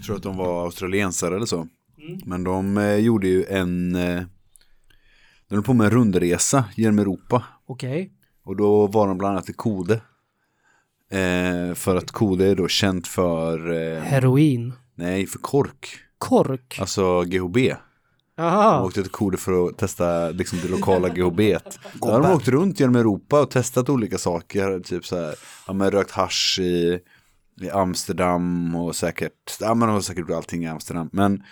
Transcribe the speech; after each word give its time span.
Jag 0.00 0.06
tror 0.06 0.16
att 0.16 0.22
de 0.22 0.36
var 0.36 0.64
australiensare 0.64 1.36
eller 1.36 1.46
så. 1.46 1.66
Men 2.24 2.44
de 2.44 2.78
eh, 2.78 2.96
gjorde 2.96 3.28
ju 3.28 3.44
en, 3.44 3.94
eh, 3.94 4.22
de 5.48 5.54
höll 5.54 5.64
på 5.64 5.74
med 5.74 5.84
en 5.84 5.90
rundresa 5.90 6.64
genom 6.74 6.98
Europa. 6.98 7.44
Okej. 7.66 8.12
Och 8.44 8.56
då 8.56 8.86
var 8.86 9.08
de 9.08 9.18
bland 9.18 9.32
annat 9.36 9.50
i 9.50 9.52
Kode. 9.52 9.94
Eh, 11.10 11.74
för 11.74 11.96
att 11.96 12.10
Kode 12.10 12.46
är 12.46 12.54
då 12.54 12.68
känt 12.68 13.06
för, 13.06 13.72
eh, 13.72 14.02
Heroin. 14.02 14.72
nej 14.94 15.26
för 15.26 15.38
kork. 15.38 15.88
Kork. 16.18 16.78
Alltså 16.80 17.22
GHB. 17.22 17.56
De 17.56 18.42
Aha. 18.42 18.84
åkte 18.84 19.02
till 19.02 19.10
Kode 19.10 19.36
för 19.36 19.68
att 19.68 19.78
testa 19.78 20.30
liksom, 20.30 20.58
det 20.62 20.68
lokala 20.68 21.08
GHB. 21.08 21.40
Då 22.00 22.10
har 22.10 22.22
de 22.22 22.32
åkt 22.32 22.48
runt 22.48 22.80
genom 22.80 22.96
Europa 22.96 23.40
och 23.40 23.50
testat 23.50 23.88
olika 23.88 24.18
saker. 24.18 24.80
Typ 24.80 25.06
så 25.06 25.16
här, 25.16 25.34
ja 25.66 25.72
men 25.72 25.90
rökt 25.90 26.10
hasch 26.10 26.58
i, 26.60 27.00
i 27.62 27.70
Amsterdam 27.70 28.76
och 28.76 28.96
säkert, 28.96 29.56
ja 29.60 29.74
men 29.74 29.88
har 29.88 30.00
säkert 30.00 30.20
gjort 30.20 30.30
allting 30.36 30.64
i 30.64 30.68
Amsterdam. 30.68 31.10
Men 31.12 31.42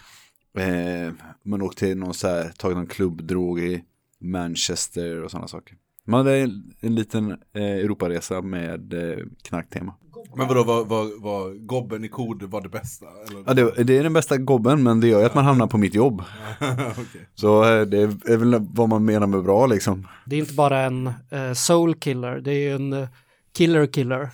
eh, 0.58 1.12
man 1.42 1.62
åkte 1.62 1.86
till 1.86 1.98
någon 1.98 2.14
så 2.14 2.28
här, 2.28 2.52
tagit 2.58 2.76
någon 2.76 2.86
klubbdrog 2.86 3.60
i 3.60 3.84
Manchester 4.20 5.22
och 5.22 5.30
sådana 5.30 5.48
saker. 5.48 5.76
Man 6.04 6.18
hade 6.18 6.38
en, 6.38 6.74
en 6.80 6.94
liten 6.94 7.30
eh, 7.30 7.62
Europaresa 7.62 8.42
med 8.42 8.92
eh, 8.92 9.18
knarktema. 9.42 9.94
Men 10.36 10.48
vadå, 10.48 10.64
var, 10.64 10.84
var, 10.84 11.22
var 11.22 11.54
gobben 11.54 12.04
i 12.04 12.08
kod 12.08 12.42
var 12.42 12.60
det 12.60 12.68
bästa? 12.68 13.06
Eller? 13.28 13.42
Ja, 13.46 13.54
det, 13.54 13.84
det 13.84 13.98
är 13.98 14.02
den 14.02 14.12
bästa 14.12 14.36
gobben 14.36 14.82
men 14.82 15.00
det 15.00 15.08
gör 15.08 15.20
ju 15.20 15.26
att 15.26 15.34
man 15.34 15.44
hamnar 15.44 15.66
på 15.66 15.78
mitt 15.78 15.94
jobb. 15.94 16.22
Okej. 16.90 17.28
Så 17.34 17.64
eh, 17.64 17.86
det 17.86 17.98
är 18.02 18.36
väl 18.36 18.66
vad 18.74 18.88
man 18.88 19.04
menar 19.04 19.26
med 19.26 19.42
bra 19.42 19.66
liksom. 19.66 20.08
Det 20.26 20.36
är 20.36 20.40
inte 20.40 20.54
bara 20.54 20.80
en 20.80 21.06
eh, 21.06 21.52
soul 21.54 21.94
killer, 21.94 22.40
det 22.40 22.50
är 22.50 22.58
ju 22.58 22.74
en 22.74 22.92
eh, 22.92 23.08
killer 23.52 23.86
killer. 23.86 24.28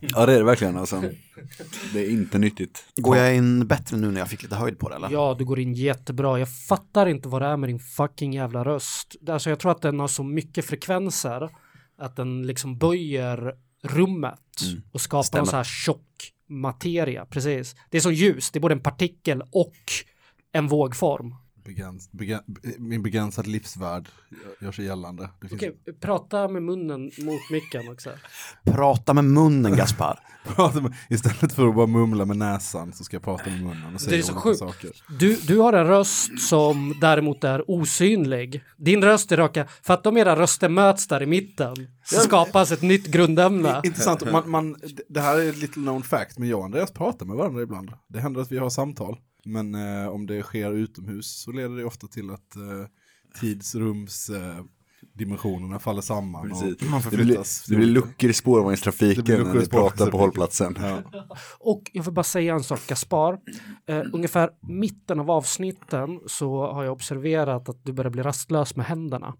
Ja 0.00 0.26
det 0.26 0.32
är 0.34 0.38
det 0.38 0.44
verkligen 0.44 0.76
alltså. 0.76 1.02
Det 1.92 2.06
är 2.06 2.10
inte 2.10 2.38
nyttigt. 2.38 2.84
Går 2.96 3.16
jag 3.16 3.36
in 3.36 3.66
bättre 3.66 3.96
nu 3.96 4.10
när 4.10 4.20
jag 4.20 4.28
fick 4.28 4.42
lite 4.42 4.54
höjd 4.56 4.78
på 4.78 4.88
det 4.88 4.94
eller? 4.94 5.10
Ja, 5.10 5.36
du 5.38 5.44
går 5.44 5.58
in 5.60 5.74
jättebra. 5.74 6.38
Jag 6.38 6.48
fattar 6.68 7.06
inte 7.06 7.28
vad 7.28 7.42
det 7.42 7.48
är 7.48 7.56
med 7.56 7.68
din 7.68 7.78
fucking 7.78 8.32
jävla 8.32 8.64
röst. 8.64 9.16
Alltså 9.28 9.50
jag 9.50 9.58
tror 9.58 9.72
att 9.72 9.82
den 9.82 10.00
har 10.00 10.08
så 10.08 10.22
mycket 10.22 10.64
frekvenser 10.64 11.50
att 11.98 12.16
den 12.16 12.46
liksom 12.46 12.78
böjer 12.78 13.54
rummet 13.82 14.38
och 14.92 15.00
skapar 15.00 15.22
Stämmer. 15.22 15.42
en 15.42 15.46
så 15.46 15.56
här 15.56 15.64
tjock 15.64 16.32
materia. 16.48 17.26
Precis. 17.26 17.76
Det 17.90 17.96
är 17.96 18.00
som 18.00 18.14
ljus, 18.14 18.50
det 18.50 18.58
är 18.58 18.60
både 18.60 18.74
en 18.74 18.82
partikel 18.82 19.42
och 19.52 19.74
en 20.52 20.68
vågform. 20.68 21.34
Begräns, 21.64 22.12
begräns, 22.12 22.42
min 22.78 23.02
begränsade 23.02 23.48
livsvärld 23.50 24.08
gör 24.60 24.72
sig 24.72 24.84
gällande. 24.84 25.28
Det 25.40 25.48
finns, 25.48 25.62
Okej, 25.62 25.76
prata 26.00 26.48
med 26.48 26.62
munnen 26.62 27.10
mot 27.18 27.50
micken 27.50 27.88
också. 27.92 28.10
Prata 28.64 29.14
med 29.14 29.24
munnen 29.24 29.76
Gaspar. 29.76 30.18
med, 30.82 30.94
istället 31.08 31.52
för 31.52 31.68
att 31.68 31.74
bara 31.74 31.86
mumla 31.86 32.24
med 32.24 32.36
näsan 32.36 32.92
så 32.92 33.04
ska 33.04 33.14
jag 33.14 33.22
prata 33.22 33.50
med 33.50 33.62
munnen 33.62 33.94
och 33.94 34.00
säga 34.00 34.10
Det 34.10 34.18
är 34.18 34.22
så 34.22 34.32
olika 34.32 34.42
sjukt. 34.42 34.58
saker. 34.58 34.90
Du, 35.18 35.36
du 35.36 35.58
har 35.58 35.72
en 35.72 35.86
röst 35.86 36.40
som 36.40 36.94
däremot 37.00 37.44
är 37.44 37.70
osynlig. 37.70 38.64
Din 38.76 39.04
röst 39.04 39.32
är 39.32 39.36
raka, 39.36 39.66
för 39.82 39.94
att 39.94 40.04
de 40.04 40.16
era 40.16 40.36
röster 40.36 40.68
möts 40.68 41.06
där 41.06 41.22
i 41.22 41.26
mitten 41.26 41.76
så 42.10 42.20
skapas 42.20 42.72
ett 42.72 42.82
nytt 42.82 43.06
grundämne. 43.06 43.80
Intressant, 43.84 44.32
man, 44.32 44.50
man, 44.50 44.76
det 45.08 45.20
här 45.20 45.38
är 45.38 45.48
ett 45.48 45.56
little 45.56 45.82
known 45.82 46.02
fact, 46.02 46.38
men 46.38 46.48
jag 46.48 46.58
och 46.58 46.64
Andreas 46.64 46.90
pratar 46.90 47.26
med 47.26 47.36
varandra 47.36 47.62
ibland. 47.62 47.92
Det 48.08 48.20
händer 48.20 48.40
att 48.40 48.52
vi 48.52 48.58
har 48.58 48.70
samtal, 48.70 49.16
men 49.44 49.74
eh, 49.74 50.08
om 50.08 50.26
det 50.26 50.42
sker 50.42 50.72
utomhus 50.72 51.40
så 51.40 51.52
leder 51.52 51.76
det 51.76 51.84
ofta 51.84 52.06
till 52.06 52.30
att 52.30 52.56
eh, 52.56 52.86
tidsrums 53.40 54.30
eh, 54.30 54.64
dimensionerna 55.12 55.78
faller 55.78 56.02
samman 56.02 56.48
Precis. 56.48 56.82
och 56.82 56.90
man 56.90 57.02
Det 57.10 57.16
blir, 57.16 57.68
det 57.68 57.76
blir 57.76 57.86
luckor 57.86 58.30
i 58.30 58.32
spårvagnstrafiken 58.32 59.42
när 59.42 59.60
vi 59.60 59.68
pratar 59.68 60.10
på 60.10 60.18
hållplatsen. 60.18 60.78
Ja. 60.80 61.02
Och 61.58 61.82
jag 61.92 62.04
får 62.04 62.12
bara 62.12 62.22
säga 62.22 62.54
en 62.54 62.62
sak, 62.62 62.80
Gaspar. 62.86 63.38
Eh, 63.88 64.02
ungefär 64.12 64.50
mitten 64.60 65.20
av 65.20 65.30
avsnitten 65.30 66.20
så 66.26 66.72
har 66.72 66.84
jag 66.84 66.92
observerat 66.92 67.68
att 67.68 67.84
du 67.84 67.92
börjar 67.92 68.10
bli 68.10 68.22
rastlös 68.22 68.76
med 68.76 68.86
händerna. 68.86 69.34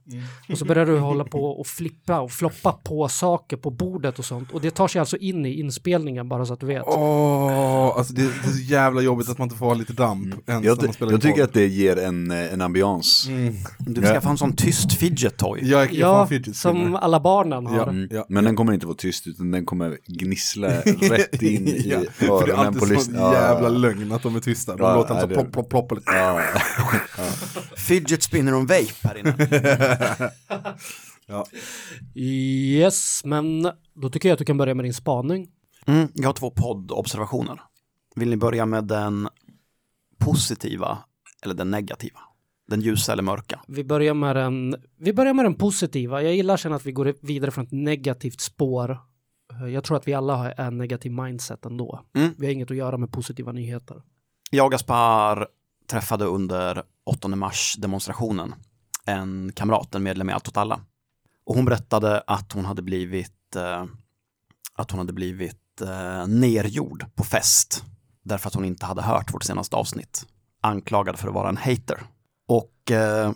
Och 0.48 0.58
så 0.58 0.64
börjar 0.64 0.86
du 0.86 0.98
hålla 0.98 1.25
på 1.25 1.44
och 1.44 1.66
flippa 1.66 2.20
och 2.20 2.31
floppa 2.31 2.72
på 2.72 3.08
saker 3.08 3.56
på 3.56 3.70
bordet 3.70 4.19
och 4.19 4.25
sånt. 4.25 4.52
Och 4.52 4.60
det 4.60 4.70
tar 4.70 4.88
sig 4.88 4.98
alltså 4.98 5.16
in 5.16 5.47
i 5.47 5.60
inspelningen 5.60 6.28
bara 6.28 6.47
så 6.47 6.52
att 6.52 6.60
du 6.60 6.66
vet. 6.66 6.84
Åh, 6.87 7.94
alltså 7.97 8.12
det, 8.12 8.22
det 8.22 8.48
är 8.48 8.52
så 8.52 8.62
jävla 8.62 9.00
jobbigt 9.00 9.28
att 9.28 9.38
man 9.38 9.47
inte 9.47 9.56
får 9.56 9.66
ha 9.66 9.75
lite 9.75 9.92
damp 9.92 10.48
ens 10.48 10.64
Jag, 10.64 11.12
jag 11.12 11.22
tycker 11.22 11.44
att 11.44 11.52
det 11.52 11.66
ger 11.66 11.97
en, 11.97 12.31
eh, 12.31 12.52
en 12.52 12.60
ambians. 12.60 13.28
Du 13.78 14.02
ska 14.02 14.20
få 14.20 14.28
en 14.28 14.38
sån 14.38 14.56
tyst 14.56 14.92
fidget 14.92 15.37
toy. 15.37 15.69
Jag, 15.70 15.92
jag 15.92 16.28
Ja, 16.31 16.53
som 16.54 16.97
alla 16.97 17.20
barnen 17.20 17.66
har. 17.66 17.76
Ja. 17.76 17.82
Mm. 17.88 18.08
Ja. 18.10 18.26
Men 18.28 18.44
den 18.44 18.56
kommer 18.56 18.72
inte 18.72 18.86
vara 18.86 18.97
tyst 18.97 19.26
utan 19.26 19.50
den 19.50 19.66
kommer 19.66 19.98
gnissla 20.06 20.69
rätt 20.84 21.42
in 21.42 21.69
i 21.69 21.88
Ja, 21.91 22.00
för 22.12 22.26
det 22.26 22.53
är 22.53 22.56
öronen 22.56 22.56
på 22.56 22.60
alltid 22.62 22.81
sån 22.82 22.88
lyssnaren. 22.88 23.32
jävla 23.32 23.69
lögn 23.69 24.12
att 24.12 24.22
de 24.22 24.36
är 24.36 24.41
tysta. 24.41 24.76
De 24.76 24.82
Ja, 24.82 24.94
låter 24.97 25.14
nej, 25.14 25.22
inte 25.22 25.34
det- 25.34 25.41
så 25.41 25.50
plopp, 25.50 25.69
plopp, 25.70 25.88
plopp. 25.88 25.98
Lite. 25.98 26.12
Ja. 26.12 26.42
Fidget 27.76 28.22
spinner 28.22 28.54
och 28.54 28.60
vape 28.62 28.84
här 29.03 29.19
inne. 29.19 30.31
Yes, 32.14 33.25
men 33.25 33.62
då 33.94 34.10
tycker 34.10 34.28
jag 34.28 34.32
att 34.34 34.38
du 34.38 34.44
kan 34.44 34.56
börja 34.56 34.75
med 34.75 34.84
din 34.84 34.94
spaning. 34.94 35.48
Mm, 35.87 36.08
jag 36.14 36.28
har 36.28 36.32
två 36.32 36.50
poddobservationer. 36.50 37.60
Vill 38.14 38.31
ni 38.31 38.37
börja 38.37 38.66
med 38.66 38.84
den 38.84 39.28
positiva 40.19 40.98
eller 41.42 41.54
den 41.54 41.70
negativa? 41.70 42.20
Den 42.70 42.81
ljusa 42.81 43.12
eller 43.12 43.22
mörka? 43.22 43.60
Vi 43.69 43.84
börjar 43.84 44.14
med 44.14 44.36
den, 44.36 44.76
vi 44.98 45.12
börjar 45.12 45.34
med 45.34 45.44
den 45.44 45.54
positiva. 45.54 46.22
Jag 46.22 46.34
gillar 46.34 46.56
sen 46.56 46.72
att 46.72 46.86
vi 46.86 46.92
går 46.92 47.14
vidare 47.20 47.50
från 47.50 47.64
ett 47.64 47.72
negativt 47.72 48.41
spår. 48.41 48.98
Eh, 49.53 49.66
Jag 49.69 49.84
tror 49.84 49.97
att 49.97 50.08
vi 50.08 50.14
alla 50.14 50.36
har 50.36 50.54
en 50.56 50.78
negativ 50.78 51.12
mindset 51.12 51.64
ändå. 51.66 52.04
Mm. 52.14 52.34
Vi 52.38 52.47
har 52.47 52.53
inget 52.53 52.70
att 52.70 52.76
göra 52.76 52.97
med 52.97 53.12
positiva 53.12 53.53
nyheter. 53.53 54.03
Jag 54.50 54.64
och 54.66 54.72
Gaspar 54.72 55.48
träffade 55.91 56.25
under 56.25 56.82
8 57.06 57.28
mars 57.28 57.75
demonstrationen 57.78 58.54
en 59.06 59.52
kamrat, 59.54 59.94
en 59.94 60.02
medlem 60.02 60.31
i 60.31 60.32
Allt 60.32 60.48
åt 60.48 60.56
alla. 60.56 60.81
Och 61.44 61.54
hon 61.54 61.64
berättade 61.64 62.22
att 62.26 62.52
hon 62.52 62.64
hade 62.64 62.82
blivit, 62.82 63.56
eh, 63.56 63.84
att 64.75 64.91
hon 64.91 64.98
hade 64.98 65.12
blivit 65.12 65.81
eh, 65.81 66.26
nergjord 66.26 67.04
på 67.14 67.25
fest 67.25 67.84
därför 68.22 68.48
att 68.48 68.54
hon 68.54 68.64
inte 68.64 68.87
hade 68.87 69.02
hört 69.02 69.34
vårt 69.34 69.42
senaste 69.44 69.76
avsnitt. 69.76 70.26
Anklagad 70.60 71.19
för 71.19 71.28
att 71.28 71.34
vara 71.34 71.48
en 71.48 71.56
hater. 71.56 72.02
Och 72.50 72.91
eh, 72.91 73.33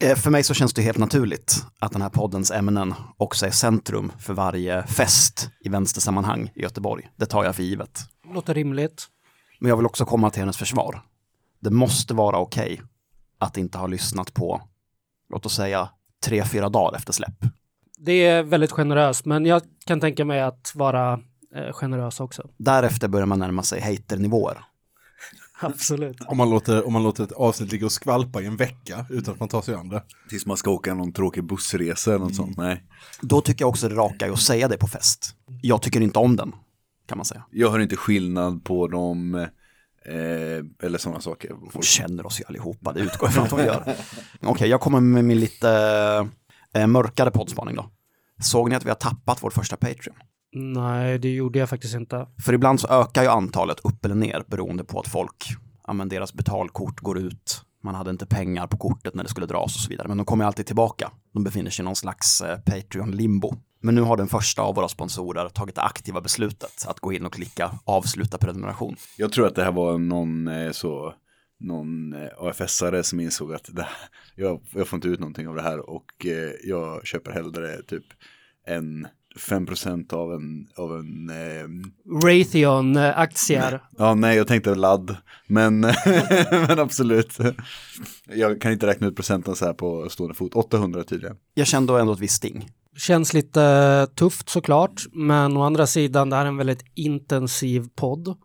eh, 0.00 0.16
för 0.16 0.30
mig 0.30 0.42
så 0.42 0.54
känns 0.54 0.74
det 0.74 0.82
helt 0.82 0.98
naturligt 0.98 1.64
att 1.78 1.92
den 1.92 2.02
här 2.02 2.08
poddens 2.08 2.50
ämnen 2.50 2.94
också 3.16 3.46
är 3.46 3.50
centrum 3.50 4.12
för 4.18 4.34
varje 4.34 4.82
fest 4.82 5.50
i 5.60 5.68
vänstersammanhang 5.68 6.52
i 6.54 6.62
Göteborg. 6.62 7.08
Det 7.16 7.26
tar 7.26 7.44
jag 7.44 7.56
för 7.56 7.62
givet. 7.62 8.00
Låter 8.34 8.54
rimligt. 8.54 9.06
Men 9.60 9.68
jag 9.68 9.76
vill 9.76 9.86
också 9.86 10.04
komma 10.04 10.30
till 10.30 10.40
hennes 10.40 10.56
försvar. 10.56 11.00
Det 11.60 11.70
måste 11.70 12.14
vara 12.14 12.38
okej 12.38 12.82
att 13.38 13.56
inte 13.56 13.78
ha 13.78 13.86
lyssnat 13.86 14.34
på, 14.34 14.62
låt 15.30 15.46
oss 15.46 15.54
säga, 15.54 15.88
tre, 16.24 16.44
fyra 16.44 16.68
dagar 16.68 16.98
efter 16.98 17.12
släpp. 17.12 17.44
Det 17.98 18.26
är 18.26 18.42
väldigt 18.42 18.72
generöst, 18.72 19.24
men 19.24 19.46
jag 19.46 19.62
kan 19.86 20.00
tänka 20.00 20.24
mig 20.24 20.40
att 20.40 20.72
vara 20.74 21.20
eh, 21.54 21.72
generös 21.72 22.20
också. 22.20 22.48
Därefter 22.56 23.08
börjar 23.08 23.26
man 23.26 23.38
närma 23.38 23.62
sig 23.62 23.80
haternivåer. 23.80 24.64
Absolut. 25.60 26.16
Om 26.26 26.36
man, 26.36 26.50
låter, 26.50 26.86
om 26.86 26.92
man 26.92 27.02
låter 27.02 27.24
ett 27.24 27.32
avsnitt 27.32 27.72
ligga 27.72 27.86
och 27.86 27.92
skvalpa 27.92 28.42
i 28.42 28.46
en 28.46 28.56
vecka 28.56 29.06
utan 29.10 29.34
att 29.34 29.40
man 29.40 29.48
tar 29.48 29.62
sig 29.62 29.74
an 29.74 29.88
det. 29.88 30.02
Tills 30.28 30.46
man 30.46 30.56
ska 30.56 30.70
åka 30.70 30.94
någon 30.94 31.12
tråkig 31.12 31.44
bussresa 31.44 32.14
eller 32.14 32.24
något 32.24 32.34
sånt. 32.36 32.56
Nej. 32.56 32.84
Då 33.20 33.40
tycker 33.40 33.62
jag 33.62 33.68
också 33.68 33.88
det 33.88 33.94
raka 33.94 34.26
är 34.26 34.30
att 34.30 34.40
säga 34.40 34.68
det 34.68 34.78
på 34.78 34.86
fest. 34.86 35.36
Jag 35.62 35.82
tycker 35.82 36.00
inte 36.00 36.18
om 36.18 36.36
den, 36.36 36.52
kan 37.06 37.18
man 37.18 37.24
säga. 37.24 37.44
Jag 37.50 37.70
hör 37.70 37.78
inte 37.78 37.96
skillnad 37.96 38.64
på 38.64 38.88
dem 38.88 39.34
eh, 39.34 40.86
eller 40.86 40.98
sådana 40.98 41.20
saker. 41.20 41.50
Hon 41.72 41.82
känner 41.82 42.26
oss 42.26 42.40
ju 42.40 42.44
allihopa, 42.48 42.92
det 42.92 43.00
utgår 43.00 43.28
jag 43.28 43.34
från 43.34 43.44
att 43.44 43.50
hon 43.50 43.60
gör. 43.60 43.96
Okej, 44.42 44.68
jag 44.68 44.80
kommer 44.80 45.00
med 45.00 45.24
min 45.24 45.40
lite 45.40 45.70
eh, 46.74 46.86
mörkare 46.86 47.30
poddspaning 47.30 47.76
då. 47.76 47.90
Såg 48.42 48.70
ni 48.70 48.76
att 48.76 48.84
vi 48.84 48.88
har 48.88 48.96
tappat 48.96 49.42
vår 49.42 49.50
första 49.50 49.76
Patreon? 49.76 50.16
Nej, 50.54 51.18
det 51.18 51.28
gjorde 51.34 51.58
jag 51.58 51.68
faktiskt 51.70 51.94
inte. 51.94 52.26
För 52.44 52.52
ibland 52.52 52.80
så 52.80 52.88
ökar 52.88 53.22
ju 53.22 53.28
antalet 53.28 53.80
upp 53.80 54.04
eller 54.04 54.14
ner 54.14 54.44
beroende 54.46 54.84
på 54.84 55.00
att 55.00 55.08
folk, 55.08 55.44
ja 55.86 55.92
men 55.92 56.08
deras 56.08 56.34
betalkort 56.34 57.00
går 57.00 57.18
ut, 57.18 57.62
man 57.82 57.94
hade 57.94 58.10
inte 58.10 58.26
pengar 58.26 58.66
på 58.66 58.76
kortet 58.76 59.14
när 59.14 59.22
det 59.22 59.30
skulle 59.30 59.46
dras 59.46 59.74
och 59.76 59.80
så 59.80 59.88
vidare. 59.90 60.08
Men 60.08 60.16
de 60.16 60.26
kommer 60.26 60.44
alltid 60.44 60.66
tillbaka. 60.66 61.10
De 61.32 61.44
befinner 61.44 61.70
sig 61.70 61.82
i 61.82 61.84
någon 61.84 61.96
slags 61.96 62.40
eh, 62.40 62.58
Patreon-limbo. 62.58 63.54
Men 63.80 63.94
nu 63.94 64.00
har 64.00 64.16
den 64.16 64.26
första 64.28 64.62
av 64.62 64.74
våra 64.74 64.88
sponsorer 64.88 65.48
tagit 65.48 65.74
det 65.74 65.82
aktiva 65.82 66.20
beslutet 66.20 66.86
att 66.88 67.00
gå 67.00 67.12
in 67.12 67.26
och 67.26 67.32
klicka 67.32 67.70
avsluta 67.84 68.38
prenumeration. 68.38 68.96
Jag 69.18 69.32
tror 69.32 69.46
att 69.46 69.54
det 69.54 69.64
här 69.64 69.72
var 69.72 69.98
någon 69.98 70.48
eh, 70.48 70.70
så 70.72 71.14
någon 71.60 72.12
eh, 72.12 72.28
AFS-are 72.38 73.02
som 73.02 73.20
insåg 73.20 73.54
att 73.54 73.68
det, 73.72 73.82
här- 73.82 74.08
jag, 74.36 74.60
jag 74.74 74.88
får 74.88 74.96
inte 74.96 75.08
ut 75.08 75.20
någonting 75.20 75.48
av 75.48 75.54
det 75.54 75.62
här 75.62 75.90
och 75.90 76.26
eh, 76.26 76.50
jag 76.64 77.06
köper 77.06 77.30
hellre 77.32 77.82
typ 77.82 78.04
en 78.66 79.06
5% 79.38 80.14
av 80.14 80.32
en, 80.32 80.66
av 80.76 80.96
en 80.96 81.30
eh, 81.30 82.24
Raytheon-aktier. 82.24 83.80
ja 83.98 84.14
nej 84.14 84.36
jag 84.36 84.46
tänkte 84.46 84.74
ladd, 84.74 85.16
men, 85.46 85.80
men 86.50 86.78
absolut. 86.78 87.38
Jag 88.34 88.60
kan 88.60 88.72
inte 88.72 88.86
räkna 88.86 89.06
ut 89.06 89.16
procenten 89.16 89.56
så 89.56 89.64
här 89.64 89.72
på 89.72 90.08
stående 90.10 90.34
fot, 90.34 90.54
800 90.54 91.04
tydligen. 91.04 91.36
Jag 91.54 91.66
kände 91.66 92.00
ändå 92.00 92.12
ett 92.12 92.20
visst 92.20 92.36
sting. 92.36 92.68
Känns 92.96 93.34
lite 93.34 94.06
tufft 94.14 94.48
såklart, 94.48 95.02
men 95.12 95.56
å 95.56 95.62
andra 95.62 95.86
sidan, 95.86 96.30
det 96.30 96.36
här 96.36 96.44
är 96.44 96.48
en 96.48 96.56
väldigt 96.56 96.84
intensiv 96.94 97.88
podd. 97.94 98.36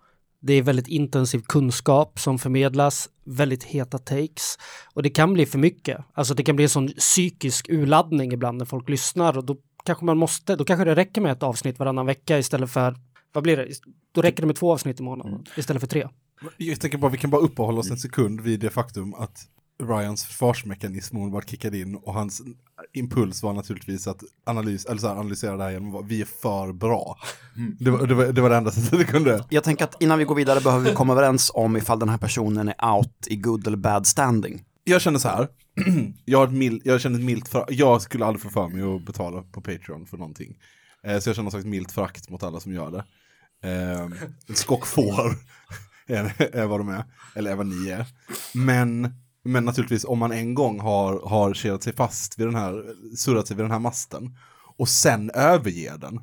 Det 0.42 0.54
är 0.54 0.62
väldigt 0.62 0.88
intensiv 0.88 1.40
kunskap 1.40 2.20
som 2.20 2.40
förmedlas, 2.40 3.10
väldigt 3.26 3.64
heta 3.64 3.98
takes. 3.98 4.58
Och 4.94 5.04
det 5.04 5.10
kan 5.10 5.34
bli 5.34 5.46
för 5.46 5.60
mycket. 5.60 5.98
Alltså 6.14 6.34
det 6.34 6.44
kan 6.44 6.56
bli 6.56 6.64
en 6.64 6.70
sån 6.70 6.88
psykisk 6.88 7.70
urladdning 7.70 8.34
ibland 8.34 8.58
när 8.58 8.66
folk 8.66 8.90
lyssnar 8.90 9.38
och 9.38 9.46
då 9.46 9.58
kanske 9.84 10.06
man 10.06 10.18
måste, 10.18 10.56
då 10.56 10.66
kanske 10.66 10.86
det 10.86 10.96
räcker 10.96 11.22
med 11.22 11.32
ett 11.32 11.44
avsnitt 11.44 11.80
varannan 11.80 12.06
vecka 12.06 12.40
istället 12.40 12.72
för, 12.72 12.96
vad 13.34 13.44
blir 13.44 13.58
det? 13.58 13.68
Då 14.12 14.22
räcker 14.22 14.42
det 14.44 14.48
med 14.48 14.56
två 14.56 14.72
avsnitt 14.72 15.00
i 15.00 15.04
månaden 15.04 15.46
istället 15.58 15.82
för 15.82 15.88
tre. 15.88 16.08
Jag 16.58 16.80
tänker 16.80 16.98
bara, 16.98 17.12
vi 17.12 17.18
kan 17.18 17.30
bara 17.30 17.42
uppehålla 17.42 17.80
oss 17.80 17.92
en 17.92 17.98
sekund 17.98 18.42
vid 18.42 18.60
det 18.60 18.70
faktum 18.70 19.14
att 19.14 19.48
Ryans 19.84 20.26
försvarsmekanism 20.26 21.18
omedelbart 21.18 21.50
kickade 21.50 21.78
in 21.78 21.96
och 21.96 22.14
hans 22.14 22.42
impuls 22.94 23.44
var 23.44 23.54
naturligtvis 23.54 24.08
att 24.08 24.24
analys, 24.46 24.86
eller 24.86 25.02
så 25.02 25.08
här, 25.08 25.16
analysera 25.16 25.58
det 25.58 25.64
här 25.64 25.72
genom 25.72 25.96
att 25.96 26.06
vi 26.06 26.22
är 26.22 26.26
för 26.26 26.74
bra. 26.74 27.18
Det, 27.80 27.92
var, 27.92 28.08
det, 28.08 28.14
var, 28.14 28.26
det 28.26 28.42
var 28.42 28.50
det 28.50 28.56
enda 28.56 28.72
sättet 28.72 29.00
det 29.00 29.06
kunde. 29.06 29.46
Jag 29.50 29.64
tänker 29.64 29.84
att 29.84 30.02
innan 30.02 30.20
vi 30.20 30.26
går 30.26 30.36
vidare 30.36 30.62
behöver 30.62 30.90
vi 30.90 30.96
komma 30.96 31.14
överens 31.14 31.52
om 31.54 31.78
ifall 31.78 32.00
den 32.00 32.10
här 32.10 32.18
personen 32.18 32.68
är 32.68 32.96
out 32.96 33.28
i 33.28 33.36
good 33.36 33.68
eller 33.68 33.78
bad 33.78 34.08
standing. 34.08 34.64
Jag 34.84 35.02
känner 35.02 35.20
så 35.20 35.28
här, 35.28 35.48
jag, 36.26 36.40
har 36.40 36.48
ett 36.48 36.54
mild, 36.54 36.82
jag 36.86 37.02
känner 37.02 37.20
ett 37.20 37.26
milt 37.26 37.48
för, 37.48 37.66
jag 37.70 38.02
skulle 38.02 38.26
aldrig 38.26 38.42
få 38.42 38.50
för 38.50 38.68
mig 38.68 38.96
att 38.96 39.06
betala 39.06 39.42
på 39.42 39.62
Patreon 39.62 40.06
för 40.06 40.18
någonting. 40.18 40.58
Eh, 41.04 41.20
så 41.20 41.30
jag 41.30 41.36
känner 41.36 41.44
något 41.44 41.54
slags 41.54 41.66
milt 41.66 41.92
förakt 41.92 42.30
mot 42.30 42.44
alla 42.44 42.60
som 42.60 42.74
gör 42.74 42.92
det. 42.92 43.04
Eh, 43.70 44.10
skockfår 44.54 44.54
skock 44.54 44.86
får 44.88 45.36
är, 46.08 46.56
är 46.56 46.66
vad 46.66 46.80
de 46.80 46.90
är, 46.90 47.04
eller 47.36 47.52
är 47.52 47.56
vad 47.56 47.68
ni 47.68 47.90
är. 47.90 48.06
Men, 48.54 49.14
men 49.44 49.66
naturligtvis 49.66 50.06
om 50.06 50.20
man 50.20 50.32
en 50.32 50.54
gång 50.54 50.80
har, 50.80 51.30
har 51.30 51.54
kedjat 51.54 51.84
sig 51.84 51.94
fast 51.94 52.40
vid 52.40 52.48
den 52.48 52.56
här, 52.56 52.86
surrat 53.16 53.48
sig 53.48 53.58
vid 53.58 53.64
den 53.64 53.72
här 53.72 53.80
masten 53.80 54.38
och 54.78 54.90
sen 54.90 55.32
överger 55.34 55.98
den, 55.98 56.20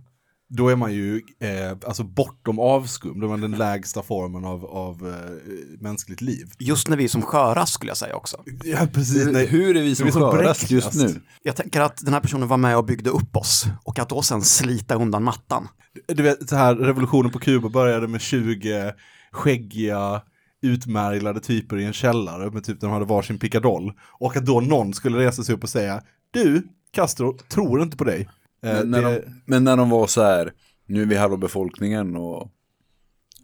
då 0.49 0.69
är 0.69 0.77
man 0.77 0.93
ju 0.93 1.23
eh, 1.41 1.77
alltså 1.87 2.05
bortom 2.05 2.59
avskum, 2.59 3.21
då 3.21 3.27
är 3.27 3.31
man 3.31 3.41
den 3.41 3.51
lägsta 3.51 4.03
formen 4.03 4.45
av, 4.45 4.65
av 4.65 5.09
eh, 5.09 5.81
mänskligt 5.81 6.21
liv. 6.21 6.51
Just 6.59 6.89
när 6.89 6.97
vi 6.97 7.05
är 7.05 7.09
som 7.09 7.23
skörast 7.23 7.73
skulle 7.73 7.91
jag 7.91 7.97
säga 7.97 8.17
också. 8.17 8.37
Ja, 8.65 8.87
precis. 8.93 9.27
Nej. 9.27 9.47
Hur 9.47 9.77
är 9.77 9.83
vi 9.83 9.95
som 9.95 10.07
är 10.07 10.11
som 10.11 10.31
skörast 10.31 10.71
just 10.71 10.95
nu? 10.95 11.21
Jag 11.43 11.57
tänker 11.57 11.81
att 11.81 12.05
den 12.05 12.15
här 12.15 12.21
personen 12.21 12.49
var 12.49 12.57
med 12.57 12.77
och 12.77 12.85
byggde 12.85 13.11
upp 13.11 13.37
oss 13.37 13.67
och 13.85 13.99
att 13.99 14.09
då 14.09 14.23
sen 14.23 14.43
slita 14.43 14.95
undan 14.95 15.25
mattan. 15.25 15.69
Du 16.07 16.23
vet, 16.23 16.49
så 16.49 16.57
här, 16.57 16.75
revolutionen 16.75 17.31
på 17.31 17.39
Kuba 17.39 17.69
började 17.69 18.09
med 18.09 18.21
20 18.21 18.95
skäggiga, 19.33 20.23
utmärglade 20.63 21.41
typer 21.41 21.77
i 21.77 21.85
en 21.85 21.93
källare 21.93 22.51
med 22.51 22.65
typ 22.65 22.81
de 22.81 22.91
hade 22.91 23.05
varsin 23.05 23.39
pickadoll. 23.39 23.93
Och 24.19 24.37
att 24.37 24.47
då 24.47 24.61
någon 24.61 24.95
skulle 24.95 25.19
resa 25.19 25.43
sig 25.43 25.55
upp 25.55 25.63
och 25.63 25.69
säga, 25.69 26.03
du, 26.31 26.63
Castro, 26.93 27.39
tror 27.49 27.83
inte 27.83 27.97
på 27.97 28.05
dig. 28.05 28.29
Eh, 28.63 28.73
Men 28.73 28.91
när, 28.91 29.03
det, 29.03 29.21
de, 29.21 29.43
men 29.45 29.65
när 29.65 29.77
de 29.77 29.91
var 29.91 30.07
så 30.07 30.23
här, 30.23 30.53
nu 30.87 31.03
är 31.03 31.07
vi 31.07 31.17
halva 31.17 31.37
befolkningen 31.37 32.17
och, 32.17 32.43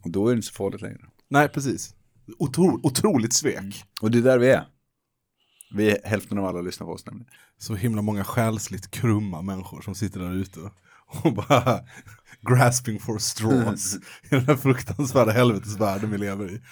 och 0.05 0.11
då 0.11 0.29
är 0.29 0.33
det 0.33 0.37
inte 0.37 0.47
så 0.47 0.55
farligt 0.55 0.81
längre. 0.83 1.01
Nej, 1.29 1.49
precis. 1.49 1.95
Otro, 2.39 2.81
otroligt 2.83 3.33
svek. 3.33 3.85
Och 4.01 4.11
det 4.11 4.19
är 4.19 4.23
där 4.23 4.39
vi 4.39 4.51
är. 4.51 4.65
Vi 5.75 5.91
är 5.91 5.99
hälften 6.05 6.39
av 6.39 6.45
alla 6.47 6.61
lyssnar 6.61 6.87
på 6.87 6.93
oss 6.93 7.07
nämligen. 7.07 7.31
Så 7.59 7.75
himla 7.75 8.03
många 8.03 8.25
själsligt 8.25 8.91
krumma 8.91 9.43
människor 9.43 9.81
som 9.81 9.95
sitter 9.95 10.21
där 10.21 10.33
ute 10.35 10.61
och 11.07 11.33
bara 11.49 11.81
grasping 12.49 13.01
for 13.01 13.19
straws 13.19 13.95
i 14.23 14.29
den 14.31 14.47
här 14.47 14.57
fruktansvärda 14.57 15.33
helvetesvärlden 15.33 16.11
vi 16.11 16.19
lever 16.19 16.45
i. 16.45 16.63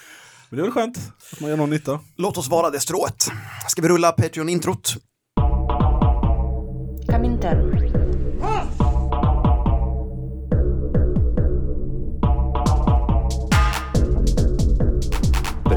Men 0.50 0.56
det 0.56 0.62
är 0.62 0.62
väl 0.62 0.72
skönt 0.72 0.98
att 1.32 1.40
man 1.40 1.50
gör 1.50 1.56
någon 1.56 1.70
nytta. 1.70 2.00
Låt 2.16 2.38
oss 2.38 2.48
vara 2.48 2.70
det 2.70 2.80
strået. 2.80 3.26
Ska 3.68 3.82
vi 3.82 3.88
rulla 3.88 4.12
Patreon-introt? 4.12 4.96
Comintern. 7.08 7.99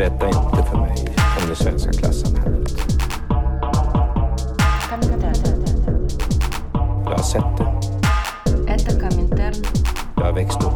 Berätta 0.03 0.27
inte 0.27 0.63
för 0.69 0.77
mig 0.77 0.95
om 1.41 1.49
det 1.49 1.55
svenska 1.55 1.91
klassamhället. 1.91 2.71
Jag 7.05 7.11
har 7.11 7.23
sett 7.23 7.57
det. 7.57 7.67
Jag 10.15 10.25
har 10.25 10.33
växt 10.33 10.63
upp 10.63 10.72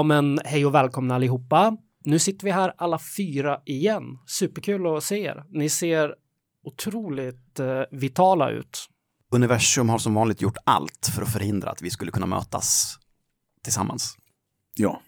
Ja 0.00 0.04
men 0.04 0.38
hej 0.44 0.66
och 0.66 0.74
välkomna 0.74 1.14
allihopa. 1.14 1.76
Nu 2.04 2.18
sitter 2.18 2.44
vi 2.44 2.50
här 2.50 2.72
alla 2.76 2.98
fyra 3.16 3.60
igen. 3.66 4.18
Superkul 4.26 4.86
att 4.86 5.04
se 5.04 5.18
er. 5.18 5.44
Ni 5.48 5.68
ser 5.68 6.14
otroligt 6.64 7.60
eh, 7.60 7.82
vitala 7.90 8.50
ut. 8.50 8.88
Universum 9.30 9.88
har 9.88 9.98
som 9.98 10.14
vanligt 10.14 10.42
gjort 10.42 10.56
allt 10.64 11.10
för 11.14 11.22
att 11.22 11.32
förhindra 11.32 11.70
att 11.70 11.82
vi 11.82 11.90
skulle 11.90 12.10
kunna 12.10 12.26
mötas 12.26 12.98
tillsammans. 13.62 14.16
Ja. 14.74 15.02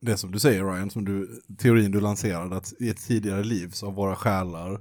Det 0.00 0.16
som 0.16 0.32
du 0.32 0.38
säger 0.38 0.64
Ryan, 0.64 0.90
som 0.90 1.04
du, 1.04 1.42
teorin 1.58 1.90
du 1.90 2.00
lanserade, 2.00 2.56
att 2.56 2.72
i 2.80 2.88
ett 2.88 3.06
tidigare 3.06 3.44
liv 3.44 3.70
så 3.70 3.86
har 3.86 3.92
våra 3.92 4.16
själar 4.16 4.72
eh, 4.72 4.78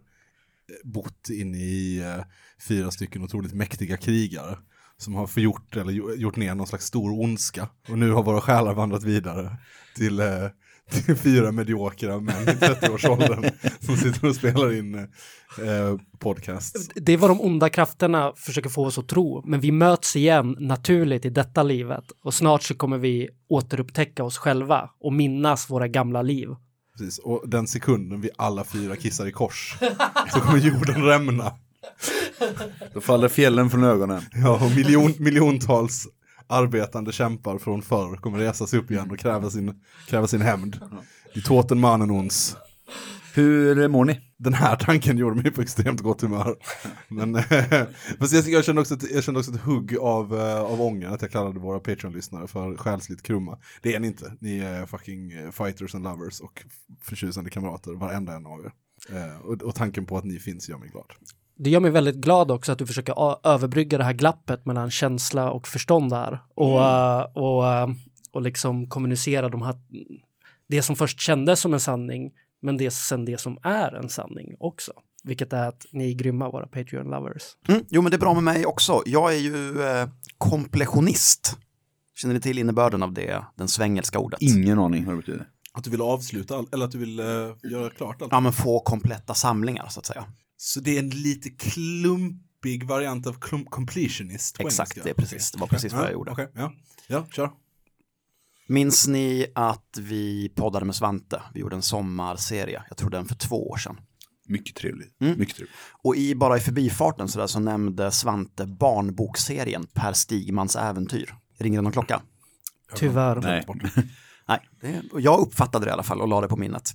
bott 0.84 1.30
in 1.30 1.56
i 1.56 2.02
eh, 2.06 2.26
fyra 2.68 2.92
stycken 2.92 3.24
otroligt 3.24 3.54
mäktiga 3.54 3.98
krigare 3.98 4.58
som 5.00 5.16
har 5.16 5.28
förgjort 5.28 5.76
eller 5.76 5.92
gjo- 5.94 6.16
gjort 6.16 6.36
ner 6.36 6.56
någon 6.56 6.68
slags 6.68 6.86
stor 6.86 7.22
ondska. 7.22 7.68
Och 7.90 7.98
nu 7.98 8.12
har 8.12 8.24
våra 8.24 8.42
själar 8.42 8.74
vandrat 8.74 9.04
vidare 9.04 9.58
till, 9.96 10.20
eh, 10.20 10.28
till 11.06 11.16
fyra 11.16 11.52
mediokra 11.52 12.20
män 12.20 12.44
i 12.44 12.52
30-årsåldern 12.52 13.52
som 13.80 13.98
sitter 13.98 14.28
och 14.28 14.36
spelar 14.36 14.74
in 14.78 14.96
eh, 14.96 15.06
podcast. 16.20 16.92
Det 16.96 17.14
är 17.14 17.18
vad 17.18 17.30
de 17.30 17.42
onda 17.42 17.70
krafterna 17.70 18.34
försöker 18.36 18.70
få 18.70 18.86
oss 18.86 18.98
att 18.98 19.08
tro. 19.08 19.44
Men 19.46 19.60
vi 19.60 19.72
möts 19.72 20.16
igen 20.16 20.56
naturligt 20.60 21.26
i 21.26 21.30
detta 21.30 21.64
livet. 21.64 22.04
Och 22.24 22.34
snart 22.34 22.64
så 22.64 22.76
kommer 22.76 22.98
vi 22.98 23.30
återupptäcka 23.50 24.24
oss 24.24 24.38
själva 24.38 24.90
och 25.00 25.14
minnas 25.14 25.70
våra 25.70 25.88
gamla 25.88 26.22
liv. 26.22 26.48
Precis. 26.98 27.20
Och 27.20 27.44
den 27.50 27.68
sekunden 27.68 28.22
vi 28.22 28.30
alla 28.38 28.64
fyra 28.64 28.96
kissar 28.96 29.26
i 29.28 29.32
kors 29.32 29.78
så 30.34 30.40
kommer 30.40 30.58
jorden 30.60 31.02
rämna. 31.06 31.52
Då 32.94 33.02
faller 33.02 33.28
fjällen 33.28 33.70
från 33.70 33.84
ögonen. 33.84 34.22
Ja, 34.32 34.66
och 34.66 34.76
miljon, 34.76 35.14
miljontals 35.20 36.08
arbetande 36.48 37.12
kämpar 37.12 37.58
från 37.58 37.82
förr 37.82 38.16
kommer 38.16 38.38
resa 38.40 38.68
sig 38.68 38.80
upp 38.80 38.92
igen 38.92 39.12
och 39.12 39.20
kräva 39.20 39.50
sin, 39.50 39.82
kräva 40.08 40.28
sin 40.28 40.42
hämnd. 40.42 40.80
I 41.34 41.42
tåten 41.42 41.80
mannen 41.80 42.12
ons. 42.12 42.58
Hur 43.34 43.88
mår 43.88 44.06
ni? 44.06 44.22
Den 44.38 44.54
här 44.54 44.76
tanken 44.76 45.18
gjorde 45.18 45.42
mig 45.42 45.52
på 45.52 45.62
extremt 45.62 46.02
gott 46.02 46.22
humör. 46.22 46.56
Men 47.08 47.36
eh, 47.36 47.44
fast 48.20 48.34
jag, 48.34 48.48
jag, 48.50 48.66
kände 48.66 48.82
också 48.82 48.94
ett, 48.94 49.12
jag 49.12 49.24
kände 49.24 49.40
också 49.40 49.54
ett 49.54 49.62
hugg 49.62 49.98
av, 49.98 50.40
eh, 50.40 50.62
av 50.62 50.82
ånger 50.82 51.08
att 51.08 51.22
jag 51.22 51.32
kallade 51.32 51.60
våra 51.60 51.80
Patreon-lyssnare 51.80 52.48
för 52.48 52.78
själsligt 52.78 53.24
krumma. 53.24 53.60
Det 53.82 53.96
är 53.96 54.00
ni 54.00 54.08
inte. 54.08 54.34
Ni 54.40 54.60
är 54.60 54.86
fucking 54.86 55.32
eh, 55.32 55.52
fighters 55.52 55.96
and 55.96 56.04
lovers 56.04 56.40
och 56.40 56.66
förtjusande 57.02 57.50
kamrater, 57.50 57.94
varenda 57.94 58.36
en 58.36 58.46
av 58.46 58.60
er. 58.66 58.72
Och, 59.44 59.62
och 59.62 59.76
tanken 59.76 60.06
på 60.06 60.18
att 60.18 60.24
ni 60.24 60.40
finns 60.40 60.70
gör 60.70 60.78
mig 60.78 60.90
glad. 60.90 61.06
Det 61.62 61.70
gör 61.70 61.80
mig 61.80 61.92
väldigt 61.92 62.16
glad 62.16 62.52
också 62.52 62.72
att 62.72 62.78
du 62.78 62.88
försöker 62.88 63.48
överbrygga 63.48 63.98
det 63.98 64.04
här 64.04 64.14
glappet 64.14 64.66
mellan 64.66 64.92
känsla 64.92 65.52
och 65.52 65.68
förstånd 65.68 66.10
där. 66.10 66.40
Och, 66.56 66.84
eh, 66.84 67.22
och, 67.22 67.68
eh, 67.68 67.88
och 68.32 68.42
liksom 68.42 68.90
kommunicera 68.90 69.50
de 69.50 69.62
här, 69.62 69.76
det 70.68 70.82
som 70.82 70.96
först 70.96 71.20
kändes 71.20 71.60
som 71.60 71.74
en 71.74 71.80
sanning, 71.80 72.32
men 72.62 72.78
det 72.78 72.92
sen 72.92 73.26
det 73.26 73.38
som 73.38 73.58
är 73.64 73.96
en 73.96 74.10
sanning 74.10 74.56
också. 74.60 74.92
Vilket 75.24 75.54
är 75.54 75.68
att 75.68 75.86
ni 75.92 76.10
är 76.12 76.14
grymma, 76.14 76.50
våra 76.50 76.66
Patreon-lovers. 76.66 77.44
Mm, 77.68 77.86
jo, 77.90 78.02
men 78.02 78.12
det 78.12 78.18
är 78.18 78.20
bra 78.20 78.34
med 78.34 78.44
mig 78.44 78.66
också. 78.66 79.02
Jag 79.06 79.34
är 79.34 79.40
ju 79.40 79.84
eh, 79.84 80.10
kompletionist. 80.38 81.58
Känner 82.16 82.34
ni 82.34 82.42
till 82.42 82.58
innebörden 82.58 83.04
av 83.04 83.14
det, 83.14 83.44
den 83.56 83.68
svengelska 83.68 84.20
ordet? 84.20 84.42
Ingen 84.42 84.80
aning 84.80 85.06
vad 85.06 85.16
det 85.16 85.20
betyder. 85.20 85.48
Att 85.74 85.84
du 85.84 85.90
vill 85.90 86.02
avsluta, 86.02 86.58
all, 86.58 86.68
eller 86.72 86.86
att 86.86 86.92
du 86.92 86.98
vill 86.98 87.20
eh, 87.20 87.26
göra 87.72 87.90
klart 87.90 88.22
allt. 88.22 88.32
Ja, 88.32 88.40
men 88.40 88.54
få 88.54 88.80
kompletta 88.80 89.34
samlingar 89.34 89.88
så 89.90 90.00
att 90.00 90.06
säga. 90.06 90.26
Så 90.62 90.80
det 90.80 90.96
är 90.96 91.00
en 91.00 91.10
lite 91.10 91.50
klumpig 91.50 92.84
variant 92.84 93.28
av 93.28 93.34
completionist 93.70 94.58
på 94.58 94.68
Exakt, 94.68 94.92
engelska. 94.92 95.04
det 95.04 95.10
är 95.10 95.14
precis, 95.14 95.52
det 95.52 95.60
var 95.60 95.68
precis 95.68 95.94
vad 95.94 96.06
jag 96.06 96.12
gjorde. 96.12 96.32
Okej, 96.32 96.52
ja. 96.56 96.74
ja, 97.08 97.28
kör. 97.32 97.52
Minns 98.68 99.08
ni 99.08 99.46
att 99.56 99.98
vi 100.02 100.50
poddade 100.56 100.86
med 100.86 100.96
Svante? 100.96 101.42
Vi 101.54 101.60
gjorde 101.60 101.76
en 101.76 101.82
sommarserie, 101.82 102.84
jag 102.90 102.98
tror 102.98 103.10
den 103.10 103.26
för 103.26 103.36
två 103.36 103.70
år 103.70 103.78
sedan. 103.78 104.00
Mycket 104.48 104.76
trevligt. 104.76 105.22
Mm. 105.22 105.40
Mycket 105.40 105.56
trevligt. 105.56 105.76
Och 106.04 106.16
i 106.16 106.36
bara 106.36 106.58
i 106.58 106.60
förbifarten 106.60 107.28
så, 107.28 107.40
där, 107.40 107.48
så 107.48 107.60
nämnde 107.60 108.12
Svante 108.12 108.66
barnbokserien 108.66 109.88
Per 109.94 110.14
Stigmans 110.14 110.76
äventyr. 110.76 111.36
Ringer 111.58 111.78
det 111.78 111.84
någon 111.84 111.92
klocka? 111.92 112.22
Tyvärr. 112.96 113.36
Nej. 113.42 113.66
Nej, 114.50 114.70
det, 114.82 115.04
jag 115.14 115.40
uppfattade 115.40 115.86
det 115.86 115.90
i 115.90 115.94
alla 115.94 116.04
fall 116.04 116.22
och 116.22 116.28
la 116.28 116.42
det 116.42 116.48
på 116.48 116.58
minnet. 116.58 116.92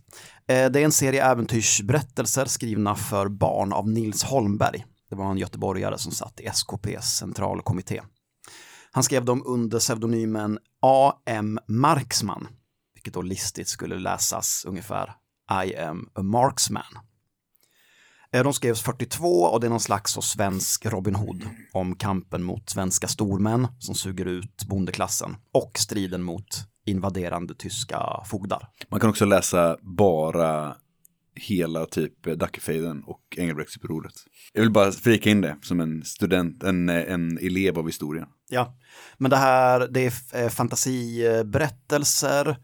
Eh, 0.46 0.70
det 0.70 0.80
är 0.80 0.84
en 0.84 0.92
serie 0.92 1.24
äventyrsberättelser 1.24 2.44
skrivna 2.44 2.94
för 2.94 3.28
barn 3.28 3.72
av 3.72 3.88
Nils 3.88 4.22
Holmberg. 4.22 4.84
Det 5.10 5.16
var 5.16 5.30
en 5.30 5.38
göteborgare 5.38 5.98
som 5.98 6.12
satt 6.12 6.40
i 6.40 6.48
SKPs 6.52 7.16
centralkommitté. 7.18 8.02
Han 8.90 9.02
skrev 9.02 9.24
dem 9.24 9.42
under 9.46 9.78
pseudonymen 9.78 10.58
A.M. 10.80 11.58
Marksman, 11.68 12.48
vilket 12.94 13.14
då 13.14 13.22
listigt 13.22 13.68
skulle 13.68 13.98
läsas 13.98 14.64
ungefär 14.68 15.14
I 15.64 15.76
am 15.76 16.08
a 16.14 16.22
marksman. 16.22 16.98
Eh, 18.32 18.44
de 18.44 18.52
skrevs 18.52 18.82
42 18.82 19.42
och 19.42 19.60
det 19.60 19.66
är 19.66 19.70
någon 19.70 19.80
slags 19.80 20.12
så 20.12 20.22
svensk 20.22 20.86
Robin 20.86 21.14
Hood 21.14 21.48
om 21.72 21.96
kampen 21.96 22.42
mot 22.42 22.70
svenska 22.70 23.08
stormän 23.08 23.68
som 23.78 23.94
suger 23.94 24.26
ut 24.26 24.64
bondeklassen 24.64 25.36
och 25.52 25.78
striden 25.78 26.22
mot 26.22 26.73
invaderande 26.84 27.54
tyska 27.54 28.22
fogdar. 28.24 28.68
Man 28.88 29.00
kan 29.00 29.10
också 29.10 29.24
läsa 29.24 29.76
bara 29.82 30.76
hela 31.36 31.86
typ 31.86 32.22
Dackefejden 32.22 33.04
och 33.04 33.20
Engelbrektsupproret. 33.36 34.14
Jag 34.52 34.62
vill 34.62 34.72
bara 34.72 34.92
flika 34.92 35.30
in 35.30 35.40
det 35.40 35.56
som 35.62 35.80
en 35.80 36.04
student, 36.04 36.62
en, 36.62 36.88
en 36.88 37.38
elev 37.38 37.78
av 37.78 37.86
historia. 37.86 38.28
Ja, 38.48 38.76
men 39.18 39.30
det 39.30 39.36
här 39.36 39.88
det 39.90 40.06
är 40.06 40.42
eh, 40.42 40.48
fantasiberättelser 40.48 42.56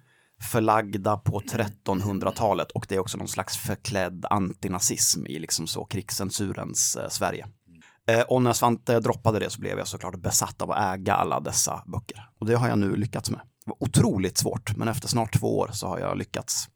förlagda 0.42 1.16
på 1.16 1.40
1300-talet 1.40 2.70
och 2.70 2.86
det 2.88 2.94
är 2.94 2.98
också 2.98 3.18
någon 3.18 3.28
slags 3.28 3.56
förklädd 3.56 4.26
antinazism 4.30 5.26
i 5.26 5.38
liksom 5.38 5.66
så 5.66 5.84
krigscensurens 5.84 6.96
eh, 6.96 7.08
Sverige. 7.08 7.46
Eh, 8.08 8.20
och 8.20 8.42
när 8.42 8.52
Svante 8.52 9.00
droppade 9.00 9.38
det 9.38 9.50
så 9.50 9.60
blev 9.60 9.78
jag 9.78 9.88
såklart 9.88 10.16
besatt 10.16 10.62
av 10.62 10.70
att 10.70 10.94
äga 10.94 11.14
alla 11.14 11.40
dessa 11.40 11.82
böcker. 11.86 12.28
Och 12.40 12.46
det 12.46 12.54
har 12.54 12.68
jag 12.68 12.78
nu 12.78 12.96
lyckats 12.96 13.30
med. 13.30 13.40
Var 13.70 13.82
otroligt 13.82 14.38
svårt, 14.38 14.76
men 14.76 14.88
efter 14.88 15.08
snart 15.08 15.38
två 15.38 15.58
år 15.58 15.70
så 15.72 15.86
har 15.86 15.98
jag 15.98 16.18
lyckats. 16.18 16.68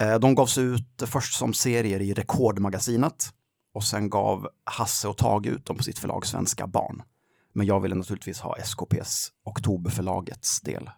Eh, 0.00 0.18
de 0.18 0.34
gavs 0.34 0.58
ut 0.58 1.02
först 1.06 1.34
som 1.34 1.52
serier 1.52 2.00
i 2.00 2.14
Rekordmagasinet 2.14 3.32
och 3.74 3.84
sen 3.84 4.10
gav 4.10 4.48
Hasse 4.64 5.08
och 5.08 5.16
Tage 5.16 5.46
ut 5.46 5.66
dem 5.66 5.76
på 5.76 5.82
sitt 5.82 5.98
förlag 5.98 6.26
Svenska 6.26 6.66
Barn. 6.66 7.02
Men 7.52 7.66
jag 7.66 7.80
ville 7.80 7.94
naturligtvis 7.94 8.40
ha 8.40 8.56
SKPs 8.56 9.32
Oktoberförlagets 9.44 10.60
del 10.60 10.90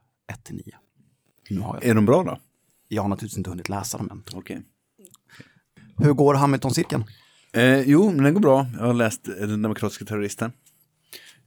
1-9. 0.48 0.62
Nu 1.50 1.60
har 1.60 1.74
jag, 1.74 1.84
Är 1.84 1.94
de 1.94 2.06
bra 2.06 2.22
då? 2.22 2.38
jag 2.88 3.02
har 3.02 3.08
naturligtvis 3.08 3.38
inte 3.38 3.50
hunnit 3.50 3.68
läsa 3.68 3.98
dem 3.98 4.10
än. 4.10 4.22
Okej. 4.34 4.62
Hur 5.96 6.12
går 6.12 6.34
Hamilton-cirkeln? 6.34 7.04
Eh, 7.52 7.80
jo, 7.80 8.10
men 8.10 8.24
den 8.24 8.34
går 8.34 8.40
bra. 8.40 8.66
Jag 8.78 8.86
har 8.86 8.94
läst 8.94 9.24
Den 9.24 9.62
demokratiska 9.62 10.04
terroristen. 10.04 10.52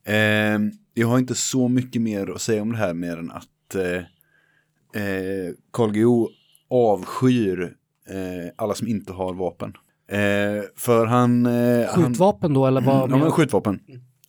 Eh, 0.03 0.59
jag 0.93 1.07
har 1.07 1.19
inte 1.19 1.35
så 1.35 1.67
mycket 1.67 2.01
mer 2.01 2.29
att 2.31 2.41
säga 2.41 2.61
om 2.61 2.71
det 2.71 2.77
här 2.77 2.93
mer 2.93 3.17
än 3.17 3.31
att 3.31 3.47
eh, 3.75 5.01
eh, 5.01 5.53
Carl 5.73 5.91
Guillou 5.91 6.27
avskyr 6.69 7.75
eh, 8.09 8.51
alla 8.55 8.73
som 8.73 8.87
inte 8.87 9.13
har 9.13 9.33
vapen. 9.33 9.73
Eh, 10.07 10.63
för 10.75 11.05
han... 11.05 11.45
Eh, 11.45 11.87
han 11.89 12.05
Skjutvapen 12.05 12.53
då 12.53 12.65
eller 12.65 12.81
vad? 12.81 13.11
ja, 13.11 13.17
men 13.17 13.31
skjutvapen. 13.31 13.79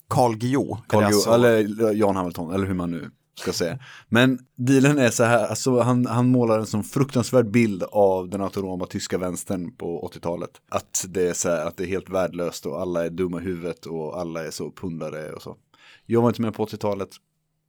Carl 0.08 0.36
Guillou. 0.36 0.76
Carl 0.88 1.02
Guillou, 1.02 1.16
alltså- 1.16 1.30
eller 1.30 1.92
Jan 1.92 2.16
Hamilton, 2.16 2.54
eller 2.54 2.66
hur 2.66 2.74
man 2.74 2.90
nu 2.90 3.10
ska 3.38 3.52
säga. 3.52 3.78
Men 4.08 4.38
dealen 4.56 4.98
är 4.98 5.10
så 5.10 5.24
här, 5.24 5.46
alltså 5.46 5.80
han, 5.80 6.06
han 6.06 6.28
målar 6.28 6.58
en 6.58 6.66
sån 6.66 6.84
fruktansvärd 6.84 7.50
bild 7.50 7.82
av 7.82 8.28
den 8.28 8.40
autonoma 8.40 8.86
tyska 8.86 9.18
vänstern 9.18 9.76
på 9.76 10.10
80-talet. 10.14 10.50
Att 10.70 11.04
det 11.08 11.28
är 11.28 11.32
så 11.32 11.48
här, 11.48 11.66
att 11.66 11.76
det 11.76 11.84
är 11.84 11.88
helt 11.88 12.10
värdelöst 12.10 12.66
och 12.66 12.80
alla 12.80 13.04
är 13.06 13.10
dumma 13.10 13.40
i 13.40 13.44
huvudet 13.44 13.86
och 13.86 14.20
alla 14.20 14.46
är 14.46 14.50
så 14.50 14.70
pundare 14.72 15.32
och 15.32 15.42
så. 15.42 15.56
Jag 16.06 16.22
var 16.22 16.28
inte 16.28 16.42
med 16.42 16.54
på 16.54 16.66
80-talet, 16.66 17.08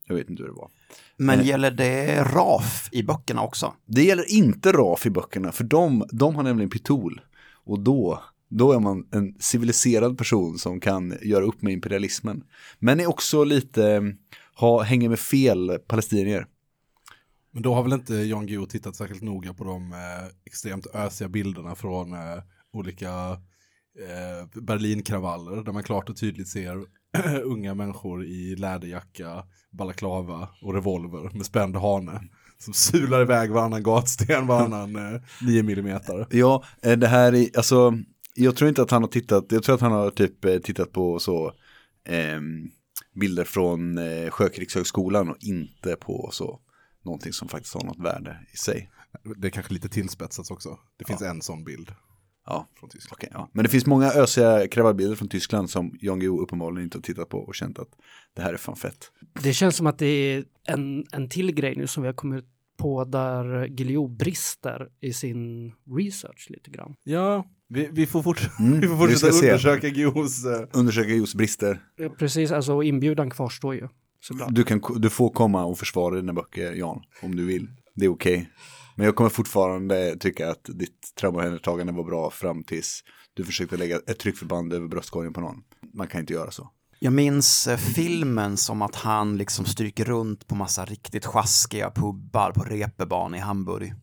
jag 0.07 0.15
vet 0.15 0.29
inte 0.29 0.43
hur 0.43 0.49
det 0.49 0.55
var. 0.55 0.69
Men 1.17 1.39
Eh. 1.39 1.47
gäller 1.47 1.71
det 1.71 2.23
RAF 2.23 2.89
i 2.91 3.03
böckerna 3.03 3.41
också? 3.41 3.73
Det 3.85 4.03
gäller 4.03 4.31
inte 4.31 4.71
RAF 4.71 5.05
i 5.05 5.09
böckerna, 5.09 5.51
för 5.51 5.63
de, 5.63 6.05
de 6.11 6.35
har 6.35 6.43
nämligen 6.43 6.69
pitol. 6.69 7.21
Och 7.65 7.79
då, 7.79 8.23
då 8.49 8.71
är 8.71 8.79
man 8.79 9.07
en 9.11 9.35
civiliserad 9.39 10.17
person 10.17 10.57
som 10.57 10.79
kan 10.79 11.17
göra 11.21 11.45
upp 11.45 11.61
med 11.61 11.73
imperialismen. 11.73 12.43
Men 12.79 12.99
är 12.99 13.07
också 13.07 13.43
lite, 13.43 14.15
ha, 14.55 14.81
hänger 14.81 15.09
med 15.09 15.19
fel 15.19 15.79
palestinier. 15.87 16.47
Men 17.51 17.63
då 17.63 17.73
har 17.73 17.83
väl 17.83 17.93
inte 17.93 18.15
Jan 18.15 18.45
Guillou 18.45 18.65
tittat 18.65 18.95
särskilt 18.95 19.21
noga 19.21 19.53
på 19.53 19.63
de 19.63 19.91
eh, 19.93 20.27
extremt 20.45 20.87
ösiga 20.93 21.27
bilderna 21.29 21.75
från 21.75 22.13
eh, 22.13 22.19
olika 22.73 23.09
eh, 23.99 24.61
Berlinkravaller 24.61 25.63
där 25.63 25.71
man 25.71 25.83
klart 25.83 26.09
och 26.09 26.17
tydligt 26.17 26.47
ser 26.47 26.85
unga 27.43 27.73
människor 27.73 28.25
i 28.25 28.55
läderjacka, 28.55 29.43
balaklava 29.71 30.49
och 30.61 30.73
revolver 30.73 31.37
med 31.37 31.45
spänd 31.45 31.75
hane 31.75 32.21
som 32.57 32.73
sular 32.73 33.21
iväg 33.21 33.51
varannan 33.51 33.83
gatsten, 33.83 34.47
varannan 34.47 34.95
eh, 34.95 35.21
9 35.41 35.63
millimeter. 35.63 36.27
Ja, 36.37 36.63
eh, 36.81 36.97
det 36.97 37.07
här 37.07 37.35
är, 37.35 37.57
alltså, 37.57 37.93
jag 38.33 38.55
tror 38.55 38.69
inte 38.69 38.81
att 38.81 38.91
han 38.91 39.03
har 39.03 39.09
tittat, 39.09 39.45
jag 39.49 39.63
tror 39.63 39.75
att 39.75 39.81
han 39.81 39.91
har 39.91 40.09
typ 40.09 40.45
eh, 40.45 40.57
tittat 40.57 40.91
på 40.91 41.19
så 41.19 41.53
ehm, 42.05 42.69
bilder 43.15 43.43
från 43.43 43.97
eh, 43.97 44.29
Sjökrigshögskolan 44.29 45.29
och 45.29 45.37
inte 45.39 45.95
på 45.95 46.29
så 46.31 46.59
någonting 47.05 47.33
som 47.33 47.47
faktiskt 47.47 47.73
har 47.73 47.83
något 47.83 47.99
värde 47.99 48.37
i 48.53 48.57
sig. 48.57 48.89
Det 49.37 49.47
är 49.47 49.51
kanske 49.51 49.73
lite 49.73 49.89
tillspetsat 49.89 50.51
också. 50.51 50.79
Det 50.97 51.05
finns 51.05 51.21
en 51.21 51.41
sån 51.41 51.63
bild 51.63 51.91
Ja, 52.47 52.67
från 52.79 52.89
Tyskland. 52.89 53.17
okej. 53.17 53.29
ja. 53.33 53.49
Men 53.53 53.63
det 53.63 53.69
finns 53.69 53.85
många 53.85 54.11
ösiga 54.11 54.67
kravallbilder 54.67 55.15
från 55.15 55.27
Tyskland 55.27 55.69
som 55.69 55.97
Jan 56.01 56.19
Guillou 56.19 56.39
uppenbarligen 56.41 56.83
inte 56.83 56.97
har 56.97 57.01
tittat 57.01 57.29
på 57.29 57.37
och 57.37 57.55
känt 57.55 57.79
att 57.79 57.89
det 58.35 58.41
här 58.41 58.53
är 58.53 58.57
fan 58.57 58.75
fett. 58.75 59.11
Det 59.43 59.53
känns 59.53 59.75
som 59.75 59.87
att 59.87 59.99
det 59.99 60.05
är 60.05 60.43
en, 60.67 61.05
en 61.11 61.29
till 61.29 61.51
grej 61.55 61.75
nu 61.75 61.87
som 61.87 62.03
vi 62.03 62.07
har 62.07 62.13
kommit 62.13 62.45
på 62.77 63.03
där 63.05 63.67
Guillou 63.67 64.07
brister 64.07 64.87
i 65.01 65.13
sin 65.13 65.71
research 65.97 66.47
lite 66.49 66.71
grann. 66.71 66.93
Ja, 67.03 67.45
vi, 67.69 67.89
vi 67.91 68.05
får, 68.05 68.23
fort, 68.23 68.49
Mm, 68.59 68.79
vi 68.79 68.87
får 68.87 68.95
vi 69.07 69.13
fortsätta 69.13 69.33
se. 69.33 69.45
undersöka 69.47 69.89
Guillous 69.89 70.45
eh, 70.45 70.67
Undersöka 70.73 71.07
Guillous 71.09 71.35
brister. 71.35 71.79
Ja, 71.95 72.09
Precis, 72.09 72.51
alltså 72.51 72.83
inbjudan 72.83 73.29
kvarstår 73.29 73.75
ju. 73.75 73.87
Såklart. 74.21 74.49
Du, 74.55 74.63
kan, 74.63 74.81
du 74.97 75.09
får 75.09 75.29
komma 75.29 75.65
och 75.65 75.77
försvara 75.79 76.15
dina 76.15 76.33
böcker, 76.33 76.73
Jan, 76.73 77.01
om 77.21 77.35
du 77.35 77.45
vill. 77.45 77.67
Det 77.95 78.05
är 78.05 78.09
okej. 78.09 78.49
Men 78.97 79.05
jag 79.05 79.15
kommer 79.15 79.29
fortfarande 79.29 80.17
tycka 80.19 80.51
att 80.51 80.63
ditt 80.63 81.15
traumaomhändertagande 81.19 81.93
var 81.93 82.03
bra 82.03 82.31
fram 82.31 82.63
tills 82.63 83.03
du 83.33 83.45
försökte 83.45 83.77
lägga 83.77 83.95
ett 83.95 84.19
tryckförband 84.19 84.73
över 84.73 84.87
bröstkorgen 84.87 85.33
på 85.33 85.41
någon. 85.41 85.63
Man 85.93 86.07
kan 86.07 86.19
inte 86.19 86.33
göra 86.33 86.51
så. 86.51 86.69
Jag 86.99 87.13
minns 87.13 87.67
eh, 87.67 87.77
filmen 87.77 88.57
som 88.57 88.81
att 88.81 88.95
han 88.95 89.37
liksom 89.37 89.65
stryker 89.65 90.05
runt 90.05 90.47
på 90.47 90.55
massa 90.55 90.85
riktigt 90.85 91.25
sjaskiga 91.25 91.91
pubbar 91.91 92.51
på 92.51 92.63
reeperbahn 92.63 93.35
i 93.35 93.39
Hamburg. 93.39 93.93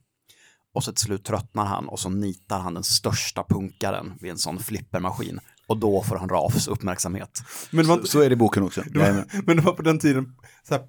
Och 0.74 0.84
så 0.84 0.92
till 0.92 1.04
slut 1.04 1.24
tröttnar 1.24 1.64
han 1.64 1.88
och 1.88 2.00
så 2.00 2.08
nitar 2.08 2.58
han 2.58 2.74
den 2.74 2.84
största 2.84 3.44
punkaren 3.48 4.12
vid 4.20 4.30
en 4.30 4.38
sån 4.38 4.58
flippermaskin. 4.58 5.40
Och 5.66 5.76
då 5.76 6.02
får 6.02 6.16
han 6.16 6.28
Rafs 6.28 6.68
uppmärksamhet. 6.68 7.42
Men, 7.70 7.86
man, 7.86 8.00
Så, 8.00 8.06
så 8.06 8.20
är 8.20 8.28
det 8.28 8.32
i 8.32 8.36
boken 8.36 8.62
också. 8.62 8.82
det 8.90 8.98
var, 8.98 9.42
men 9.46 9.56
det 9.56 9.62
var 9.62 9.72
på 9.72 9.82
den 9.82 9.98
tiden, 9.98 10.36
så 10.68 10.74
här, 10.74 10.84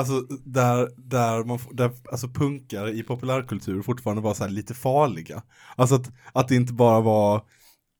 alltså 0.00 0.20
där, 0.44 0.88
där, 0.96 1.44
man, 1.44 1.58
där 1.72 1.90
alltså 2.12 2.28
punkar 2.28 2.88
i 2.88 3.02
populärkultur 3.02 3.82
fortfarande 3.82 4.22
var 4.22 4.34
så 4.34 4.46
lite 4.46 4.74
farliga. 4.74 5.42
Alltså 5.76 5.94
att, 5.94 6.10
att 6.32 6.48
det 6.48 6.54
inte 6.56 6.72
bara 6.72 7.00
var, 7.00 7.36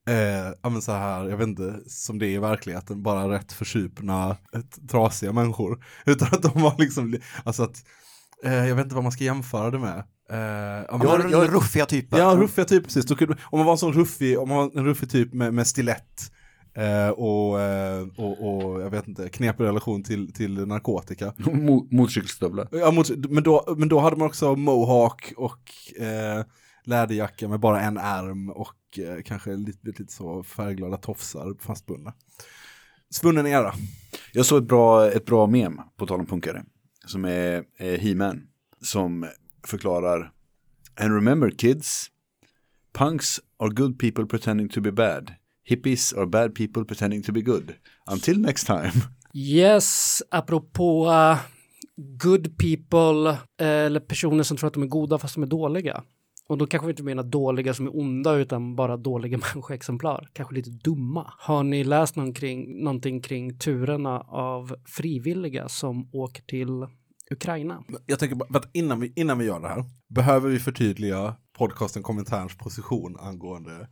eh, 0.08 0.52
ja 0.62 0.68
men 0.70 0.82
så 0.82 0.92
här, 0.92 1.28
jag 1.28 1.36
vet 1.36 1.48
inte, 1.48 1.80
som 1.86 2.18
det 2.18 2.26
är 2.26 2.30
i 2.30 2.38
verkligheten, 2.38 3.02
bara 3.02 3.30
rätt 3.34 3.52
försupna, 3.52 4.36
trasiga 4.90 5.32
människor. 5.32 5.84
Utan 6.06 6.28
att 6.32 6.42
de 6.42 6.62
var 6.62 6.74
liksom, 6.78 7.10
li- 7.10 7.20
alltså 7.44 7.62
att, 7.62 7.84
eh, 8.44 8.54
jag 8.68 8.74
vet 8.76 8.84
inte 8.84 8.94
vad 8.94 9.04
man 9.04 9.12
ska 9.12 9.24
jämföra 9.24 9.70
det 9.70 9.78
med. 9.78 9.98
Eh, 10.30 10.84
ja, 10.88 10.96
men- 10.98 11.06
Ja, 11.30 11.44
ja, 11.44 11.50
ruffiga 11.50 11.86
typer. 11.86 12.18
Ja, 12.18 12.36
ruffiga 12.38 12.64
typ 12.64 12.84
precis. 12.84 13.10
Om 13.10 13.58
man 13.58 13.64
var 13.66 13.72
en 13.72 13.78
sån 13.78 13.92
ruffig, 13.92 14.38
om 14.38 14.48
man 14.48 14.58
var 14.58 14.70
en 14.78 14.84
ruffig 14.84 15.10
typ 15.10 15.32
med, 15.34 15.54
med 15.54 15.66
stilett 15.66 16.32
eh, 16.74 17.08
och, 17.08 17.60
eh, 17.60 18.06
och, 18.16 18.64
och 18.64 18.80
jag 18.80 18.90
vet 18.90 19.08
inte, 19.08 19.28
knepig 19.28 19.64
relation 19.64 20.02
till, 20.02 20.32
till 20.32 20.66
narkotika. 20.66 21.30
Mo- 21.38 21.88
Motorcykelstövlar. 21.90 22.68
Ja, 22.72 22.90
mot, 22.90 23.10
men, 23.30 23.42
då, 23.42 23.74
men 23.78 23.88
då 23.88 23.98
hade 23.98 24.16
man 24.16 24.26
också 24.28 24.56
mohawk 24.56 25.32
och 25.36 25.70
eh, 26.02 26.44
läderjacka 26.84 27.48
med 27.48 27.60
bara 27.60 27.80
en 27.80 27.96
ärm 27.96 28.50
och 28.50 28.98
eh, 28.98 29.22
kanske 29.24 29.56
lite, 29.56 29.78
lite 29.86 30.12
så 30.12 30.42
färgglada 30.42 30.96
tofsar 30.96 31.54
fastbundna. 31.60 32.12
Svunnen 33.10 33.46
era. 33.46 33.72
Jag 34.32 34.46
såg 34.46 34.62
ett 34.62 34.68
bra, 34.68 35.10
ett 35.10 35.26
bra 35.26 35.46
mem, 35.46 35.80
på 35.96 36.06
tal 36.06 36.20
om 36.20 36.26
punkare, 36.26 36.64
som 37.06 37.24
är 37.24 37.64
eh, 37.78 38.00
He-Man, 38.00 38.42
som 38.82 39.26
förklarar 39.66 40.32
And 41.00 41.14
remember 41.14 41.50
kids, 41.50 42.06
punks 42.92 43.40
are 43.58 43.70
good 43.70 43.98
people 43.98 44.26
pretending 44.26 44.68
to 44.68 44.80
be 44.80 44.92
bad. 44.92 45.32
Hippies 45.70 46.12
are 46.18 46.26
bad 46.26 46.54
people 46.54 46.84
pretending 46.84 47.22
to 47.22 47.32
be 47.32 47.40
good. 47.40 47.74
Until 48.06 48.40
next 48.40 48.66
time. 48.66 48.92
Yes, 49.34 50.22
apropå 50.30 51.06
uh, 51.06 51.38
good 51.96 52.58
people 52.58 53.30
eh, 53.60 53.66
eller 53.66 54.00
personer 54.00 54.42
som 54.42 54.56
tror 54.56 54.68
att 54.68 54.74
de 54.74 54.82
är 54.82 54.86
goda 54.86 55.18
fast 55.18 55.34
de 55.34 55.42
är 55.42 55.46
dåliga. 55.46 56.02
Och 56.48 56.58
då 56.58 56.66
kanske 56.66 56.86
vi 56.86 56.90
inte 56.90 57.02
menar 57.02 57.22
dåliga 57.22 57.74
som 57.74 57.86
är 57.86 57.96
onda 57.96 58.34
utan 58.34 58.76
bara 58.76 58.96
dåliga 58.96 59.38
människoexemplar. 59.54 60.28
Kanske 60.32 60.54
lite 60.54 60.70
dumma. 60.70 61.32
Har 61.38 61.62
ni 61.62 61.84
läst 61.84 62.16
någon 62.16 62.34
kring, 62.34 62.84
någonting 62.84 63.22
kring 63.22 63.58
turerna 63.58 64.20
av 64.20 64.76
frivilliga 64.84 65.68
som 65.68 66.10
åker 66.12 66.42
till 66.42 66.86
Ukraina? 67.30 67.84
Jag 68.06 68.18
tänker 68.18 68.36
bara, 68.36 68.62
innan 68.72 69.00
vi, 69.00 69.12
innan 69.16 69.38
vi 69.38 69.44
gör 69.44 69.60
det 69.60 69.68
här, 69.68 69.84
behöver 70.08 70.50
vi 70.50 70.58
förtydliga 70.58 71.36
podcasten 71.58 72.02
Kommentarens 72.02 72.56
position 72.56 73.16
angående 73.20 73.88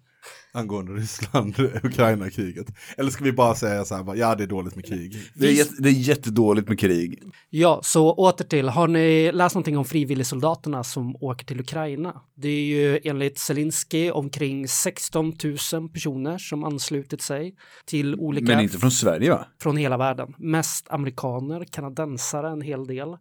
angående 0.53 0.93
Ryssland-Ukraina-kriget? 0.93 2.67
Eller 2.97 3.11
ska 3.11 3.25
vi 3.25 3.33
bara 3.33 3.55
säga 3.55 3.85
så 3.85 3.95
här, 3.95 4.03
bara, 4.03 4.17
ja 4.17 4.35
det 4.35 4.43
är 4.43 4.47
dåligt 4.49 4.77
med 4.77 4.85
krig. 4.85 5.17
Det 5.35 5.47
är, 5.47 5.53
jätte, 5.53 5.75
det 5.79 5.89
är 5.89 5.93
jättedåligt 5.93 6.69
med 6.69 6.81
krig. 6.81 7.23
Ja, 7.51 7.81
så 7.83 8.13
åter 8.13 8.45
till, 8.45 8.69
har 8.69 8.89
ni 8.89 9.33
läst 9.33 9.55
någonting 9.55 9.79
om 9.79 9.85
frivilligsoldaterna 9.85 10.85
som 10.85 11.17
åker 11.17 11.47
till 11.47 11.61
Ukraina? 11.61 12.21
Det 12.35 12.49
är 12.49 12.65
ju 12.65 13.01
enligt 13.05 13.39
Zelensky 13.39 14.11
omkring 14.11 14.69
16 14.69 15.33
000 15.73 15.89
personer 15.89 16.39
som 16.39 16.65
anslutit 16.65 17.23
sig 17.23 17.55
till 17.85 18.15
olika 18.15 18.47
Men 18.47 18.61
inte 18.61 18.79
från 18.79 18.91
Sverige 18.91 19.31
va? 19.31 19.47
från 19.63 19.77
hela 19.77 19.97
världen. 19.97 20.35
Mest 20.39 20.91
amerikaner, 20.91 21.65
kanadensare 21.65 22.51
en 22.51 22.61
hel 22.61 22.87
del. 22.87 23.17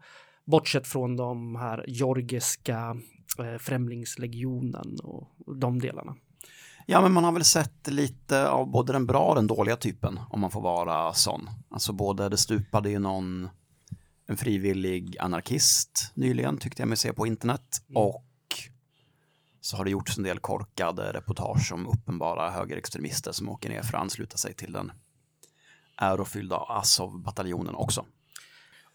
Bortsett 0.45 0.87
från 0.87 1.15
de 1.15 1.55
här 1.55 1.85
georgiska 1.87 2.97
eh, 3.39 3.57
främlingslegionen 3.59 4.97
och 5.03 5.29
de 5.55 5.79
delarna. 5.79 6.15
Ja, 6.89 7.01
men 7.01 7.11
man 7.11 7.23
har 7.23 7.31
väl 7.31 7.43
sett 7.43 7.87
lite 7.87 8.49
av 8.49 8.67
både 8.71 8.93
den 8.93 9.05
bra 9.05 9.29
och 9.29 9.35
den 9.35 9.47
dåliga 9.47 9.75
typen, 9.75 10.19
om 10.29 10.39
man 10.39 10.51
får 10.51 10.61
vara 10.61 11.13
sån. 11.13 11.49
Alltså 11.69 11.93
både, 11.93 12.29
det 12.29 12.37
stupade 12.37 12.89
ju 12.89 12.99
någon, 12.99 13.49
en 14.27 14.37
frivillig 14.37 15.17
anarkist 15.19 16.11
nyligen, 16.13 16.57
tyckte 16.57 16.81
jag 16.81 16.87
mig 16.89 16.97
se 16.97 17.13
på 17.13 17.27
internet, 17.27 17.81
och 17.95 18.25
så 19.61 19.77
har 19.77 19.85
det 19.85 19.91
gjorts 19.91 20.17
en 20.17 20.23
del 20.23 20.39
korkade 20.39 21.13
reportage 21.13 21.71
om 21.73 21.87
uppenbara 21.87 22.49
högerextremister 22.49 23.31
som 23.31 23.49
åker 23.49 23.69
ner 23.69 23.81
för 23.81 23.97
att 23.97 24.01
ansluta 24.01 24.37
sig 24.37 24.53
till 24.53 24.73
den 24.73 24.91
ärofyllda 25.97 26.57
Azov-bataljonen 26.57 27.75
också. 27.75 28.05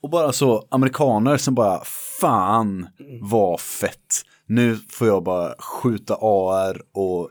Och 0.03 0.11
bara 0.11 0.33
så 0.33 0.67
amerikaner 0.71 1.37
som 1.37 1.55
bara 1.55 1.85
fan 2.21 2.89
vad 3.21 3.61
fett. 3.61 4.25
Nu 4.47 4.77
får 4.77 5.07
jag 5.07 5.25
bara 5.25 5.55
skjuta 5.59 6.15
AR 6.21 6.83
och 6.93 7.31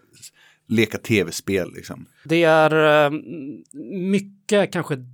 leka 0.71 0.97
tv-spel 0.97 1.73
liksom. 1.73 2.05
Det 2.25 2.43
är 2.43 3.05
eh, 3.05 3.19
mycket 3.91 4.73
kanske 4.73 5.05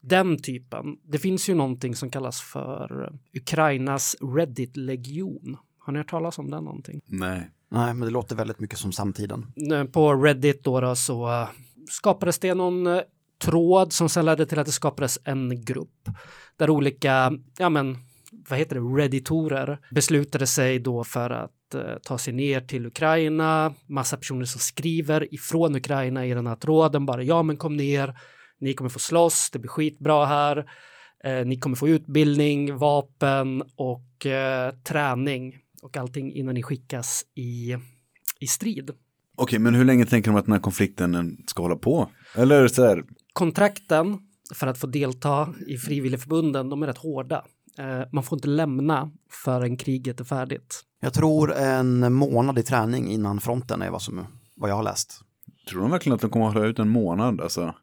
den 0.00 0.42
typen. 0.42 0.96
Det 1.02 1.18
finns 1.18 1.48
ju 1.48 1.54
någonting 1.54 1.96
som 1.96 2.10
kallas 2.10 2.40
för 2.40 3.12
Ukrainas 3.34 4.16
Reddit-legion. 4.20 5.56
Har 5.78 5.92
ni 5.92 5.98
hört 5.98 6.10
talas 6.10 6.38
om 6.38 6.50
den 6.50 6.64
någonting? 6.64 7.00
Nej. 7.06 7.50
Nej, 7.70 7.94
men 7.94 8.00
det 8.00 8.10
låter 8.10 8.36
väldigt 8.36 8.60
mycket 8.60 8.78
som 8.78 8.92
samtiden. 8.92 9.46
Eh, 9.72 9.84
På 9.84 10.14
Reddit 10.14 10.64
då, 10.64 10.80
då 10.80 10.96
så 10.96 11.28
eh, 11.28 11.48
skapades 11.90 12.38
det 12.38 12.54
någon 12.54 12.86
eh, 12.86 13.00
tråd 13.38 13.92
som 13.92 14.08
sen 14.08 14.24
ledde 14.24 14.46
till 14.46 14.58
att 14.58 14.66
det 14.66 14.72
skapades 14.72 15.18
en 15.24 15.64
grupp 15.64 16.08
där 16.56 16.70
olika, 16.70 17.32
ja 17.58 17.68
men 17.68 17.96
vad 18.48 18.58
heter 18.58 18.74
det, 18.76 19.02
redditorer 19.02 19.78
beslutade 19.90 20.46
sig 20.46 20.78
då 20.78 21.04
för 21.04 21.30
att 21.30 21.74
eh, 21.74 21.94
ta 22.02 22.18
sig 22.18 22.32
ner 22.32 22.60
till 22.60 22.86
Ukraina. 22.86 23.74
Massa 23.86 24.16
personer 24.16 24.44
som 24.44 24.60
skriver 24.60 25.34
ifrån 25.34 25.76
Ukraina 25.76 26.26
i 26.26 26.34
den 26.34 26.46
här 26.46 26.56
tråden 26.56 27.06
bara 27.06 27.22
ja 27.22 27.42
men 27.42 27.56
kom 27.56 27.76
ner, 27.76 28.18
ni 28.60 28.74
kommer 28.74 28.90
få 28.90 28.98
slåss, 28.98 29.50
det 29.50 29.58
blir 29.58 29.68
skitbra 29.68 30.26
här. 30.26 30.70
Eh, 31.24 31.46
ni 31.46 31.58
kommer 31.58 31.76
få 31.76 31.88
utbildning, 31.88 32.76
vapen 32.76 33.62
och 33.76 34.26
eh, 34.26 34.74
träning 34.84 35.56
och 35.82 35.96
allting 35.96 36.32
innan 36.32 36.54
ni 36.54 36.62
skickas 36.62 37.24
i, 37.34 37.76
i 38.40 38.46
strid. 38.46 38.90
Okej, 39.36 39.58
men 39.58 39.74
hur 39.74 39.84
länge 39.84 40.06
tänker 40.06 40.30
de 40.30 40.36
att 40.36 40.44
den 40.44 40.52
här 40.52 40.60
konflikten 40.60 41.14
eh, 41.14 41.22
ska 41.46 41.62
hålla 41.62 41.76
på? 41.76 42.10
Eller 42.34 42.68
så 42.68 42.84
här, 42.84 43.04
kontrakten 43.32 44.18
för 44.54 44.66
att 44.66 44.78
få 44.78 44.86
delta 44.86 45.54
i 45.66 45.78
frivilligförbunden, 45.78 46.68
de 46.68 46.82
är 46.82 46.86
rätt 46.86 46.98
hårda. 46.98 47.44
Eh, 47.78 48.02
man 48.12 48.24
får 48.24 48.36
inte 48.36 48.48
lämna 48.48 49.10
förrän 49.44 49.76
kriget 49.76 50.20
är 50.20 50.24
färdigt. 50.24 50.84
Jag 51.00 51.14
tror 51.14 51.52
en 51.52 52.12
månad 52.12 52.58
i 52.58 52.62
träning 52.62 53.10
innan 53.10 53.40
fronten 53.40 53.82
är 53.82 53.90
vad, 53.90 54.02
som, 54.02 54.26
vad 54.56 54.70
jag 54.70 54.76
har 54.76 54.82
läst. 54.82 55.20
tror 55.70 55.82
de 55.82 55.90
verkligen 55.90 56.14
att 56.14 56.20
de 56.20 56.30
kommer 56.30 56.48
att 56.48 56.54
hålla 56.54 56.66
ut 56.66 56.78
en 56.78 56.88
månad? 56.88 57.40
Alltså, 57.40 57.74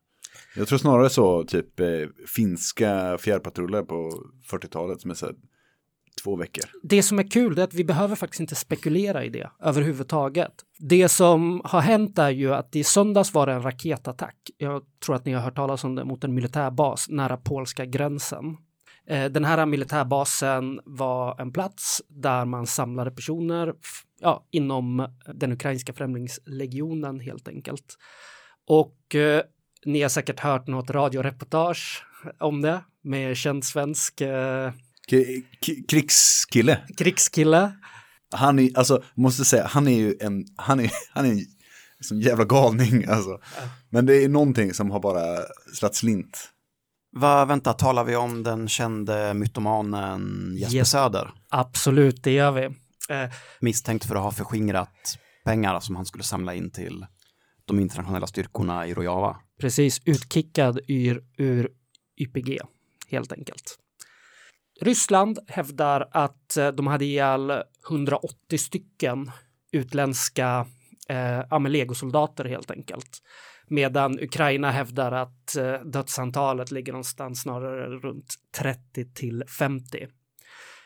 jag 0.55 0.67
tror 0.67 0.77
snarare 0.77 1.09
så, 1.09 1.43
typ 1.43 1.79
eh, 1.79 1.87
finska 2.35 3.17
fjärrpatruller 3.17 3.83
på 3.83 4.11
40-talet 4.51 5.01
som 5.01 5.11
är 5.11 5.15
så 5.15 5.25
här, 5.25 5.35
två 6.23 6.35
veckor. 6.35 6.63
Det 6.83 7.03
som 7.03 7.19
är 7.19 7.31
kul 7.31 7.59
är 7.59 7.63
att 7.63 7.73
vi 7.73 7.83
behöver 7.83 8.15
faktiskt 8.15 8.39
inte 8.39 8.55
spekulera 8.55 9.23
i 9.23 9.29
det 9.29 9.49
överhuvudtaget. 9.63 10.53
Det 10.79 11.09
som 11.09 11.61
har 11.63 11.81
hänt 11.81 12.19
är 12.19 12.29
ju 12.29 12.53
att 12.53 12.75
i 12.75 12.83
söndags 12.83 13.33
var 13.33 13.47
det 13.47 13.53
en 13.53 13.63
raketattack. 13.63 14.35
Jag 14.57 14.81
tror 15.05 15.15
att 15.15 15.25
ni 15.25 15.33
har 15.33 15.41
hört 15.41 15.55
talas 15.55 15.83
om 15.83 15.95
det 15.95 16.05
mot 16.05 16.23
en 16.23 16.33
militärbas 16.33 17.09
nära 17.09 17.37
polska 17.37 17.85
gränsen. 17.85 18.57
Eh, 19.07 19.25
Den 19.25 19.45
här 19.45 19.65
militärbasen 19.65 20.79
var 20.85 21.41
en 21.41 21.51
plats 21.51 22.01
där 22.07 22.45
man 22.45 22.67
samlade 22.67 23.11
personer 23.11 23.73
ja, 24.19 24.45
inom 24.51 25.07
den 25.33 25.51
ukrainska 25.51 25.93
främlingslegionen 25.93 27.19
helt 27.19 27.47
enkelt. 27.47 27.97
Och 28.67 29.15
eh, 29.15 29.41
ni 29.85 30.01
har 30.01 30.09
säkert 30.09 30.39
hört 30.39 30.67
något 30.67 30.89
radioreportage 30.89 32.03
om 32.39 32.61
det 32.61 32.81
med 33.03 33.37
känd 33.37 33.65
svensk 33.65 34.21
eh, 34.21 34.71
krigskille. 35.87 36.81
krigskille. 36.97 37.71
Han 38.31 38.59
är, 38.59 38.77
alltså, 38.77 39.03
måste 39.15 39.45
säga, 39.45 39.65
han 39.65 39.87
är 39.87 39.97
ju 39.97 40.15
en, 40.19 40.45
han 40.55 40.79
är, 40.79 40.91
han 41.13 41.25
är 41.25 41.31
en 41.31 41.45
sån 42.01 42.19
jävla 42.19 42.45
galning 42.45 43.05
alltså. 43.05 43.39
Men 43.89 44.05
det 44.05 44.23
är 44.23 44.29
någonting 44.29 44.73
som 44.73 44.91
har 44.91 44.99
bara 44.99 45.37
slagit 45.73 45.95
slint. 45.95 46.51
Va, 47.15 47.45
vänta, 47.45 47.73
talar 47.73 48.03
vi 48.03 48.15
om 48.15 48.43
den 48.43 48.67
kände 48.67 49.33
mytomanen 49.33 50.51
Jesper 50.57 50.77
Yes. 50.77 50.89
Söder? 50.91 51.31
Absolut, 51.49 52.23
det 52.23 52.31
gör 52.31 52.51
vi. 52.51 52.63
Eh, 53.09 53.31
Misstänkt 53.59 54.05
för 54.05 54.15
att 54.15 54.21
ha 54.23 54.31
förskingrat 54.31 55.17
pengar 55.45 55.79
som 55.79 55.95
han 55.95 56.05
skulle 56.05 56.23
samla 56.23 56.53
in 56.53 56.71
till 56.71 57.05
de 57.65 57.79
internationella 57.79 58.27
styrkorna 58.27 58.87
i 58.87 58.93
Rojava. 58.93 59.37
precis, 59.59 60.01
utkickad 60.05 60.79
ur, 60.87 61.23
ur 61.37 61.69
YPG, 62.17 62.59
helt 63.09 63.31
enkelt. 63.31 63.77
Ryssland 64.81 65.39
hävdar 65.47 66.07
att 66.11 66.57
eh, 66.57 66.67
de 66.67 66.87
hade 66.87 67.05
ihjäl 67.05 67.51
180 67.89 68.57
stycken 68.57 69.31
utländska 69.71 70.65
eh, 71.09 71.59
legosoldater 71.59 72.45
helt 72.45 72.71
enkelt. 72.71 73.19
Medan 73.67 74.19
Ukraina 74.19 74.71
hävdar 74.71 75.11
att 75.11 75.55
eh, 75.55 75.73
dödsantalet 75.73 76.71
ligger 76.71 76.91
någonstans 76.91 77.41
snarare 77.41 77.87
runt 77.87 78.35
30 78.57 79.13
till 79.13 79.43
50. 79.59 80.07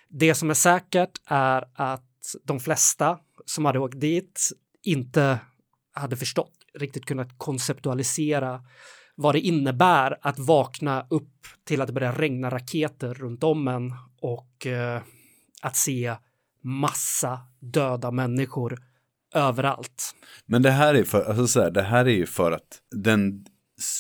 Det 0.10 0.36
som 0.36 0.50
är 0.50 0.54
säkert 0.54 1.22
är 1.26 1.64
att 1.74 2.06
de 2.44 2.60
flesta 2.60 3.20
som 3.46 3.66
hade 3.66 3.80
åkt 3.80 4.00
dit 4.00 4.50
inte 4.84 5.40
hade 5.94 6.16
förstått, 6.16 6.54
riktigt 6.74 7.06
kunnat 7.06 7.38
konceptualisera 7.38 8.64
vad 9.16 9.36
det 9.36 9.40
innebär 9.40 10.18
att 10.22 10.40
vakna 10.40 11.08
upp 11.10 11.48
till 11.64 11.82
att 11.82 11.88
det 11.88 11.94
börjar 11.94 12.14
regna 12.14 12.50
raketer 12.50 13.14
runt 13.14 13.44
om 13.44 13.68
en 13.68 13.94
och 14.22 14.68
eh, 14.68 15.02
att 15.62 15.76
se 15.76 16.16
massa 16.64 17.40
döda 17.60 18.12
människor 18.12 18.84
överallt. 19.34 20.16
Men 20.46 20.62
det 20.62 20.72
här 20.72 20.94
är 20.94 21.04
för, 21.04 21.24
alltså 21.24 21.48
så 21.48 21.62
här, 21.62 21.72
det 21.72 21.82
här 21.82 22.06
är 22.06 22.14
ju 22.14 22.26
för 22.26 22.52
att 22.52 22.82
den, 22.96 23.46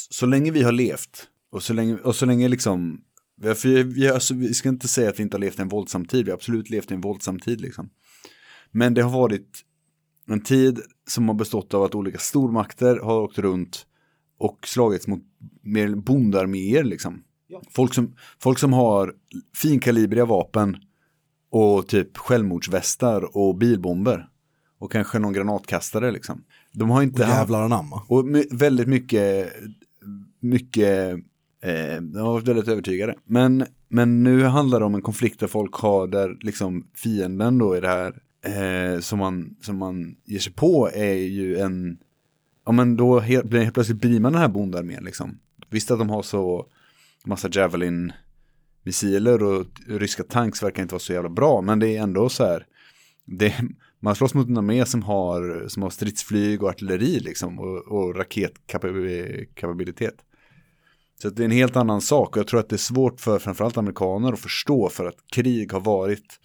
så 0.10 0.26
länge 0.26 0.52
vi 0.52 0.64
har 0.64 0.72
levt 0.72 1.28
och 1.52 1.64
så 1.64 1.74
länge, 1.74 1.96
och 1.96 2.16
så 2.16 2.26
länge 2.26 2.48
liksom, 2.48 3.02
för 3.42 3.84
vi, 3.84 4.10
alltså, 4.10 4.34
vi 4.34 4.54
ska 4.54 4.70
inte 4.70 4.88
säga 4.88 5.10
att 5.10 5.20
vi 5.20 5.24
inte 5.24 5.38
har 5.38 5.42
levt 5.42 5.60
i 5.60 5.62
en 5.62 5.70
våldsam 5.70 6.06
tid, 6.06 6.26
vi 6.26 6.32
har 6.32 6.38
absolut 6.38 6.70
levt 6.70 6.92
i 6.92 6.94
en 6.94 7.02
våldsam 7.02 7.40
tid 7.40 7.62
liksom. 7.62 7.90
Men 8.72 8.94
det 8.94 9.02
har 9.02 9.12
varit 9.12 9.66
en 10.28 10.44
tid 10.44 10.80
som 11.10 11.28
har 11.28 11.36
bestått 11.36 11.74
av 11.74 11.84
att 11.84 11.96
olika 11.96 12.18
stormakter 12.18 13.00
har 13.00 13.22
åkt 13.22 13.40
runt 13.40 13.86
och 14.40 14.68
slagits 14.68 15.08
mot 15.08 15.22
mer 15.62 15.96
bondarméer 15.96 16.84
liksom. 16.84 17.24
Folk, 17.72 17.94
som, 17.94 18.16
folk 18.40 18.60
som 18.60 18.74
har 18.74 19.14
finkalibriga 19.56 20.26
vapen 20.26 20.78
och 21.52 21.88
typ 21.88 22.18
självmordsvästar 22.18 23.38
och 23.38 23.58
bilbomber. 23.58 24.29
Och 24.80 24.92
kanske 24.92 25.20
någon 25.20 25.34
granatkastare 25.34 26.12
liksom. 26.12 26.44
De 26.72 26.90
har 26.90 27.04
inte 27.04 27.26
haft, 27.26 27.38
Jävlar 27.38 27.64
anamma. 27.64 28.02
och 28.08 28.26
väldigt 28.52 28.88
mycket, 28.88 29.54
mycket, 30.40 31.14
eh, 31.62 32.02
de 32.02 32.16
har 32.16 32.34
varit 32.34 32.48
väldigt 32.48 32.68
övertygade. 32.68 33.16
Men, 33.26 33.66
men 33.88 34.24
nu 34.24 34.44
handlar 34.44 34.80
det 34.80 34.86
om 34.86 34.96
en 34.96 35.02
konflikt 35.02 35.40
där 35.40 35.48
folk 35.48 35.74
har, 35.74 36.08
där 36.08 36.38
liksom 36.42 36.88
fienden 36.96 37.58
då 37.58 37.78
i 37.78 37.80
det 37.80 37.88
här, 37.88 38.14
eh, 38.42 39.00
som, 39.00 39.20
man, 39.20 39.56
som 39.62 39.78
man 39.78 40.16
ger 40.26 40.40
sig 40.40 40.54
på 40.54 40.90
är 40.94 41.14
ju 41.14 41.58
en, 41.58 41.98
ja 42.66 42.72
men 42.72 42.96
då 42.96 43.20
helt, 43.20 43.54
helt 43.54 43.74
plötsligt 43.74 44.02
blir 44.02 44.20
man 44.20 44.34
den 44.34 44.42
här 44.42 44.50
bondarmén 44.50 45.04
liksom. 45.04 45.40
Visst 45.70 45.92
att 45.92 46.00
de 46.00 46.10
har 46.10 46.22
så 46.22 46.66
massa 47.26 47.50
javelin 47.52 48.14
missiler 48.84 49.44
och 49.44 49.66
ryska 49.88 50.24
tanks 50.24 50.64
verkar 50.64 50.82
inte 50.82 50.94
vara 50.94 51.00
så 51.00 51.14
jävla 51.14 51.30
bra, 51.30 51.62
men 51.62 51.80
det 51.80 51.98
är 51.98 52.04
ändå 52.04 52.30
så 52.30 52.46
här, 52.46 52.66
det, 53.26 53.54
man 54.00 54.16
slåss 54.16 54.34
mot 54.34 54.48
en 54.48 54.58
armé 54.58 54.86
som 54.86 55.04
har, 55.04 55.68
som 55.68 55.84
har 55.84 55.90
stridsflyg 55.90 56.64
och 56.64 56.70
artilleri 56.70 57.20
liksom 57.20 57.60
och, 57.60 57.78
och 57.78 58.16
raketkapabilitet. 58.16 60.16
Så 61.22 61.28
att 61.28 61.36
det 61.36 61.44
är 61.44 61.46
en 61.46 61.52
helt 61.52 61.76
annan 61.76 62.02
sak 62.02 62.36
och 62.36 62.38
jag 62.38 62.48
tror 62.48 62.60
att 62.60 62.70
det 62.70 62.76
är 62.76 62.78
svårt 62.78 63.22
för 63.22 63.40
framförallt 63.40 63.78
amerikaner 63.78 64.34
att 64.34 64.40
förstå 64.40 64.90
för 64.90 65.06
att 65.06 65.18
krig 65.34 65.72
har 65.72 65.80
varit 65.80 66.40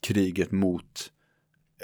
kriget 0.00 0.52
mot 0.52 1.10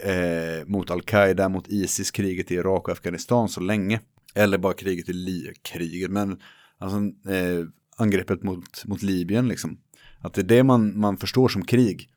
eh, 0.03 0.67
mot 0.67 0.91
Al-Qaida, 0.91 1.49
mot 1.49 1.69
ISIS, 1.69 2.11
kriget 2.11 2.51
i 2.51 2.55
Irak 2.55 2.89
och 2.89 2.93
Afghanistan 2.93 3.49
så 3.49 3.61
länge. 3.61 4.01
Eller 4.35 4.59
bara 4.59 4.75
kriget 4.75 5.09
i 5.09 5.13
Li 5.13 5.53
kriget, 5.63 6.11
men 6.11 6.41
alltså, 6.79 6.99
eh, 7.33 7.67
angreppet 7.97 8.43
mot, 8.43 8.85
mot 8.85 9.03
Libyen 9.03 9.49
liksom. 9.49 9.79
Att 10.21 10.35
det 10.35 10.41
är 10.41 10.45
det 10.45 10.63
man, 10.63 10.99
man 10.99 11.17
förstår 11.17 11.49
som 11.49 11.65
krig. 11.65 12.11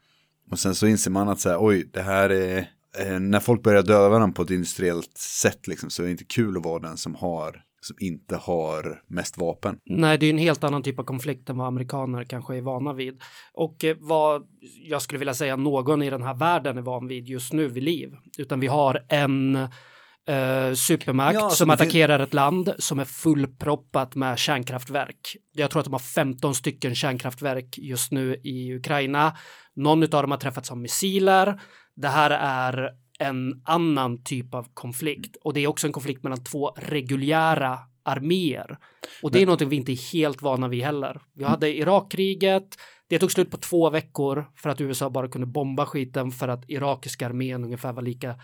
Och 0.51 0.59
sen 0.59 0.75
så 0.75 0.87
inser 0.87 1.11
man 1.11 1.29
att 1.29 1.39
så 1.39 1.49
här, 1.49 1.57
oj, 1.61 1.89
det 1.93 2.01
här 2.01 2.29
är, 2.29 2.57
eh, 2.97 3.19
när 3.19 3.39
folk 3.39 3.63
börjar 3.63 3.83
döda 3.83 4.09
varandra 4.09 4.35
på 4.35 4.41
ett 4.41 4.49
industriellt 4.49 5.17
sätt 5.17 5.67
liksom, 5.67 5.89
så 5.89 6.01
är 6.01 6.05
det 6.05 6.11
inte 6.11 6.23
kul 6.23 6.57
att 6.57 6.65
vara 6.65 6.79
den 6.79 6.97
som 6.97 7.15
har, 7.15 7.61
som 7.81 7.95
inte 7.99 8.35
har 8.35 9.01
mest 9.07 9.37
vapen. 9.37 9.77
Nej, 9.85 10.17
det 10.17 10.25
är 10.25 10.29
en 10.29 10.37
helt 10.37 10.63
annan 10.63 10.83
typ 10.83 10.99
av 10.99 11.03
konflikt 11.03 11.49
än 11.49 11.57
vad 11.57 11.67
amerikaner 11.67 12.23
kanske 12.23 12.55
är 12.55 12.61
vana 12.61 12.93
vid. 12.93 13.21
Och 13.53 13.83
eh, 13.83 13.95
vad 13.99 14.47
jag 14.83 15.01
skulle 15.01 15.19
vilja 15.19 15.33
säga 15.33 15.55
någon 15.55 16.03
i 16.03 16.09
den 16.09 16.23
här 16.23 16.35
världen 16.35 16.77
är 16.77 16.81
van 16.81 17.07
vid 17.07 17.27
just 17.27 17.53
nu 17.53 17.67
vid 17.67 17.83
liv. 17.83 18.13
Utan 18.37 18.59
vi 18.59 18.67
har 18.67 19.05
en 19.09 19.55
eh, 20.29 20.73
supermakt 20.73 21.33
Ja, 21.33 21.43
alltså, 21.43 21.57
som 21.57 21.69
attackerar 21.69 22.19
ett 22.19 22.33
land 22.33 22.73
som 22.77 22.99
är 22.99 23.05
fullproppat 23.05 24.15
med 24.15 24.39
kärnkraftverk. 24.39 25.35
Jag 25.53 25.71
tror 25.71 25.79
att 25.79 25.85
de 25.85 25.93
har 25.93 25.99
15 25.99 26.55
stycken 26.55 26.95
kärnkraftverk 26.95 27.77
just 27.77 28.11
nu 28.11 28.35
i 28.43 28.75
Ukraina. 28.75 29.37
Någon 29.79 30.03
av 30.03 30.09
dem 30.09 30.31
har 30.31 30.37
träffats 30.37 30.71
av 30.71 30.77
missiler. 30.77 31.61
Det 31.95 32.07
här 32.07 32.31
är 32.31 32.89
en 33.19 33.61
annan 33.65 34.23
typ 34.23 34.53
av 34.53 34.67
konflikt 34.73 35.35
och 35.43 35.53
det 35.53 35.59
är 35.59 35.67
också 35.67 35.87
en 35.87 35.93
konflikt 35.93 36.23
mellan 36.23 36.43
två 36.43 36.71
reguljära 36.77 37.79
arméer. 38.03 38.77
Och 39.23 39.31
det 39.31 39.41
är 39.41 39.45
något 39.45 39.61
vi 39.61 39.75
inte 39.75 39.91
är 39.91 40.13
helt 40.13 40.41
vana 40.41 40.67
vid 40.67 40.83
heller. 40.83 41.21
Vi 41.33 41.43
hade 41.43 41.77
Irakkriget. 41.77 42.67
Det 43.07 43.19
tog 43.19 43.31
slut 43.31 43.51
på 43.51 43.57
två 43.57 43.89
veckor 43.89 44.45
för 44.55 44.69
att 44.69 44.81
USA 44.81 45.09
bara 45.09 45.27
kunde 45.27 45.47
bomba 45.47 45.85
skiten 45.85 46.31
för 46.31 46.47
att 46.47 46.69
irakiska 46.69 47.25
armén 47.25 47.63
ungefär 47.63 47.93
var 47.93 48.01
lika. 48.01 48.35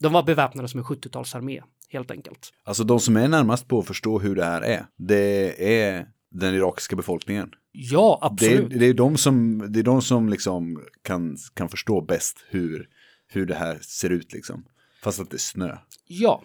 De 0.00 0.12
var 0.12 0.22
beväpnade 0.22 0.68
som 0.68 0.80
en 0.80 0.86
70-talsarmé 0.86 1.62
helt 1.88 2.10
enkelt. 2.10 2.52
Alltså 2.64 2.84
de 2.84 3.00
som 3.00 3.16
är 3.16 3.28
närmast 3.28 3.68
på 3.68 3.78
att 3.78 3.86
förstå 3.86 4.18
hur 4.18 4.36
det 4.36 4.44
här 4.44 4.60
är, 4.60 4.86
det 4.98 5.84
är 5.84 6.06
den 6.30 6.54
irakiska 6.54 6.96
befolkningen. 6.96 7.50
Ja, 7.76 8.34
Det 8.38 8.46
är, 8.46 8.52
absolut. 8.52 8.80
det 8.80 8.86
är 8.86 8.94
de 8.94 9.16
som, 9.16 9.66
det 9.72 9.78
är 9.78 9.82
de 9.82 10.02
som 10.02 10.28
liksom 10.28 10.84
kan, 11.02 11.36
kan 11.54 11.68
förstå 11.68 12.00
bäst 12.00 12.44
hur, 12.48 12.88
hur 13.26 13.46
det 13.46 13.54
här 13.54 13.78
ser 13.80 14.10
ut 14.10 14.32
liksom. 14.32 14.64
Fast 15.02 15.20
att 15.20 15.30
det 15.30 15.36
är 15.36 15.38
snö. 15.38 15.76
Ja, 16.06 16.42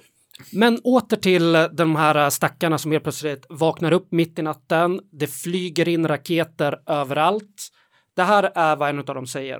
men 0.51 0.79
åter 0.83 1.17
till 1.17 1.51
de 1.71 1.95
här 1.95 2.29
stackarna 2.29 2.77
som 2.77 2.91
helt 2.91 3.03
plötsligt 3.03 3.45
vaknar 3.49 3.91
upp 3.91 4.11
mitt 4.11 4.39
i 4.39 4.41
natten. 4.41 5.01
Det 5.11 5.27
flyger 5.27 5.87
in 5.87 6.07
raketer 6.07 6.81
överallt. 6.85 7.67
Det 8.15 8.23
här 8.23 8.51
är 8.55 8.75
vad 8.75 8.89
en 8.89 8.99
av 8.99 9.05
dem 9.05 9.27
säger. 9.27 9.59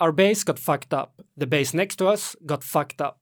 Our 0.00 0.12
base 0.12 0.44
got 0.46 0.58
fucked 0.60 0.98
up. 1.00 1.08
The 1.40 1.46
base 1.46 1.76
next 1.76 1.98
to 1.98 2.04
us 2.04 2.36
got 2.40 2.64
fucked 2.64 3.06
up. 3.06 3.16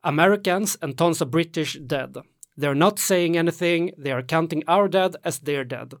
Americans 0.00 0.78
and 0.80 0.98
tons 0.98 1.22
of 1.22 1.30
British 1.30 1.78
dead. 1.80 2.16
They're 2.60 2.74
not 2.74 2.98
saying 2.98 3.36
anything. 3.36 3.90
They 4.02 4.12
are 4.12 4.26
counting 4.26 4.62
our 4.68 4.88
dead 4.88 5.16
as 5.22 5.40
their 5.40 5.64
dead. 5.64 5.94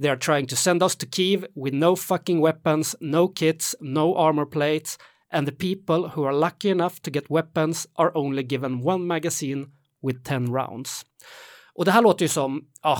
They 0.00 0.08
are 0.08 0.16
trying 0.16 0.46
to 0.46 0.56
send 0.56 0.82
us 0.82 0.96
to 0.96 1.06
Kiev 1.06 1.44
with 1.54 1.74
no 1.74 1.96
fucking 1.96 2.40
weapons, 2.40 2.96
no 3.00 3.28
kits, 3.28 3.76
no 3.80 4.16
armor 4.16 4.46
plates, 4.46 4.98
and 5.32 5.46
the 5.46 5.52
people 5.52 6.10
who 6.14 6.24
are 6.24 6.32
lucky 6.32 6.70
enough 6.70 7.00
to 7.02 7.10
get 7.10 7.30
weapons 7.30 7.86
are 7.96 8.10
only 8.14 8.42
given 8.42 8.82
one 8.82 9.06
magazine 9.06 9.66
with 10.02 10.24
10 10.24 10.52
rounds. 10.52 11.06
Och 11.74 11.84
det 11.84 11.90
här 11.90 12.02
låter 12.02 12.24
ju 12.24 12.28
som, 12.28 12.64
ja, 12.82 12.98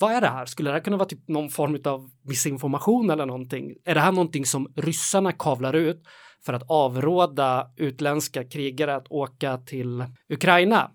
vad 0.00 0.12
är 0.12 0.20
det 0.20 0.26
här? 0.26 0.46
Skulle 0.46 0.70
det 0.70 0.74
här 0.74 0.80
kunna 0.80 0.96
vara 0.96 1.08
typ 1.08 1.28
någon 1.28 1.50
form 1.50 1.78
av 1.84 2.10
missinformation 2.22 3.10
eller 3.10 3.26
någonting? 3.26 3.74
Är 3.84 3.94
det 3.94 4.00
här 4.00 4.12
någonting 4.12 4.46
som 4.46 4.72
ryssarna 4.76 5.32
kavlar 5.32 5.74
ut 5.74 6.02
för 6.44 6.52
att 6.52 6.70
avråda 6.70 7.70
utländska 7.76 8.44
krigare 8.44 8.96
att 8.96 9.06
åka 9.10 9.58
till 9.58 10.04
Ukraina? 10.28 10.90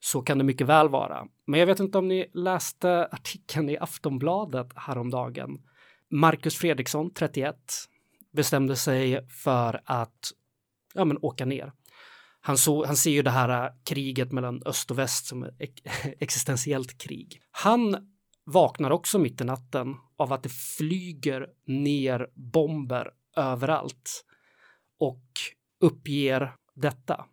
Så 0.00 0.22
kan 0.22 0.38
det 0.38 0.44
mycket 0.44 0.66
väl 0.66 0.88
vara. 0.88 1.26
Men 1.46 1.60
jag 1.60 1.66
vet 1.66 1.80
inte 1.80 1.98
om 1.98 2.08
ni 2.08 2.30
läste 2.34 3.08
artikeln 3.12 3.68
i 3.68 3.78
Aftonbladet 3.78 4.66
häromdagen. 4.76 5.58
Marcus 6.10 6.56
Fredriksson, 6.56 7.10
31, 7.14 7.56
bestämde 8.32 8.76
sig 8.76 9.28
för 9.28 9.80
att 9.84 10.32
ja, 10.94 11.04
men 11.04 11.18
åka 11.22 11.44
ner. 11.44 11.72
Han, 12.40 12.58
så, 12.58 12.86
han 12.86 12.96
ser 12.96 13.10
ju 13.10 13.22
det 13.22 13.30
här 13.30 13.64
äh, 13.64 13.72
kriget 13.84 14.32
mellan 14.32 14.62
öst 14.66 14.90
och 14.90 14.98
väst 14.98 15.26
som 15.26 15.42
ett 15.42 15.80
existentiellt 16.20 16.98
krig. 16.98 17.42
Han 17.50 17.96
vaknar 18.44 18.90
också 18.90 19.18
mitt 19.18 19.40
i 19.40 19.44
natten 19.44 19.96
av 20.16 20.32
att 20.32 20.42
det 20.42 20.52
flyger 20.52 21.46
ner 21.66 22.28
bomber 22.34 23.10
överallt 23.36 24.24
och 24.98 25.22
uppger 25.80 26.54
detta. 26.74 27.24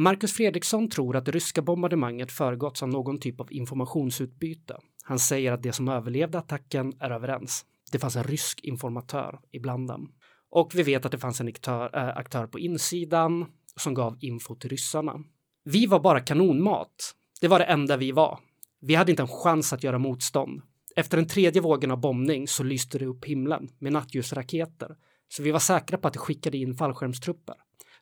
Marcus 0.00 0.32
Fredriksson 0.32 0.88
tror 0.88 1.16
att 1.16 1.24
det 1.24 1.32
ryska 1.32 1.62
bombardemanget 1.62 2.32
föregåtts 2.32 2.82
av 2.82 2.88
någon 2.88 3.20
typ 3.20 3.40
av 3.40 3.52
informationsutbyte. 3.52 4.76
Han 5.04 5.18
säger 5.18 5.52
att 5.52 5.62
de 5.62 5.72
som 5.72 5.88
överlevde 5.88 6.38
attacken 6.38 6.92
är 7.00 7.10
överens. 7.10 7.64
Det 7.92 7.98
fanns 7.98 8.16
en 8.16 8.24
rysk 8.24 8.60
informatör 8.60 9.40
ibland 9.52 9.88
dem. 9.88 10.12
Och 10.50 10.74
vi 10.74 10.82
vet 10.82 11.04
att 11.04 11.12
det 11.12 11.18
fanns 11.18 11.40
en 11.40 11.48
aktör, 11.48 11.90
äh, 11.96 12.16
aktör 12.16 12.46
på 12.46 12.58
insidan 12.58 13.46
som 13.76 13.94
gav 13.94 14.16
info 14.20 14.54
till 14.54 14.70
ryssarna. 14.70 15.20
Vi 15.64 15.86
var 15.86 16.00
bara 16.00 16.20
kanonmat. 16.20 17.14
Det 17.40 17.48
var 17.48 17.58
det 17.58 17.64
enda 17.64 17.96
vi 17.96 18.12
var. 18.12 18.38
Vi 18.80 18.94
hade 18.94 19.12
inte 19.12 19.22
en 19.22 19.28
chans 19.28 19.72
att 19.72 19.82
göra 19.82 19.98
motstånd. 19.98 20.62
Efter 20.96 21.16
den 21.16 21.26
tredje 21.26 21.62
vågen 21.62 21.90
av 21.90 22.00
bombning 22.00 22.48
så 22.48 22.62
lyste 22.62 22.98
det 22.98 23.06
upp 23.06 23.24
himlen 23.24 23.68
med 23.78 23.92
nattljusraketer. 23.92 24.96
Så 25.28 25.42
vi 25.42 25.50
var 25.50 25.58
säkra 25.58 25.98
på 25.98 26.08
att 26.08 26.14
det 26.14 26.18
skickade 26.18 26.58
in 26.58 26.74
fallskärmstrupper. 26.74 27.56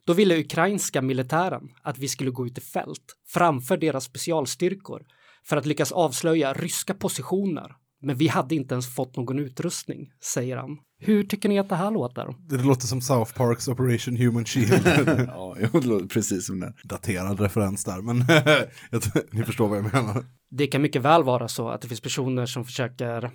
Då 0.07 0.13
ville 0.13 0.41
ukrainska 0.41 1.03
militären 1.03 1.63
att 1.83 1.99
vi 1.99 2.09
skulle 2.09 2.31
gå 2.31 2.47
ut 2.47 2.59
i 2.59 2.61
fält 2.61 3.17
framför 3.27 3.77
deras 3.77 4.05
specialstyrkor 4.05 5.03
för 5.45 5.57
att 5.57 5.67
lyckas 5.67 5.93
avslöja 5.93 6.53
ryska 6.53 6.95
positioner. 6.95 7.77
Men 8.01 8.17
vi 8.17 8.29
hade 8.29 8.55
inte 8.55 8.75
ens 8.75 8.95
fått 8.95 9.17
någon 9.17 9.39
utrustning, 9.39 10.13
säger 10.21 10.57
han. 10.57 10.79
Hur 11.01 11.25
tycker 11.25 11.49
ni 11.49 11.59
att 11.59 11.69
det 11.69 11.77
här 11.77 11.91
låter? 11.91 12.35
Det 12.49 12.57
låter 12.57 12.87
som 12.87 13.01
South 13.01 13.35
Parks 13.35 13.69
Operation 13.69 14.17
Human 14.17 14.45
Shield. 14.45 14.87
Ja, 15.29 15.57
det 15.73 15.85
låter 15.85 16.07
precis 16.07 16.47
som 16.47 16.61
det. 16.61 16.73
Daterad 16.85 17.41
referens 17.41 17.85
där, 17.85 18.03
men 18.03 18.19
ni 19.33 19.43
förstår 19.43 19.69
vad 19.69 19.79
jag 19.79 19.93
menar. 19.95 20.25
Det 20.51 20.67
kan 20.67 20.83
mycket 20.83 21.03
väl 21.03 21.25
vara 21.25 21.49
så 21.49 21.69
att 21.69 21.81
det 21.81 21.89
finns 21.89 22.01
personer 22.01 22.47
som 22.47 22.65
försöker, 22.65 23.31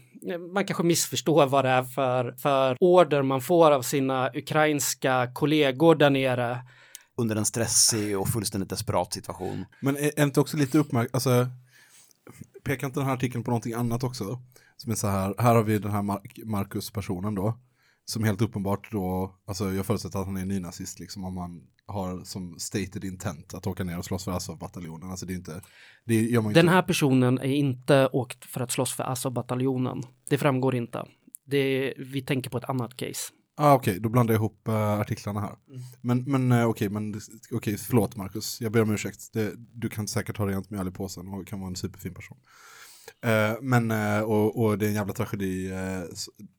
man 0.53 0.65
kanske 0.65 0.83
missförstår 0.83 1.45
vad 1.45 1.65
det 1.65 1.69
är 1.69 1.83
för, 1.83 2.35
för 2.37 2.77
order 2.79 3.21
man 3.21 3.41
får 3.41 3.71
av 3.71 3.81
sina 3.81 4.31
ukrainska 4.33 5.31
kollegor 5.33 5.95
där 5.95 6.09
nere. 6.09 6.59
Under 7.17 7.35
en 7.35 7.45
stressig 7.45 8.19
och 8.19 8.27
fullständigt 8.27 8.69
desperat 8.69 9.13
situation. 9.13 9.65
Men 9.79 9.97
är 9.97 10.11
är 10.19 10.23
inte 10.23 10.39
också 10.39 10.57
lite 10.57 10.77
uppmärk... 10.77 11.09
Alltså, 11.13 11.47
pekar 12.63 12.87
inte 12.87 12.99
den 12.99 13.07
här 13.07 13.13
artikeln 13.13 13.43
på 13.43 13.51
någonting 13.51 13.73
annat 13.73 14.03
också? 14.03 14.39
Som 14.83 14.91
är 14.91 14.95
så 14.95 15.07
här, 15.07 15.35
här 15.37 15.55
har 15.55 15.63
vi 15.63 15.79
den 15.79 15.91
här 15.91 16.01
Mar- 16.01 16.45
Marcus-personen 16.45 17.35
då. 17.35 17.57
Som 18.05 18.23
helt 18.23 18.41
uppenbart 18.41 18.91
då, 18.91 19.35
alltså 19.47 19.71
jag 19.73 19.85
förutsätter 19.85 20.19
att 20.19 20.25
han 20.25 20.37
är 20.37 20.45
nynazist 20.45 20.99
liksom 20.99 21.23
om 21.23 21.33
man 21.35 21.61
har 21.85 22.23
som 22.23 22.59
stated 22.59 23.03
intent 23.03 23.53
att 23.53 23.67
åka 23.67 23.83
ner 23.83 23.97
och 23.97 24.05
slåss 24.05 24.23
för 24.23 24.31
Azov-bataljonen. 24.31 25.09
Alltså 25.09 25.25
det 25.25 25.33
är 25.33 25.35
inte, 25.35 25.61
det 26.05 26.21
gör 26.21 26.41
man 26.41 26.51
ju 26.51 26.53
Den 26.53 26.65
inte. 26.65 26.73
här 26.73 26.81
personen 26.81 27.37
är 27.37 27.43
inte 27.43 28.07
åkt 28.07 28.45
för 28.45 28.61
att 28.61 28.71
slåss 28.71 28.93
för 28.93 29.03
Azov-bataljonen. 29.03 30.03
Det 30.29 30.37
framgår 30.37 30.75
inte. 30.75 31.05
Det, 31.45 31.93
vi 31.97 32.21
tänker 32.21 32.49
på 32.49 32.57
ett 32.57 32.69
annat 32.69 32.97
case. 32.97 33.33
Ah, 33.55 33.73
okej, 33.73 33.99
då 33.99 34.09
blandar 34.09 34.33
jag 34.33 34.39
ihop 34.39 34.61
uh, 34.69 34.75
artiklarna 34.75 35.39
här. 35.39 35.55
Men, 36.01 36.23
men 36.23 36.51
uh, 36.51 36.65
okej, 36.65 36.89
men 36.89 37.21
okej, 37.51 37.77
förlåt 37.77 38.15
Marcus. 38.15 38.61
Jag 38.61 38.71
ber 38.71 38.81
om 38.81 38.91
ursäkt. 38.91 39.33
Det, 39.33 39.53
du 39.55 39.89
kan 39.89 40.07
säkert 40.07 40.37
ha 40.37 40.47
rent 40.47 40.69
mjöl 40.69 40.87
i 40.87 40.91
påsen 40.91 41.27
och 41.27 41.47
kan 41.47 41.59
vara 41.59 41.69
en 41.69 41.75
superfin 41.75 42.13
person. 42.13 42.37
Eh, 43.21 43.53
men, 43.61 43.91
eh, 43.91 44.19
och, 44.19 44.63
och 44.63 44.77
det 44.77 44.85
är 44.85 44.89
en 44.89 44.95
jävla 44.95 45.13
tragedi, 45.13 45.71
eh, 45.71 46.01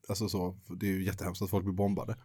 alltså 0.09 0.29
så, 0.29 0.55
det 0.79 0.85
är 0.85 0.91
ju 0.91 1.03
jättehemskt 1.03 1.41
att 1.41 1.49
folk 1.49 1.63
blir 1.63 1.73
bombade. 1.73 2.15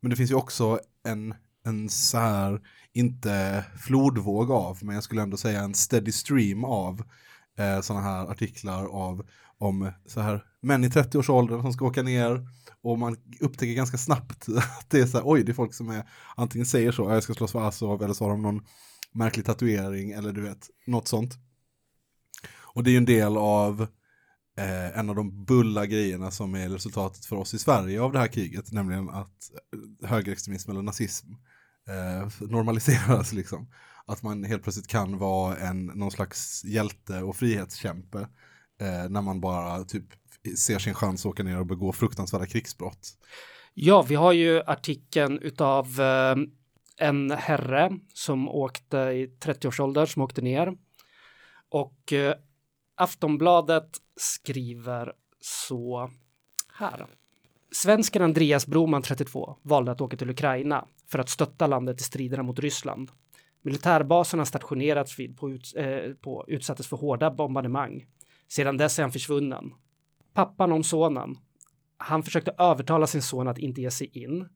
Men 0.00 0.10
det 0.10 0.16
finns 0.16 0.30
ju 0.30 0.34
också 0.34 0.80
en, 1.04 1.34
en 1.64 1.88
så 1.88 2.18
här, 2.18 2.60
inte 2.92 3.64
flodvåg 3.78 4.50
av, 4.50 4.78
men 4.82 4.94
jag 4.94 5.04
skulle 5.04 5.22
ändå 5.22 5.36
säga 5.36 5.60
en 5.60 5.74
steady 5.74 6.12
stream 6.12 6.64
av 6.64 7.02
eh, 7.58 7.80
sådana 7.80 8.04
här 8.04 8.26
artiklar 8.30 8.86
av 8.86 9.26
om 9.58 9.92
så 10.06 10.20
här 10.20 10.44
män 10.60 10.84
i 10.84 10.88
30-årsåldern 10.88 11.62
som 11.62 11.72
ska 11.72 11.86
åka 11.86 12.02
ner 12.02 12.46
och 12.82 12.98
man 12.98 13.16
upptäcker 13.40 13.74
ganska 13.74 13.98
snabbt 13.98 14.48
att 14.78 14.90
det 14.90 15.00
är 15.00 15.06
så 15.06 15.18
här, 15.18 15.24
oj, 15.26 15.42
det 15.42 15.52
är 15.52 15.54
folk 15.54 15.74
som 15.74 15.88
är, 15.88 16.08
antingen 16.36 16.66
säger 16.66 16.92
så, 16.92 17.10
jag 17.10 17.22
ska 17.22 17.34
slåss 17.34 17.52
för 17.52 17.68
Azov, 17.68 18.02
eller 18.02 18.14
så 18.14 18.24
har 18.24 18.30
de 18.30 18.42
någon 18.42 18.62
märklig 19.12 19.46
tatuering, 19.46 20.10
eller 20.10 20.32
du 20.32 20.40
vet, 20.40 20.70
något 20.86 21.08
sånt. 21.08 21.34
Och 22.72 22.84
det 22.84 22.90
är 22.90 22.92
ju 22.92 22.98
en 22.98 23.04
del 23.04 23.36
av 23.36 23.86
eh, 24.58 24.98
en 24.98 25.10
av 25.10 25.16
de 25.16 25.44
bulla 25.44 25.86
grejerna 25.86 26.30
som 26.30 26.54
är 26.54 26.68
resultatet 26.68 27.24
för 27.24 27.36
oss 27.36 27.54
i 27.54 27.58
Sverige 27.58 28.02
av 28.02 28.12
det 28.12 28.18
här 28.18 28.26
kriget, 28.26 28.72
nämligen 28.72 29.08
att 29.08 29.50
eh, 30.02 30.08
högerextremism 30.08 30.70
eller 30.70 30.82
nazism 30.82 31.26
eh, 31.88 32.48
normaliseras 32.48 33.32
liksom. 33.32 33.70
Att 34.06 34.22
man 34.22 34.44
helt 34.44 34.62
plötsligt 34.62 34.88
kan 34.88 35.18
vara 35.18 35.56
en, 35.56 35.86
någon 35.86 36.10
slags 36.10 36.64
hjälte 36.64 37.22
och 37.22 37.36
frihetskämpe 37.36 38.18
eh, 38.80 39.08
när 39.08 39.22
man 39.22 39.40
bara 39.40 39.84
typ 39.84 40.04
ser 40.56 40.78
sin 40.78 40.94
chans 40.94 41.26
att 41.26 41.30
åka 41.30 41.42
ner 41.42 41.58
och 41.58 41.66
begå 41.66 41.92
fruktansvärda 41.92 42.46
krigsbrott. 42.46 43.16
Ja, 43.74 44.02
vi 44.02 44.14
har 44.14 44.32
ju 44.32 44.62
artikeln 44.62 45.38
utav 45.38 46.00
eh, 46.00 46.36
en 46.96 47.30
herre 47.30 47.98
som 48.14 48.48
åkte 48.48 48.96
i 48.96 49.36
30-årsåldern 49.40 50.06
som 50.06 50.22
åkte 50.22 50.42
ner. 50.42 50.72
Och 51.68 52.12
eh, 52.12 52.34
Aftonbladet 53.00 53.96
skriver 54.16 55.12
så 55.40 56.10
här. 56.74 57.06
Svensken 57.72 58.22
Andreas 58.22 58.66
Broman, 58.66 59.02
32, 59.02 59.56
valde 59.62 59.92
att 59.92 60.00
åka 60.00 60.16
till 60.16 60.30
Ukraina 60.30 60.86
för 61.06 61.18
att 61.18 61.28
stötta 61.28 61.66
landet 61.66 62.00
i 62.00 62.04
striderna 62.04 62.42
mot 62.42 62.58
Ryssland. 62.58 63.10
Militärbaserna 63.62 64.44
stationerats 64.44 65.18
vid 65.18 65.38
på, 65.38 65.50
ut, 65.50 65.72
eh, 65.76 66.14
på 66.20 66.44
utsattes 66.48 66.86
för 66.86 66.96
hårda 66.96 67.30
bombardemang. 67.30 68.06
Sedan 68.48 68.76
dess 68.76 68.98
är 68.98 69.02
han 69.02 69.12
försvunnen. 69.12 69.74
Pappan 70.34 70.72
om 70.72 70.84
sonen. 70.84 71.36
Han 71.96 72.22
försökte 72.22 72.54
övertala 72.58 73.06
sin 73.06 73.22
son 73.22 73.48
att 73.48 73.58
inte 73.58 73.80
ge 73.80 73.90
sig 73.90 74.22
in. 74.22 74.48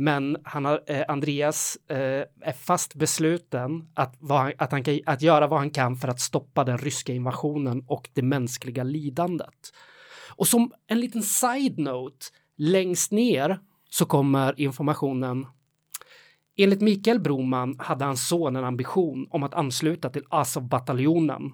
Men 0.00 0.36
han 0.44 0.64
har, 0.64 0.82
eh, 0.86 1.04
Andreas 1.08 1.78
eh, 1.88 2.24
är 2.40 2.52
fast 2.52 2.94
besluten 2.94 3.88
att, 3.94 4.16
han, 4.28 4.52
att, 4.58 4.72
han 4.72 4.84
kan, 4.84 5.00
att 5.06 5.22
göra 5.22 5.46
vad 5.46 5.58
han 5.58 5.70
kan 5.70 5.96
för 5.96 6.08
att 6.08 6.20
stoppa 6.20 6.64
den 6.64 6.78
ryska 6.78 7.12
invasionen 7.12 7.84
och 7.86 8.08
det 8.12 8.22
mänskliga 8.22 8.82
lidandet. 8.82 9.72
Och 10.36 10.46
som 10.48 10.72
en 10.86 11.00
liten 11.00 11.22
side-note, 11.22 12.26
längst 12.56 13.12
ner 13.12 13.58
så 13.90 14.06
kommer 14.06 14.60
informationen 14.60 15.46
Enligt 16.60 16.80
Mikael 16.80 17.20
Broman 17.20 17.76
hade 17.78 18.04
hans 18.04 18.28
son 18.28 18.56
en 18.56 18.64
ambition 18.64 19.26
om 19.30 19.42
att 19.42 19.54
ansluta 19.54 20.10
till 20.10 20.24
Azov-bataljonen. 20.28 21.52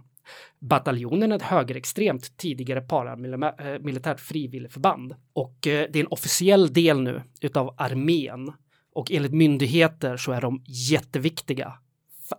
Bataljonen 0.59 1.33
är 1.33 1.37
ett 1.37 1.43
högerextremt 1.43 2.37
tidigare 2.37 2.81
paramilitärt 2.81 4.19
eh, 4.19 4.23
frivilligförband 4.23 5.15
och 5.33 5.67
eh, 5.67 5.89
det 5.91 5.99
är 5.99 6.05
en 6.05 6.13
officiell 6.13 6.73
del 6.73 7.01
nu 7.01 7.23
utav 7.41 7.75
armén 7.79 8.53
och 8.93 9.13
enligt 9.13 9.33
myndigheter 9.33 10.17
så 10.17 10.33
är 10.33 10.41
de 10.41 10.63
jätteviktiga 10.67 11.79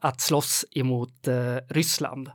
att 0.02 0.21
slåss 0.21 0.65
emot 0.71 1.28
eh, 1.28 1.58
Ryssland. 1.69 2.32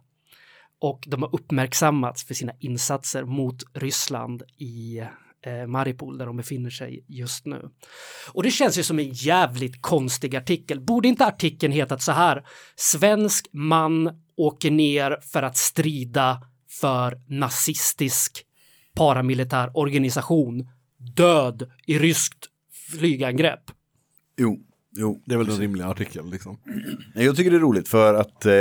Och 0.78 1.04
de 1.06 1.22
har 1.22 1.34
uppmärksammats 1.34 2.24
för 2.24 2.34
sina 2.34 2.52
insatser 2.58 3.24
mot 3.24 3.62
Ryssland 3.72 4.42
i 4.56 5.02
eh, 5.46 5.66
Maripol 5.66 6.18
där 6.18 6.26
de 6.26 6.36
befinner 6.36 6.70
sig 6.70 7.04
just 7.08 7.46
nu. 7.46 7.70
Och 8.32 8.42
det 8.42 8.50
känns 8.50 8.78
ju 8.78 8.82
som 8.82 8.98
en 8.98 9.10
jävligt 9.12 9.82
konstig 9.82 10.36
artikel. 10.36 10.80
Borde 10.80 11.08
inte 11.08 11.26
artikeln 11.26 11.72
hetat 11.72 12.02
så 12.02 12.12
här? 12.12 12.46
Svensk 12.76 13.48
man 13.52 14.10
åker 14.36 14.70
ner 14.70 15.18
för 15.32 15.42
att 15.42 15.56
strida 15.56 16.42
för 16.80 17.20
nazistisk 17.26 18.44
paramilitär 18.94 19.70
organisation. 19.74 20.68
Död 21.16 21.70
i 21.86 21.98
ryskt 21.98 22.46
flygangrepp. 22.90 23.70
Jo, 24.38 24.58
jo. 24.96 25.22
Det 25.26 25.34
är 25.34 25.38
väl 25.38 25.46
den 25.46 25.58
rimliga 25.58 25.86
artikeln 25.86 26.30
liksom. 26.30 26.58
Jag 27.14 27.36
tycker 27.36 27.50
det 27.50 27.56
är 27.56 27.60
roligt 27.60 27.88
för 27.88 28.14
att 28.14 28.46
eh, 28.46 28.52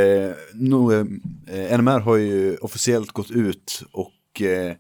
no, 0.54 0.94
eh, 0.94 1.80
NMR 1.80 2.00
har 2.00 2.18
ju 2.18 2.58
officiellt 2.58 3.12
gått 3.12 3.32
ut 3.32 3.84
och 3.92 4.42
eh, 4.42 4.76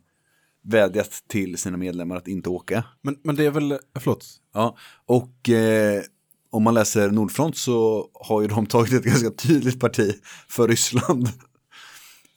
vädjat 0.63 1.23
till 1.27 1.57
sina 1.57 1.77
medlemmar 1.77 2.15
att 2.15 2.27
inte 2.27 2.49
åka. 2.49 2.83
Men, 3.01 3.17
men 3.23 3.35
det 3.35 3.45
är 3.45 3.51
väl, 3.51 3.77
förlåt, 3.99 4.25
Ja, 4.53 4.77
och 5.05 5.49
eh, 5.49 6.01
om 6.51 6.63
man 6.63 6.73
läser 6.73 7.11
Nordfront 7.11 7.57
så 7.57 8.09
har 8.13 8.41
ju 8.41 8.47
de 8.47 8.65
tagit 8.65 8.93
ett 8.93 9.03
ganska 9.03 9.29
tydligt 9.29 9.79
parti 9.79 10.15
för 10.47 10.67
Ryssland. 10.67 11.29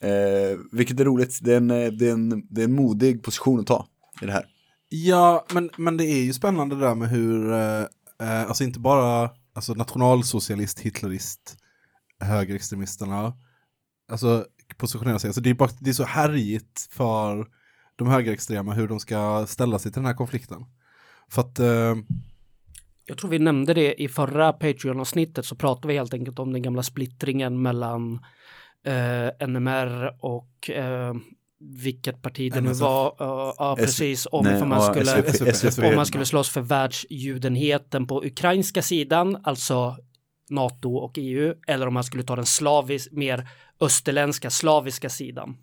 Eh, 0.03 0.59
vilket 0.71 0.99
är 0.99 1.05
roligt, 1.05 1.39
det 1.41 1.53
är, 1.53 1.57
en, 1.57 1.71
eh, 1.71 1.91
det, 1.91 2.07
är 2.07 2.11
en, 2.13 2.47
det 2.49 2.61
är 2.61 2.65
en 2.65 2.75
modig 2.75 3.23
position 3.23 3.59
att 3.59 3.67
ta 3.67 3.87
i 4.21 4.25
det 4.25 4.31
här. 4.31 4.45
Ja, 4.89 5.45
men, 5.53 5.69
men 5.77 5.97
det 5.97 6.05
är 6.05 6.23
ju 6.23 6.33
spännande 6.33 6.75
det 6.75 6.81
där 6.81 6.95
med 6.95 7.09
hur, 7.09 7.51
eh, 7.51 7.81
eh, 8.21 8.47
alltså 8.47 8.63
inte 8.63 8.79
bara 8.79 9.29
alltså 9.53 9.73
nationalsocialist, 9.73 10.79
hitlerist, 10.79 11.57
högerextremisterna, 12.19 13.33
alltså 14.11 14.45
positionerar 14.77 15.17
sig. 15.17 15.27
Alltså 15.27 15.41
det 15.41 15.49
är, 15.49 15.53
bara, 15.53 15.69
det 15.79 15.89
är 15.89 15.93
så 15.93 16.03
härjigt 16.03 16.87
för 16.91 17.47
de 17.95 18.07
högerextrema 18.07 18.73
hur 18.73 18.87
de 18.87 18.99
ska 18.99 19.45
ställa 19.47 19.79
sig 19.79 19.91
till 19.91 20.01
den 20.01 20.07
här 20.07 20.13
konflikten. 20.13 20.65
För 21.29 21.41
att, 21.41 21.59
eh, 21.59 21.95
Jag 23.05 23.17
tror 23.17 23.29
vi 23.29 23.39
nämnde 23.39 23.73
det 23.73 24.01
i 24.01 24.07
förra 24.07 24.53
Patreon-avsnittet 24.53 25.45
så 25.45 25.55
pratade 25.55 25.87
vi 25.87 25.93
helt 25.93 26.13
enkelt 26.13 26.39
om 26.39 26.53
den 26.53 26.61
gamla 26.61 26.83
splittringen 26.83 27.61
mellan 27.61 28.25
eh, 28.85 29.47
NMR 29.47 30.17
och 30.19 30.69
eh, 30.69 31.13
vilket 31.59 32.21
parti 32.21 32.53
det 32.53 32.61
nu 32.61 32.73
var. 32.73 33.07
Uh, 33.07 33.53
ja, 33.57 33.75
precis. 33.79 34.27
Om, 34.31 34.45
nej, 34.45 34.65
man 34.65 34.81
skulle, 34.81 35.33
SVP. 35.53 35.85
om 35.85 35.95
man 35.95 36.05
skulle 36.05 36.25
slåss 36.25 36.49
för 36.49 36.61
världsjudenheten 36.61 38.07
på 38.07 38.25
ukrainska 38.25 38.81
sidan, 38.81 39.37
alltså 39.43 39.97
NATO 40.49 40.95
och 40.95 41.13
EU, 41.17 41.55
eller 41.67 41.87
om 41.87 41.93
man 41.93 42.03
skulle 42.03 42.23
ta 42.23 42.35
den 42.35 42.45
slavis, 42.45 43.11
mer 43.11 43.49
österländska, 43.79 44.49
slaviska 44.49 45.09
sidan. 45.09 45.57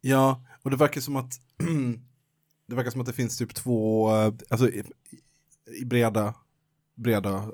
ja, 0.00 0.40
och 0.62 0.70
det 0.70 0.76
verkar 0.76 1.00
som 1.00 1.16
att 1.16 1.32
det 2.66 2.74
verkar 2.74 2.90
som 2.90 3.00
att 3.00 3.06
det 3.06 3.12
finns 3.12 3.38
typ 3.38 3.54
två, 3.54 4.10
eh, 4.16 4.34
alltså 4.48 4.68
i, 4.68 4.84
i 5.80 5.84
breda, 5.84 6.34
breda, 6.94 7.50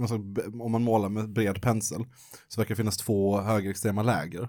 alltså, 0.00 0.14
om 0.60 0.72
man 0.72 0.82
målar 0.82 1.08
med 1.08 1.32
bred 1.32 1.62
pensel, 1.62 2.04
så 2.48 2.60
verkar 2.60 2.68
det 2.74 2.76
finnas 2.76 2.96
två 2.96 3.40
högerextrema 3.40 4.02
läger. 4.02 4.48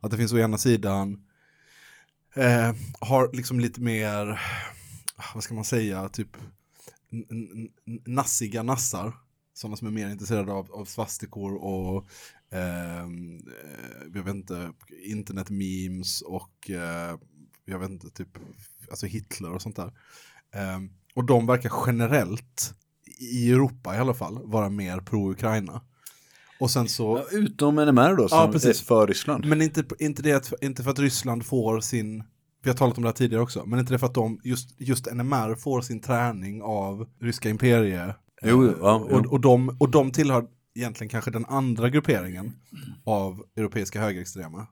Att 0.00 0.10
det 0.10 0.16
finns 0.16 0.32
å 0.32 0.38
ena 0.38 0.58
sidan, 0.58 1.24
eh, 2.34 2.74
har 3.00 3.30
liksom 3.32 3.60
lite 3.60 3.80
mer, 3.80 4.40
ah, 5.16 5.24
vad 5.34 5.42
ska 5.42 5.54
man 5.54 5.64
säga, 5.64 6.08
typ 6.08 6.36
nassiga 8.06 8.62
nassar. 8.62 9.12
Sådana 9.54 9.76
som 9.76 9.86
är 9.86 9.92
mer 9.92 10.08
intresserade 10.08 10.52
av, 10.52 10.72
av 10.72 10.84
svastikor 10.84 11.54
och 11.54 12.08
eh, 12.50 13.02
eh 13.02 13.08
jag 14.14 14.22
vet 14.22 14.34
inte, 14.34 14.72
internet-memes 15.06 16.22
och 16.22 16.70
eh, 16.70 17.18
jag 17.70 17.78
vet 17.78 17.90
inte, 17.90 18.10
typ 18.10 18.28
alltså 18.90 19.06
Hitler 19.06 19.52
och 19.52 19.62
sånt 19.62 19.76
där. 19.76 19.92
Ehm, 20.54 20.90
och 21.14 21.24
de 21.24 21.46
verkar 21.46 21.72
generellt, 21.86 22.74
i 23.20 23.50
Europa 23.52 23.94
i 23.96 23.98
alla 23.98 24.14
fall, 24.14 24.38
vara 24.44 24.68
mer 24.68 25.00
pro-Ukraina. 25.00 25.80
Och 26.60 26.70
sen 26.70 26.88
så... 26.88 27.24
Ja, 27.32 27.38
utom 27.38 27.74
NMR 27.74 28.16
då, 28.16 28.28
som 28.28 28.38
Ja, 28.38 28.52
precis. 28.52 28.80
är 28.80 28.84
för 28.84 29.06
Ryssland. 29.06 29.44
Men 29.46 29.62
inte, 29.62 29.84
inte, 29.98 30.22
det, 30.22 30.32
att- 30.32 30.62
inte 30.62 30.82
för 30.82 30.90
att 30.90 30.98
Ryssland 30.98 31.46
får 31.46 31.80
sin, 31.80 32.24
vi 32.62 32.70
har 32.70 32.76
talat 32.76 32.96
om 32.96 33.02
det 33.02 33.08
här 33.08 33.14
tidigare 33.14 33.42
också, 33.42 33.66
men 33.66 33.78
inte 33.78 33.92
det 33.94 33.98
för 33.98 34.06
att 34.06 34.14
de, 34.14 34.40
just, 34.44 34.80
just 34.80 35.06
NMR 35.14 35.54
får 35.54 35.80
sin 35.80 36.00
träning 36.00 36.62
av 36.62 37.08
ryska 37.20 37.48
imperiet. 37.48 38.16
Jo, 38.42 38.64
ja, 38.80 39.06
jo. 39.10 39.16
och, 39.16 39.26
och, 39.26 39.40
de, 39.40 39.68
och 39.80 39.90
de 39.90 40.10
tillhör 40.10 40.46
egentligen 40.74 41.08
kanske 41.08 41.30
den 41.30 41.44
andra 41.44 41.88
grupperingen 41.90 42.52
av 43.04 43.44
europeiska 43.56 44.00
högerextrema. 44.00 44.66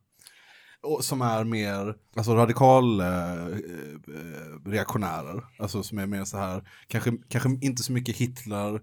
Och 0.83 1.05
som 1.05 1.23
är 1.23 1.45
mer 1.45 1.95
alltså 2.17 2.35
radikal 2.35 3.01
eh, 3.01 3.47
eh, 3.47 4.67
reaktionärer. 4.67 5.45
Alltså 5.59 5.83
som 5.83 5.99
är 5.99 6.07
mer 6.07 6.25
så 6.25 6.37
här, 6.37 6.63
kanske, 6.87 7.13
kanske 7.29 7.49
inte 7.61 7.83
så 7.83 7.93
mycket 7.93 8.17
Hitler 8.17 8.75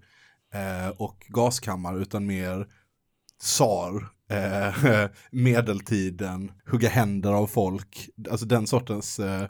eh, 0.54 0.90
och 0.98 1.26
gaskammare 1.30 2.02
utan 2.02 2.26
mer 2.26 2.68
tsar, 3.42 4.10
eh, 4.30 5.10
medeltiden, 5.32 6.52
hugga 6.72 6.90
händer 6.90 7.34
av 7.34 7.48
folk, 7.48 8.10
alltså 8.32 8.46
den 8.46 8.68
sortens 8.68 9.20
eh, 9.20 9.42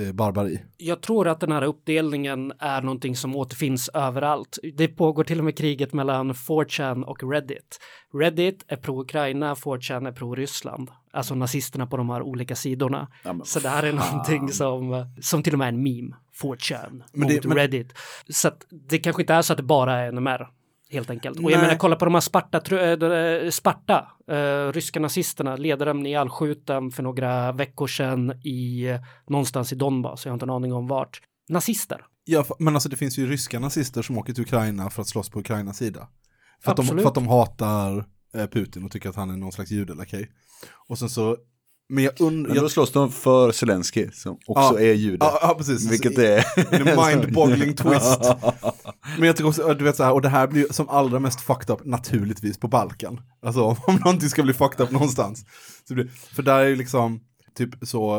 eh, 0.00 0.12
barbari. 0.12 0.62
Jag 0.76 1.02
tror 1.02 1.28
att 1.28 1.40
den 1.40 1.52
här 1.52 1.62
uppdelningen 1.62 2.52
är 2.58 2.82
någonting 2.82 3.16
som 3.16 3.36
återfinns 3.36 3.88
överallt. 3.94 4.58
Det 4.74 4.88
pågår 4.88 5.24
till 5.24 5.38
och 5.38 5.44
med 5.44 5.58
kriget 5.58 5.92
mellan 5.92 6.32
4chan 6.32 7.02
och 7.04 7.32
Reddit. 7.32 7.78
Reddit 8.14 8.64
är 8.68 8.76
pro-Ukraina, 8.76 9.54
4chan 9.54 10.08
är 10.08 10.12
pro-Ryssland. 10.12 10.90
Alltså 11.12 11.34
nazisterna 11.34 11.86
på 11.86 11.96
de 11.96 12.10
här 12.10 12.22
olika 12.22 12.56
sidorna. 12.56 13.08
Ja, 13.24 13.32
men 13.32 13.46
Så 13.46 13.60
det 13.60 13.68
här 13.68 13.82
är 13.82 13.92
någonting 13.92 14.48
som, 14.48 15.12
som 15.20 15.42
till 15.42 15.52
och 15.52 15.58
med 15.58 15.64
är 15.68 15.72
en 15.72 15.82
meme. 15.82 16.16
4chan 16.42 17.02
Men 17.12 17.28
det- 17.28 17.34
mot 17.34 17.44
men- 17.44 17.56
Reddit. 17.56 17.92
Så 18.28 18.48
att 18.48 18.66
det 18.88 18.98
kanske 18.98 19.22
inte 19.22 19.34
är 19.34 19.42
så 19.42 19.52
att 19.52 19.56
det 19.56 19.62
bara 19.62 19.94
är 20.00 20.12
NMR. 20.12 20.48
Helt 20.90 21.10
enkelt. 21.10 21.36
Och 21.38 21.42
jag 21.50 21.58
Nej. 21.58 21.66
menar, 21.66 21.78
kolla 21.78 21.96
på 21.96 22.04
de 22.04 22.14
här 22.14 22.20
Sparta, 22.20 22.60
tru- 22.60 23.44
äh, 23.44 23.50
Sparta 23.50 24.06
äh, 24.30 24.72
ryska 24.72 25.00
nazisterna, 25.00 25.56
ledaren 25.56 26.06
ihjälskjuten 26.06 26.90
för 26.90 27.02
några 27.02 27.52
veckor 27.52 27.86
sedan 27.86 28.32
i 28.44 28.88
eh, 28.88 29.00
någonstans 29.28 29.72
i 29.72 29.76
Donbass, 29.76 30.24
jag 30.24 30.30
har 30.32 30.34
inte 30.34 30.44
en 30.46 30.50
aning 30.50 30.72
om 30.72 30.86
vart. 30.86 31.20
Nazister. 31.48 32.00
Ja, 32.24 32.44
men 32.58 32.74
alltså 32.74 32.88
det 32.88 32.96
finns 32.96 33.18
ju 33.18 33.26
ryska 33.26 33.58
nazister 33.58 34.02
som 34.02 34.18
åker 34.18 34.32
till 34.32 34.42
Ukraina 34.42 34.90
för 34.90 35.02
att 35.02 35.08
slåss 35.08 35.30
på 35.30 35.40
Ukrainas 35.40 35.76
sida. 35.76 36.08
För 36.64 36.70
att, 36.70 36.76
de, 36.76 36.86
för 36.86 37.06
att 37.08 37.14
de 37.14 37.28
hatar 37.28 37.96
eh, 37.98 38.04
Putin 38.32 38.84
och 38.84 38.90
tycker 38.90 39.08
att 39.08 39.16
han 39.16 39.30
är 39.30 39.36
någon 39.36 39.52
slags 39.52 39.70
judelakej. 39.70 40.30
Och 40.88 40.98
sen 40.98 41.10
så, 41.10 41.36
men 41.88 42.04
jag 42.04 42.12
Men 42.20 42.26
undrar... 42.28 42.54
då 42.54 42.68
slåss 42.68 42.92
de 42.92 43.12
för 43.12 43.52
Zelensky 43.52 44.10
som 44.12 44.32
också 44.32 44.74
Ja. 44.74 44.80
är 44.80 44.92
jude. 44.92 45.16
Ja, 45.26 45.38
ja, 45.42 45.54
precis. 45.58 45.90
Vilket 45.92 46.18
I- 46.18 46.24
är... 46.26 46.44
En 46.74 46.84
mind-boggling 47.24 47.74
twist. 47.76 48.20
Men 49.18 49.26
jag 49.26 49.36
tycker 49.36 49.48
också, 49.48 49.74
du 49.74 49.84
vet 49.84 49.96
så 49.96 50.04
här, 50.04 50.12
och 50.12 50.22
det 50.22 50.28
här 50.28 50.46
blir 50.46 50.66
som 50.72 50.88
allra 50.88 51.18
mest 51.18 51.40
fucked 51.40 51.70
up 51.70 51.84
naturligtvis 51.84 52.58
på 52.58 52.68
Balkan. 52.68 53.20
Alltså 53.42 53.62
om 53.86 53.94
någonting 53.96 54.28
ska 54.28 54.42
bli 54.42 54.52
fucked 54.52 54.80
up 54.86 54.90
någonstans. 54.90 55.44
Blir, 55.88 56.08
för 56.08 56.42
där 56.42 56.58
är 56.58 56.66
ju 56.66 56.76
liksom, 56.76 57.20
typ 57.54 57.70
så, 57.82 58.16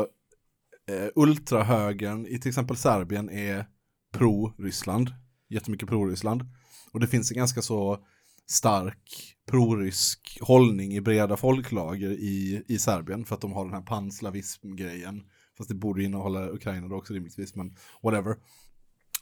eh, 0.90 1.08
ultrahögern 1.14 2.26
i 2.26 2.38
till 2.38 2.48
exempel 2.48 2.76
Serbien 2.76 3.30
är 3.30 3.66
pro-Ryssland. 4.14 5.10
Jättemycket 5.48 5.88
pro-Ryssland. 5.88 6.44
Och 6.92 7.00
det 7.00 7.06
finns 7.06 7.30
en 7.30 7.36
ganska 7.36 7.62
så 7.62 7.98
stark 8.46 9.33
prorysk 9.46 10.38
hållning 10.40 10.94
i 10.94 11.00
breda 11.00 11.36
folklager 11.36 12.10
i, 12.10 12.64
i 12.68 12.78
Serbien 12.78 13.24
för 13.24 13.34
att 13.34 13.40
de 13.40 13.52
har 13.52 13.64
den 13.64 13.74
här 13.74 13.82
panslavism-grejen. 13.82 15.22
Fast 15.58 15.68
det 15.68 15.74
borde 15.74 16.04
innehålla 16.04 16.50
Ukraina 16.50 16.88
då 16.88 16.96
också 16.96 17.14
rimligtvis, 17.14 17.54
men 17.54 17.76
whatever. 18.02 18.36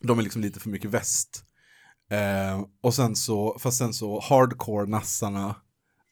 De 0.01 0.19
är 0.19 0.23
liksom 0.23 0.43
lite 0.43 0.61
för 0.61 0.71
mycket 0.71 0.91
väst. 0.91 1.45
Eh, 2.11 2.65
och 2.81 2.95
sen 2.95 3.17
så, 3.17 3.59
fast 3.59 3.79
sen 3.79 3.93
så 3.93 4.21
hardcore-nassarna 4.21 5.55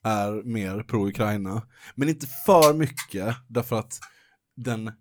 är 0.05 0.43
mer 0.45 0.83
pro-Ukraina. 0.83 1.63
Men 1.95 2.09
inte 2.09 2.27
för 2.27 2.75
mycket, 2.75 3.37
därför 3.49 3.79
att 3.79 4.01
den 4.57 4.93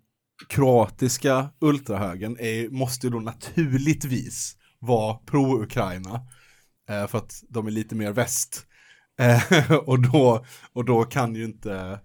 kroatiska 0.48 1.50
ultrahögen 1.60 2.36
är, 2.40 2.68
måste 2.68 3.06
ju 3.06 3.10
då 3.10 3.20
naturligtvis 3.20 4.56
vara 4.78 5.14
pro-Ukraina. 5.14 6.26
Eh, 6.88 7.06
för 7.06 7.18
att 7.18 7.42
de 7.48 7.66
är 7.66 7.70
lite 7.70 7.94
mer 7.94 8.12
väst. 8.12 8.66
Eh, 9.20 9.72
och, 9.86 9.98
då, 10.12 10.44
och 10.72 10.84
då 10.84 11.04
kan 11.04 11.34
ju 11.34 11.44
inte, 11.44 11.98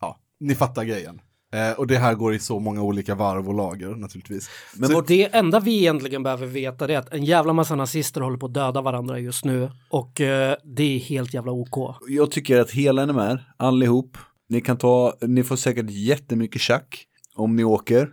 ja, 0.00 0.18
ni 0.40 0.54
fattar 0.54 0.84
grejen. 0.84 1.20
Eh, 1.54 1.72
och 1.78 1.86
det 1.86 1.96
här 1.98 2.14
går 2.14 2.34
i 2.34 2.38
så 2.38 2.58
många 2.58 2.82
olika 2.82 3.14
varv 3.14 3.48
och 3.48 3.54
lager 3.54 3.88
naturligtvis. 3.94 4.50
Men 4.76 4.88
Så- 4.90 5.00
Det 5.00 5.34
enda 5.34 5.60
vi 5.60 5.78
egentligen 5.78 6.22
behöver 6.22 6.46
veta 6.46 6.86
det 6.86 6.94
är 6.94 6.98
att 6.98 7.14
en 7.14 7.24
jävla 7.24 7.52
massa 7.52 7.74
nazister 7.76 8.20
håller 8.20 8.36
på 8.38 8.46
att 8.46 8.54
döda 8.54 8.80
varandra 8.82 9.18
just 9.18 9.44
nu 9.44 9.70
och 9.90 10.20
eh, 10.20 10.56
det 10.64 10.82
är 10.82 10.98
helt 10.98 11.34
jävla 11.34 11.52
OK. 11.52 11.96
jag 12.08 12.30
tycker 12.30 12.60
att 12.60 12.70
hela 12.70 13.06
NMR, 13.06 13.44
allihop, 13.56 14.16
ni 14.48 14.60
kan 14.60 14.76
ta, 14.76 15.14
ni 15.20 15.44
får 15.44 15.56
säkert 15.56 15.90
jättemycket 15.90 16.60
tjack 16.60 17.04
om 17.34 17.56
ni 17.56 17.64
åker. 17.64 18.08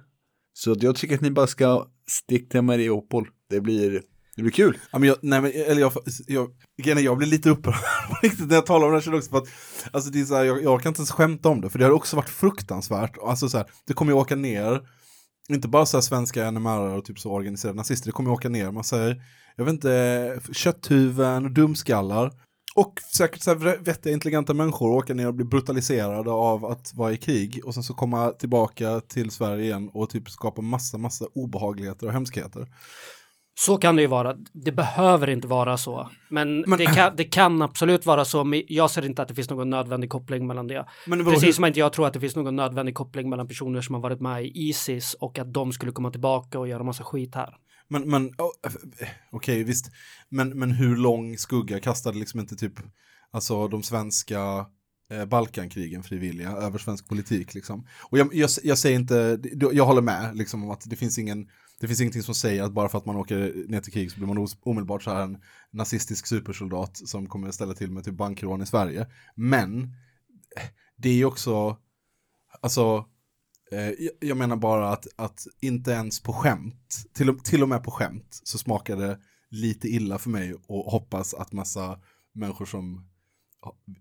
Så 0.53 0.75
jag 0.79 0.95
tycker 0.95 1.15
att 1.15 1.21
ni 1.21 1.31
bara 1.31 1.47
ska 1.47 1.87
sticka 2.07 2.51
till 2.51 2.61
Mariupol. 2.61 3.27
Det 3.49 3.61
blir, 3.61 4.01
det 4.41 4.43
blir 4.43 4.65
kul. 4.65 4.77
Ja, 4.91 4.99
men 4.99 5.09
jag, 5.09 5.17
nej, 5.21 5.41
men, 5.41 5.51
eller 5.51 5.81
jag, 5.81 5.93
jag, 6.27 6.51
jag, 6.75 7.01
jag 7.01 7.17
blir 7.17 7.27
lite 7.27 7.49
upprörd 7.49 7.75
på 8.09 8.15
riktigt 8.21 8.47
när 8.47 8.55
jag 8.55 8.65
talar 8.65 8.87
om 8.87 8.93
det 8.93 8.99
här 8.99 9.11
jag 9.11 9.17
också 9.17 9.29
för 9.29 9.37
att 9.37 9.47
alltså, 9.91 10.11
det 10.11 10.21
är 10.21 10.25
så 10.25 10.35
här, 10.35 10.43
jag, 10.43 10.63
jag 10.63 10.81
kan 10.81 10.89
inte 10.89 10.99
ens 10.99 11.11
skämta 11.11 11.49
om 11.49 11.61
det, 11.61 11.69
för 11.69 11.79
det 11.79 11.85
har 11.85 11.91
också 11.91 12.15
varit 12.15 12.29
fruktansvärt. 12.29 13.17
Alltså, 13.23 13.49
så 13.49 13.57
här, 13.57 13.67
det 13.87 13.93
kommer 13.93 14.11
ju 14.11 14.17
åka 14.17 14.35
ner, 14.35 14.81
inte 15.49 15.67
bara 15.67 15.85
så 15.85 15.97
här 15.97 16.01
svenska 16.01 16.51
NMR 16.51 16.97
och 16.97 17.05
typ 17.05 17.19
så 17.19 17.31
organiserade 17.31 17.77
nazister, 17.77 18.07
det 18.07 18.11
kommer 18.11 18.29
ju 18.29 18.33
åka 18.33 18.49
ner 18.49 18.71
massa, 18.71 19.15
jag 19.55 19.65
vet 19.65 19.73
inte, 19.73 20.39
kötthuvuden 20.51 21.45
och 21.45 21.51
dumskallar. 21.51 22.31
Och 22.75 22.93
säkert 23.17 23.41
så 23.41 23.49
här 23.49 23.83
vettiga, 23.83 24.13
intelligenta 24.13 24.53
människor 24.53 24.91
åka 24.91 25.13
ner 25.13 25.27
och 25.27 25.33
bli 25.33 25.45
brutaliserade 25.45 26.31
av 26.31 26.65
att 26.65 26.93
vara 26.93 27.11
i 27.11 27.17
krig 27.17 27.61
och 27.65 27.73
sen 27.73 27.83
så 27.83 27.93
komma 27.93 28.31
tillbaka 28.31 28.99
till 28.99 29.31
Sverige 29.31 29.63
igen 29.63 29.89
och 29.93 30.09
typ 30.09 30.29
skapa 30.29 30.61
massa, 30.61 30.97
massa 30.97 31.25
obehagligheter 31.33 32.07
och 32.07 32.13
hemskheter. 32.13 32.67
Så 33.55 33.77
kan 33.77 33.95
det 33.95 34.01
ju 34.01 34.07
vara. 34.07 34.35
Det 34.53 34.71
behöver 34.71 35.29
inte 35.29 35.47
vara 35.47 35.77
så. 35.77 36.09
Men, 36.29 36.61
Men- 36.61 36.79
det, 36.79 36.85
kan, 36.85 37.15
det 37.15 37.23
kan 37.23 37.61
absolut 37.61 38.05
vara 38.05 38.25
så. 38.25 38.43
Men 38.43 38.63
jag 38.67 38.91
ser 38.91 39.05
inte 39.05 39.21
att 39.21 39.27
det 39.27 39.35
finns 39.35 39.49
någon 39.49 39.69
nödvändig 39.69 40.09
koppling 40.09 40.47
mellan 40.47 40.67
det. 40.67 40.85
Men 41.07 41.19
vadå, 41.19 41.31
Precis 41.31 41.47
hur- 41.47 41.53
som 41.53 41.65
inte 41.65 41.79
jag 41.79 41.93
tror 41.93 42.07
att 42.07 42.13
det 42.13 42.19
finns 42.19 42.35
någon 42.35 42.55
nödvändig 42.55 42.95
koppling 42.95 43.29
mellan 43.29 43.47
personer 43.47 43.81
som 43.81 43.95
har 43.95 44.01
varit 44.01 44.21
med 44.21 44.45
i 44.45 44.51
Isis 44.69 45.13
och 45.13 45.39
att 45.39 45.53
de 45.53 45.71
skulle 45.71 45.91
komma 45.91 46.11
tillbaka 46.11 46.59
och 46.59 46.67
göra 46.67 46.83
massa 46.83 47.03
skit 47.03 47.35
här. 47.35 47.55
Men, 47.87 48.09
men 48.09 48.27
oh, 48.27 48.51
eh, 49.01 49.07
okej 49.31 49.63
visst, 49.63 49.91
men, 50.29 50.49
men 50.59 50.71
hur 50.71 50.95
lång 50.97 51.37
skugga 51.37 51.79
kastade 51.79 52.17
liksom 52.17 52.39
inte 52.39 52.55
typ, 52.55 52.73
alltså 53.31 53.67
de 53.67 53.83
svenska 53.83 54.65
eh, 55.11 55.25
Balkankrigen 55.25 56.03
frivilliga 56.03 56.51
över 56.51 56.79
svensk 56.79 57.09
politik 57.09 57.53
liksom. 57.53 57.87
Och 58.09 58.17
jag, 58.17 58.29
jag, 58.33 58.49
jag 58.63 58.77
säger 58.77 58.99
inte, 58.99 59.39
jag 59.73 59.85
håller 59.85 60.01
med 60.01 60.35
liksom 60.37 60.63
om 60.63 60.71
att 60.71 60.83
det 60.89 60.95
finns 60.95 61.19
ingen, 61.19 61.47
det 61.81 61.87
finns 61.87 62.01
ingenting 62.01 62.23
som 62.23 62.35
säger 62.35 62.63
att 62.63 62.71
bara 62.73 62.89
för 62.89 62.97
att 62.97 63.05
man 63.05 63.15
åker 63.15 63.65
ner 63.67 63.81
till 63.81 63.93
krig 63.93 64.11
så 64.11 64.17
blir 64.17 64.27
man 64.27 64.47
omedelbart 64.63 65.03
så 65.03 65.11
här 65.11 65.21
en 65.23 65.37
nazistisk 65.71 66.27
supersoldat 66.27 66.97
som 66.97 67.27
kommer 67.27 67.51
ställa 67.51 67.73
till 67.73 67.91
med 67.91 68.03
typ 68.03 68.13
bankrån 68.13 68.61
i 68.61 68.65
Sverige. 68.65 69.07
Men 69.35 69.93
det 70.97 71.09
är 71.09 71.13
ju 71.13 71.25
också, 71.25 71.77
alltså 72.61 73.05
eh, 73.71 73.79
jag- 73.89 74.13
jag 74.19 74.37
menar 74.37 74.55
bara 74.55 74.89
att, 74.89 75.07
att 75.15 75.47
inte 75.61 75.91
ens 75.91 76.19
på 76.23 76.33
skämt, 76.33 77.03
till 77.13 77.29
och, 77.29 77.43
till 77.43 77.63
och 77.63 77.69
med 77.69 77.83
på 77.83 77.91
skämt, 77.91 78.39
så 78.43 78.57
smakar 78.57 78.97
det 78.97 79.19
lite 79.49 79.87
illa 79.87 80.17
för 80.19 80.29
mig 80.29 80.53
och 80.67 80.91
hoppas 80.91 81.33
att 81.33 81.51
massa 81.51 81.99
människor 82.33 82.65
som 82.65 83.07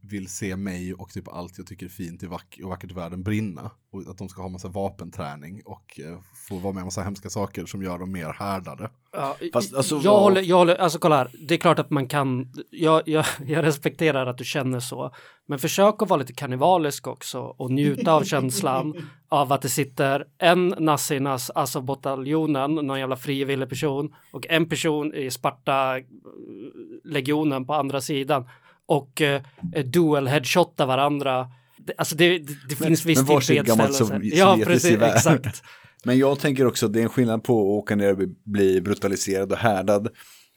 vill 0.02 0.28
se 0.28 0.56
mig 0.56 0.94
och 0.94 1.08
typ 1.10 1.28
allt 1.28 1.58
jag 1.58 1.66
tycker 1.66 1.86
är 1.86 1.90
fint 1.90 2.22
i 2.22 2.26
vack 2.26 2.58
och 2.62 2.68
vackert 2.68 2.90
i 2.90 2.94
världen 2.94 3.22
brinna. 3.22 3.70
Och 3.92 4.00
att 4.10 4.18
de 4.18 4.28
ska 4.28 4.42
ha 4.42 4.48
massa 4.48 4.68
vapenträning 4.68 5.62
och 5.64 6.00
eh, 6.00 6.18
få 6.48 6.58
vara 6.58 6.72
med 6.72 6.80
om 6.80 6.86
massa 6.86 7.02
hemska 7.02 7.30
saker 7.30 7.66
som 7.66 7.82
gör 7.82 7.98
dem 7.98 8.12
mer 8.12 8.32
härdade. 8.38 8.90
Ja, 9.12 9.36
Fast, 9.52 9.74
alltså, 9.74 9.94
jag, 9.94 10.02
vad- 10.12 10.22
håller, 10.22 10.42
jag 10.42 10.56
håller, 10.56 10.74
alltså 10.76 10.98
kolla 10.98 11.16
här, 11.16 11.30
det 11.48 11.54
är 11.54 11.58
klart 11.58 11.78
att 11.78 11.90
man 11.90 12.08
kan, 12.08 12.52
jag, 12.70 13.02
jag, 13.08 13.24
jag 13.46 13.64
respekterar 13.64 14.26
att 14.26 14.38
du 14.38 14.44
känner 14.44 14.80
så, 14.80 15.14
men 15.46 15.58
försök 15.58 16.02
att 16.02 16.08
vara 16.08 16.20
lite 16.20 16.32
karnevalisk 16.32 17.06
också 17.06 17.40
och 17.40 17.70
njuta 17.70 18.12
av 18.12 18.22
känslan 18.24 18.94
av 19.28 19.52
att 19.52 19.62
det 19.62 19.68
sitter 19.68 20.26
en 20.38 20.68
nasse 20.78 21.14
i 21.14 21.20
nas, 21.20 21.50
alltså 21.50 21.80
bataljonen, 21.80 22.74
någon 22.74 22.98
jävla 23.00 23.16
frivillig 23.16 23.68
person 23.68 24.14
och 24.32 24.46
en 24.48 24.68
person 24.68 25.14
i 25.14 25.30
Sparta-legionen 25.30 27.66
på 27.66 27.74
andra 27.74 28.00
sidan 28.00 28.48
och 28.90 29.20
eh, 29.22 29.42
dual 29.84 30.28
headshotta 30.28 30.86
varandra. 30.86 31.48
Det, 31.78 31.92
alltså 31.98 32.16
det, 32.16 32.38
det, 32.38 32.54
det 32.68 32.76
finns 32.76 33.04
visst 33.06 33.22
men 33.22 33.34
varsitt 33.34 33.66
gammalt 33.66 33.96
tillfredsställelse. 33.96 34.36
Ja, 34.38 34.58
precis, 34.64 34.98
exakt. 35.02 35.62
Men 36.04 36.18
jag 36.18 36.38
tänker 36.38 36.66
också 36.66 36.86
att 36.86 36.92
det 36.92 36.98
är 36.98 37.02
en 37.02 37.08
skillnad 37.08 37.44
på 37.44 37.60
att 37.60 37.82
åka 37.82 37.96
ner 37.96 38.10
och 38.10 38.16
bli- 38.16 38.34
bli 38.44 38.80
brutaliserad 38.80 39.52
och 39.52 39.58
härdad. 39.58 40.08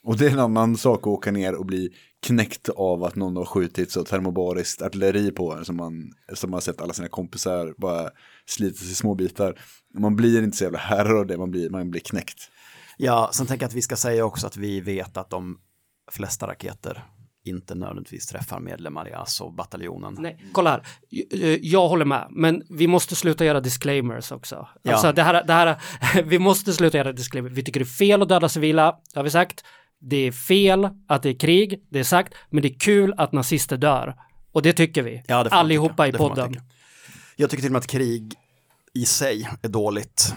Och 0.04 0.18
det 0.18 0.26
är 0.28 0.32
en 0.32 0.40
annan 0.40 0.78
sak 0.78 1.00
att 1.00 1.08
åka 1.08 1.32
ner 1.32 1.56
och 1.56 1.66
bli 1.66 1.90
knäckt 2.26 2.70
av 2.70 3.04
att 3.04 3.16
någon 3.16 3.36
har 3.38 3.46
skjutit 3.46 3.92
så 3.92 4.04
termobariskt 4.04 4.82
artilleri 4.82 5.32
på 5.32 5.54
en 5.54 5.66
som 5.66 5.76
man, 5.76 6.12
som 6.34 6.50
man 6.50 6.56
har 6.56 6.62
sett 6.62 6.82
alla 6.82 6.94
sina 6.94 7.08
kompisar 7.08 7.74
bara 7.78 8.10
slitas 8.46 8.82
i 8.84 8.96
små 8.96 9.16
bitar. 9.16 9.60
Man 10.00 10.16
blir 10.16 10.44
inte 10.44 10.58
så 10.58 10.64
jävla 10.64 10.80
herre 10.80 11.14
av 11.20 11.28
det, 11.28 11.38
man 11.38 11.52
blir, 11.52 11.70
man 11.70 11.92
blir 11.92 12.02
knäckt. 12.02 12.50
Ja, 12.98 13.30
sen 13.34 13.46
tänker 13.48 13.64
jag 13.64 13.68
att 13.70 13.76
vi 13.76 13.82
ska 13.82 13.96
säga 13.96 14.26
också 14.26 14.48
att 14.48 14.58
vi 14.58 14.82
vet 14.82 15.18
att 15.18 15.30
de 15.30 15.58
flesta 16.12 16.48
raketer 16.48 17.04
inte 17.44 17.76
nödvändigtvis 17.76 18.28
träffar 18.28 18.60
medlemmar 18.60 19.10
i 19.10 19.14
Azov-bataljonen. 19.14 20.16
Nej, 20.20 20.46
kolla 20.52 20.70
här. 20.70 20.84
Jag, 21.10 21.60
jag 21.62 21.88
håller 21.88 22.06
med, 22.06 22.28
men 22.30 22.64
vi 22.70 22.88
måste 22.88 23.16
sluta 23.16 23.46
göra 23.46 23.60
disclaimers 23.60 24.32
också. 24.32 24.68
Ja. 24.82 24.92
Alltså 24.92 25.12
det 25.12 25.24
här, 25.24 25.44
det 25.44 25.54
här, 25.54 25.78
vi 26.24 26.40
måste 26.40 26.74
sluta 26.74 26.98
göra 26.98 27.12
disclaimers. 27.12 27.52
Vi 27.54 27.64
tycker 27.64 27.80
det 27.80 27.84
är 27.84 27.98
fel 27.98 28.22
att 28.22 28.30
döda 28.30 28.50
civila, 28.50 28.96
det 29.14 29.20
har 29.20 29.24
vi 29.24 29.30
sagt. 29.30 29.64
Det 30.00 30.18
är 30.18 30.32
fel 30.32 30.90
att 31.08 31.24
det 31.24 31.30
är 31.30 31.40
krig, 31.40 31.84
det 31.90 32.00
är 32.00 32.04
sagt. 32.04 32.34
Men 32.50 32.62
det 32.62 32.68
är 32.68 32.80
kul 32.80 33.14
att 33.18 33.32
nazister 33.32 33.78
dör. 33.78 34.16
Och 34.52 34.62
det 34.62 34.74
tycker 34.74 35.02
vi. 35.02 35.24
Ja, 35.28 35.44
det 35.44 35.50
Allihopa 35.50 36.08
i 36.08 36.12
podden. 36.12 36.56
Jag 37.36 37.50
tycker 37.50 37.62
till 37.62 37.70
och 37.70 37.74
med 37.74 37.80
att 37.80 37.88
krig 37.88 38.34
i 38.94 39.06
sig 39.06 39.50
är 39.62 39.70
dåligt. 39.70 40.34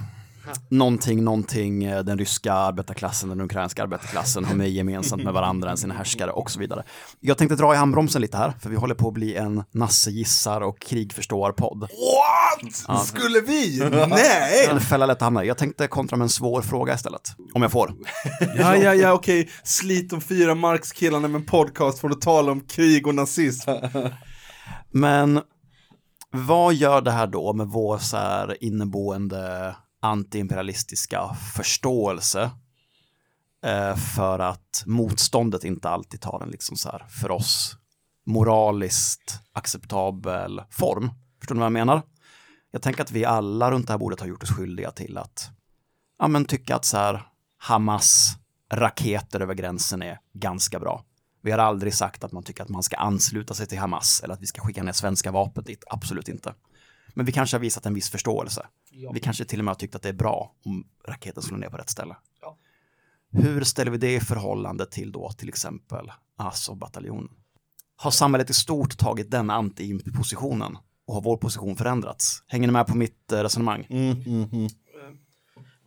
Någonting, 0.70 1.24
någonting, 1.24 1.84
eh, 1.84 2.04
den 2.04 2.18
ryska 2.18 2.52
arbetarklassen, 2.52 3.28
den 3.28 3.40
ukrainska 3.40 3.82
arbetarklassen 3.82 4.44
har 4.44 4.54
mer 4.54 4.66
gemensamt 4.66 5.24
med 5.24 5.32
varandra 5.32 5.70
än 5.70 5.76
sina 5.76 5.94
härskare 5.94 6.30
och 6.30 6.50
så 6.50 6.60
vidare. 6.60 6.84
Jag 7.20 7.38
tänkte 7.38 7.56
dra 7.56 7.74
i 7.74 7.76
handbromsen 7.76 8.22
lite 8.22 8.36
här, 8.36 8.52
för 8.60 8.70
vi 8.70 8.76
håller 8.76 8.94
på 8.94 9.08
att 9.08 9.14
bli 9.14 9.36
en 9.36 9.64
Nasse 9.70 10.10
gissar 10.10 10.60
och 10.60 10.80
krig 10.80 11.12
förstår-podd. 11.12 11.80
What? 11.80 13.06
Skulle 13.06 13.40
vi? 13.40 13.90
Nej! 14.08 14.66
En 14.70 14.80
fälla 14.80 15.06
lätt 15.06 15.16
att 15.16 15.22
hamna 15.22 15.44
i. 15.44 15.46
Jag 15.48 15.58
tänkte 15.58 15.86
kontra 15.86 16.16
med 16.16 16.24
en 16.24 16.28
svår 16.28 16.62
fråga 16.62 16.94
istället, 16.94 17.32
om 17.54 17.62
jag 17.62 17.72
får. 17.72 17.92
Ja, 18.58 18.76
ja, 18.76 18.94
ja, 18.94 19.12
okej. 19.12 19.48
Slit 19.64 20.10
de 20.10 20.20
fyra 20.20 20.54
Marx-killarna 20.54 21.28
med 21.28 21.40
en 21.40 21.46
podcast 21.46 21.98
för 21.98 22.10
att 22.10 22.20
tala 22.20 22.52
om 22.52 22.60
krig 22.60 23.06
och 23.06 23.14
nazism. 23.14 23.70
Men 24.92 25.40
vad 26.30 26.74
gör 26.74 27.00
det 27.00 27.10
här 27.10 27.26
då 27.26 27.52
med 27.52 27.66
vår 27.66 27.98
så 27.98 28.16
här 28.16 28.56
inneboende 28.64 29.76
antiimperialistiska 30.06 31.34
förståelse 31.54 32.50
eh, 33.64 33.96
för 33.96 34.38
att 34.38 34.82
motståndet 34.86 35.64
inte 35.64 35.88
alltid 35.88 36.20
tar 36.20 36.42
en 36.42 36.48
liksom 36.48 36.76
så 36.76 36.90
här 36.90 37.06
för 37.08 37.30
oss 37.30 37.76
moraliskt 38.26 39.40
acceptabel 39.52 40.62
form? 40.70 41.10
Förstår 41.38 41.54
ni 41.54 41.58
vad 41.58 41.66
jag 41.66 41.72
menar? 41.72 42.02
Jag 42.70 42.82
tänker 42.82 43.02
att 43.02 43.10
vi 43.10 43.24
alla 43.24 43.70
runt 43.70 43.86
det 43.86 43.92
här 43.92 43.98
bordet 43.98 44.20
har 44.20 44.26
gjort 44.26 44.42
oss 44.42 44.50
skyldiga 44.50 44.90
till 44.90 45.18
att 45.18 45.50
ja, 46.18 46.28
men 46.28 46.44
tycka 46.44 46.76
att 46.76 46.84
så 46.84 46.96
här 46.96 47.26
Hamas 47.58 48.36
raketer 48.72 49.40
över 49.40 49.54
gränsen 49.54 50.02
är 50.02 50.18
ganska 50.34 50.78
bra. 50.78 51.04
Vi 51.42 51.50
har 51.50 51.58
aldrig 51.58 51.94
sagt 51.94 52.24
att 52.24 52.32
man 52.32 52.42
tycker 52.42 52.62
att 52.62 52.68
man 52.68 52.82
ska 52.82 52.96
ansluta 52.96 53.54
sig 53.54 53.66
till 53.66 53.78
Hamas 53.78 54.20
eller 54.24 54.34
att 54.34 54.42
vi 54.42 54.46
ska 54.46 54.60
skicka 54.60 54.82
ner 54.82 54.92
svenska 54.92 55.30
vapen 55.30 55.64
dit. 55.64 55.84
Absolut 55.86 56.28
inte. 56.28 56.54
Men 57.16 57.26
vi 57.26 57.32
kanske 57.32 57.56
har 57.56 57.60
visat 57.60 57.86
en 57.86 57.94
viss 57.94 58.10
förståelse. 58.10 58.66
Vi 59.12 59.20
kanske 59.20 59.44
till 59.44 59.58
och 59.58 59.64
med 59.64 59.70
har 59.72 59.78
tyckt 59.78 59.94
att 59.94 60.02
det 60.02 60.08
är 60.08 60.12
bra 60.12 60.54
om 60.64 60.86
raketen 61.08 61.42
slår 61.42 61.58
ner 61.58 61.68
på 61.68 61.76
rätt 61.76 61.90
ställe. 61.90 62.16
Ja. 62.40 62.58
Hur 63.32 63.64
ställer 63.64 63.90
vi 63.90 63.98
det 63.98 64.14
i 64.14 64.20
förhållande 64.20 64.86
till 64.86 65.12
då 65.12 65.32
till 65.32 65.48
exempel 65.48 66.12
Azov-bataljonen? 66.36 67.30
Har 67.96 68.10
samhället 68.10 68.50
i 68.50 68.54
stort 68.54 68.98
tagit 68.98 69.30
den 69.30 69.50
anti-positionen 69.50 70.78
och 71.06 71.14
har 71.14 71.20
vår 71.20 71.36
position 71.36 71.76
förändrats? 71.76 72.42
Hänger 72.46 72.66
ni 72.66 72.72
med 72.72 72.86
på 72.86 72.96
mitt 72.96 73.32
eh, 73.32 73.38
resonemang? 73.38 73.86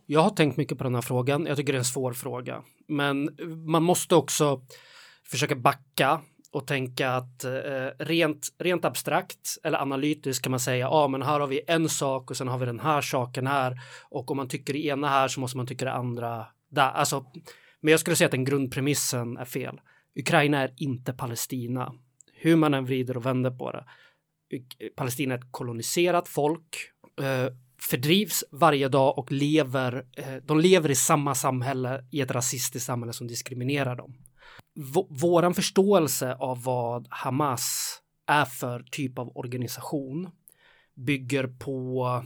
Jag 0.06 0.22
har 0.22 0.30
tänkt 0.30 0.56
mycket 0.56 0.78
på 0.78 0.84
den 0.84 0.94
här 0.94 1.02
frågan. 1.02 1.46
Jag 1.46 1.56
tycker 1.56 1.72
det 1.72 1.76
är 1.76 1.78
en 1.78 1.84
svår 1.84 2.12
fråga. 2.12 2.62
Men 2.88 3.30
man 3.66 3.82
måste 3.82 4.14
också 4.14 4.62
försöka 5.24 5.56
backa 5.56 6.20
och 6.52 6.66
tänka 6.66 7.10
att 7.10 7.44
eh, 7.44 7.86
rent, 7.98 8.48
rent 8.58 8.84
abstrakt 8.84 9.58
eller 9.62 9.78
analytiskt 9.78 10.42
kan 10.42 10.50
man 10.50 10.60
säga, 10.60 10.78
ja 10.78 11.08
men 11.08 11.22
här 11.22 11.40
har 11.40 11.46
vi 11.46 11.60
en 11.66 11.88
sak 11.88 12.30
och 12.30 12.36
sen 12.36 12.48
har 12.48 12.58
vi 12.58 12.66
den 12.66 12.80
här 12.80 13.00
saken 13.00 13.46
här 13.46 13.80
och 14.08 14.30
om 14.30 14.36
man 14.36 14.48
tycker 14.48 14.72
det 14.72 14.84
ena 14.84 15.08
här 15.08 15.28
så 15.28 15.40
måste 15.40 15.56
man 15.56 15.66
tycka 15.66 15.84
det 15.84 15.92
andra 15.92 16.46
där. 16.70 16.90
Alltså, 16.90 17.24
men 17.80 17.90
jag 17.90 18.00
skulle 18.00 18.16
säga 18.16 18.26
att 18.26 18.32
den 18.32 18.44
grundpremissen 18.44 19.36
är 19.36 19.44
fel. 19.44 19.80
Ukraina 20.18 20.58
är 20.58 20.74
inte 20.76 21.12
Palestina. 21.12 21.92
Hur 22.32 22.56
man 22.56 22.74
än 22.74 22.84
vrider 22.84 23.16
och 23.16 23.26
vänder 23.26 23.50
på 23.50 23.72
det. 23.72 23.84
Palestina 24.96 25.34
är 25.34 25.38
ett 25.38 25.52
koloniserat 25.52 26.28
folk, 26.28 26.76
eh, 27.20 27.52
fördrivs 27.80 28.44
varje 28.50 28.88
dag 28.88 29.18
och 29.18 29.32
lever, 29.32 30.06
eh, 30.16 30.34
de 30.42 30.60
lever 30.60 30.90
i 30.90 30.94
samma 30.94 31.34
samhälle, 31.34 32.04
i 32.10 32.20
ett 32.20 32.30
rasistiskt 32.30 32.86
samhälle 32.86 33.12
som 33.12 33.26
diskriminerar 33.26 33.96
dem. 33.96 34.14
V- 34.80 35.06
våran 35.10 35.54
förståelse 35.54 36.34
av 36.34 36.62
vad 36.62 37.06
Hamas 37.10 37.98
är 38.26 38.44
för 38.44 38.82
typ 38.90 39.18
av 39.18 39.36
organisation 39.36 40.30
bygger 40.94 41.46
på 41.46 42.24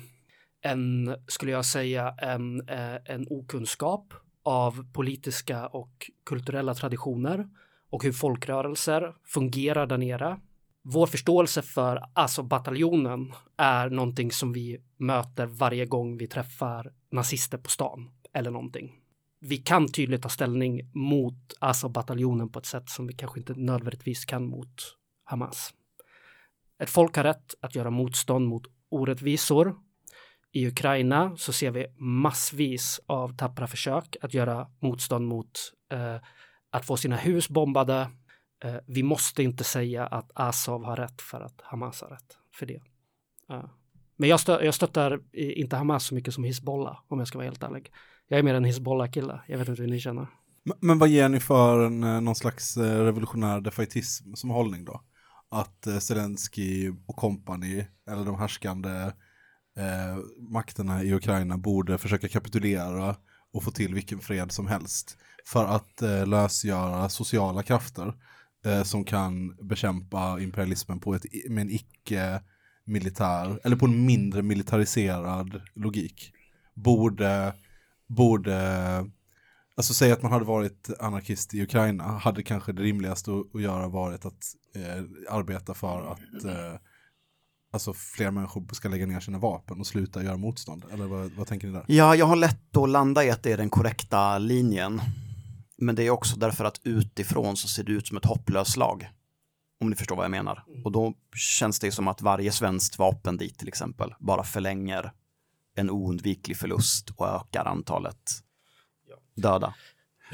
en, 0.62 1.16
skulle 1.28 1.52
jag 1.52 1.64
säga, 1.64 2.14
en, 2.18 2.68
eh, 2.68 2.94
en 3.04 3.26
okunskap 3.30 4.14
av 4.44 4.92
politiska 4.92 5.66
och 5.66 6.10
kulturella 6.26 6.74
traditioner 6.74 7.48
och 7.90 8.04
hur 8.04 8.12
folkrörelser 8.12 9.14
fungerar 9.24 9.86
där 9.86 9.98
nere. 9.98 10.40
Vår 10.82 11.06
förståelse 11.06 11.62
för 11.62 12.02
alltså 12.12 12.42
bataljonen 12.42 13.32
är 13.56 13.90
någonting 13.90 14.32
som 14.32 14.52
vi 14.52 14.80
möter 14.96 15.46
varje 15.46 15.86
gång 15.86 16.16
vi 16.16 16.26
träffar 16.26 16.92
nazister 17.10 17.58
på 17.58 17.70
stan 17.70 18.10
eller 18.32 18.50
någonting. 18.50 19.03
Vi 19.46 19.56
kan 19.56 19.88
tydligt 19.88 20.22
ta 20.22 20.28
ställning 20.28 20.90
mot 20.94 21.54
Assad-bataljonen 21.60 22.48
på 22.48 22.58
ett 22.58 22.66
sätt 22.66 22.88
som 22.88 23.06
vi 23.06 23.12
kanske 23.12 23.40
inte 23.40 23.54
nödvändigtvis 23.54 24.24
kan 24.24 24.46
mot 24.46 24.96
Hamas. 25.24 25.74
Ett 26.78 26.90
folk 26.90 27.16
har 27.16 27.24
rätt 27.24 27.54
att 27.60 27.74
göra 27.74 27.90
motstånd 27.90 28.48
mot 28.48 28.62
orättvisor. 28.88 29.76
I 30.52 30.66
Ukraina 30.66 31.36
så 31.36 31.52
ser 31.52 31.70
vi 31.70 31.86
massvis 31.98 33.00
av 33.06 33.36
tappra 33.36 33.66
försök 33.66 34.16
att 34.22 34.34
göra 34.34 34.70
motstånd 34.80 35.26
mot 35.26 35.72
eh, 35.92 36.16
att 36.70 36.86
få 36.86 36.96
sina 36.96 37.16
hus 37.16 37.48
bombade. 37.48 38.10
Eh, 38.64 38.76
vi 38.86 39.02
måste 39.02 39.42
inte 39.42 39.64
säga 39.64 40.06
att 40.06 40.30
Azov 40.34 40.84
har 40.84 40.96
rätt 40.96 41.22
för 41.22 41.40
att 41.40 41.60
Hamas 41.62 42.00
har 42.00 42.08
rätt 42.08 42.38
för 42.54 42.66
det. 42.66 42.80
Eh, 43.50 43.64
men 44.16 44.28
jag, 44.28 44.40
stö 44.40 44.64
jag 44.64 44.74
stöttar 44.74 45.20
inte 45.32 45.76
Hamas 45.76 46.06
så 46.06 46.14
mycket 46.14 46.34
som 46.34 46.44
Hizbollah 46.44 47.00
om 47.08 47.18
jag 47.18 47.28
ska 47.28 47.38
vara 47.38 47.46
helt 47.46 47.62
ärlig. 47.62 47.92
Jag 48.28 48.38
är 48.38 48.42
mer 48.42 48.54
en 48.54 48.64
Hizbollah-kille. 48.64 49.40
Jag 49.48 49.58
vet 49.58 49.68
inte 49.68 49.82
hur 49.82 49.90
ni 49.90 50.00
känner. 50.00 50.26
Men, 50.64 50.76
men 50.80 50.98
vad 50.98 51.08
ger 51.08 51.28
ni 51.28 51.40
för 51.40 51.86
en, 51.86 52.02
eh, 52.02 52.20
någon 52.20 52.34
slags 52.34 52.76
eh, 52.76 53.04
revolutionär 53.04 53.60
defaitism 53.60 54.34
som 54.34 54.50
hållning 54.50 54.84
då? 54.84 55.00
Att 55.50 55.86
eh, 55.86 55.98
Zelensky 55.98 56.92
och 57.06 57.16
kompani, 57.16 57.86
eller 58.10 58.24
de 58.24 58.38
härskande 58.38 58.90
eh, 59.76 60.18
makterna 60.50 61.02
i 61.02 61.14
Ukraina 61.14 61.58
borde 61.58 61.98
försöka 61.98 62.28
kapitulera 62.28 63.16
och 63.52 63.62
få 63.62 63.70
till 63.70 63.94
vilken 63.94 64.18
fred 64.18 64.52
som 64.52 64.66
helst 64.66 65.16
för 65.46 65.64
att 65.64 66.02
eh, 66.02 66.26
lösgöra 66.26 67.08
sociala 67.08 67.62
krafter 67.62 68.14
eh, 68.64 68.82
som 68.82 69.04
kan 69.04 69.56
bekämpa 69.56 70.40
imperialismen 70.40 71.00
på 71.00 71.14
ett, 71.14 71.26
med 71.48 71.62
en 71.62 71.70
icke-militär, 71.70 73.60
eller 73.64 73.76
på 73.76 73.86
en 73.86 74.06
mindre 74.06 74.42
militariserad 74.42 75.62
logik. 75.74 76.32
Borde, 76.74 77.52
borde 78.06 78.54
Alltså 79.76 79.94
säg 79.94 80.12
att 80.12 80.22
man 80.22 80.32
hade 80.32 80.44
varit 80.44 80.90
anarkist 81.00 81.54
i 81.54 81.62
Ukraina, 81.62 82.04
hade 82.04 82.42
kanske 82.42 82.72
det 82.72 82.82
rimligaste 82.82 83.30
att, 83.30 83.54
att 83.54 83.62
göra 83.62 83.88
varit 83.88 84.26
att 84.26 84.44
eh, 84.74 85.04
arbeta 85.30 85.74
för 85.74 86.12
att 86.12 86.44
eh, 86.44 86.80
alltså 87.72 87.92
fler 87.92 88.30
människor 88.30 88.74
ska 88.74 88.88
lägga 88.88 89.06
ner 89.06 89.20
sina 89.20 89.38
vapen 89.38 89.80
och 89.80 89.86
sluta 89.86 90.22
göra 90.22 90.36
motstånd. 90.36 90.84
Eller 90.92 91.06
vad, 91.06 91.30
vad 91.32 91.46
tänker 91.46 91.66
ni 91.66 91.72
där? 91.72 91.84
Ja, 91.88 92.14
jag 92.14 92.26
har 92.26 92.36
lätt 92.36 92.76
att 92.76 92.88
landa 92.88 93.24
i 93.24 93.30
att 93.30 93.42
det 93.42 93.52
är 93.52 93.56
den 93.56 93.70
korrekta 93.70 94.38
linjen. 94.38 95.00
Men 95.78 95.94
det 95.94 96.02
är 96.02 96.10
också 96.10 96.36
därför 96.36 96.64
att 96.64 96.80
utifrån 96.84 97.56
så 97.56 97.68
ser 97.68 97.84
det 97.84 97.92
ut 97.92 98.06
som 98.06 98.16
ett 98.16 98.24
hopplöst 98.24 98.72
slag. 98.72 99.08
Om 99.80 99.90
ni 99.90 99.96
förstår 99.96 100.16
vad 100.16 100.24
jag 100.24 100.30
menar. 100.30 100.64
Och 100.84 100.92
då 100.92 101.14
känns 101.36 101.80
det 101.80 101.92
som 101.92 102.08
att 102.08 102.22
varje 102.22 102.52
svenskt 102.52 102.98
vapen 102.98 103.36
dit 103.36 103.58
till 103.58 103.68
exempel 103.68 104.14
bara 104.18 104.44
förlänger 104.44 105.12
en 105.74 105.90
oundviklig 105.90 106.56
förlust 106.56 107.10
och 107.16 107.28
ökar 107.28 107.64
antalet 107.64 108.30
döda. 109.36 109.74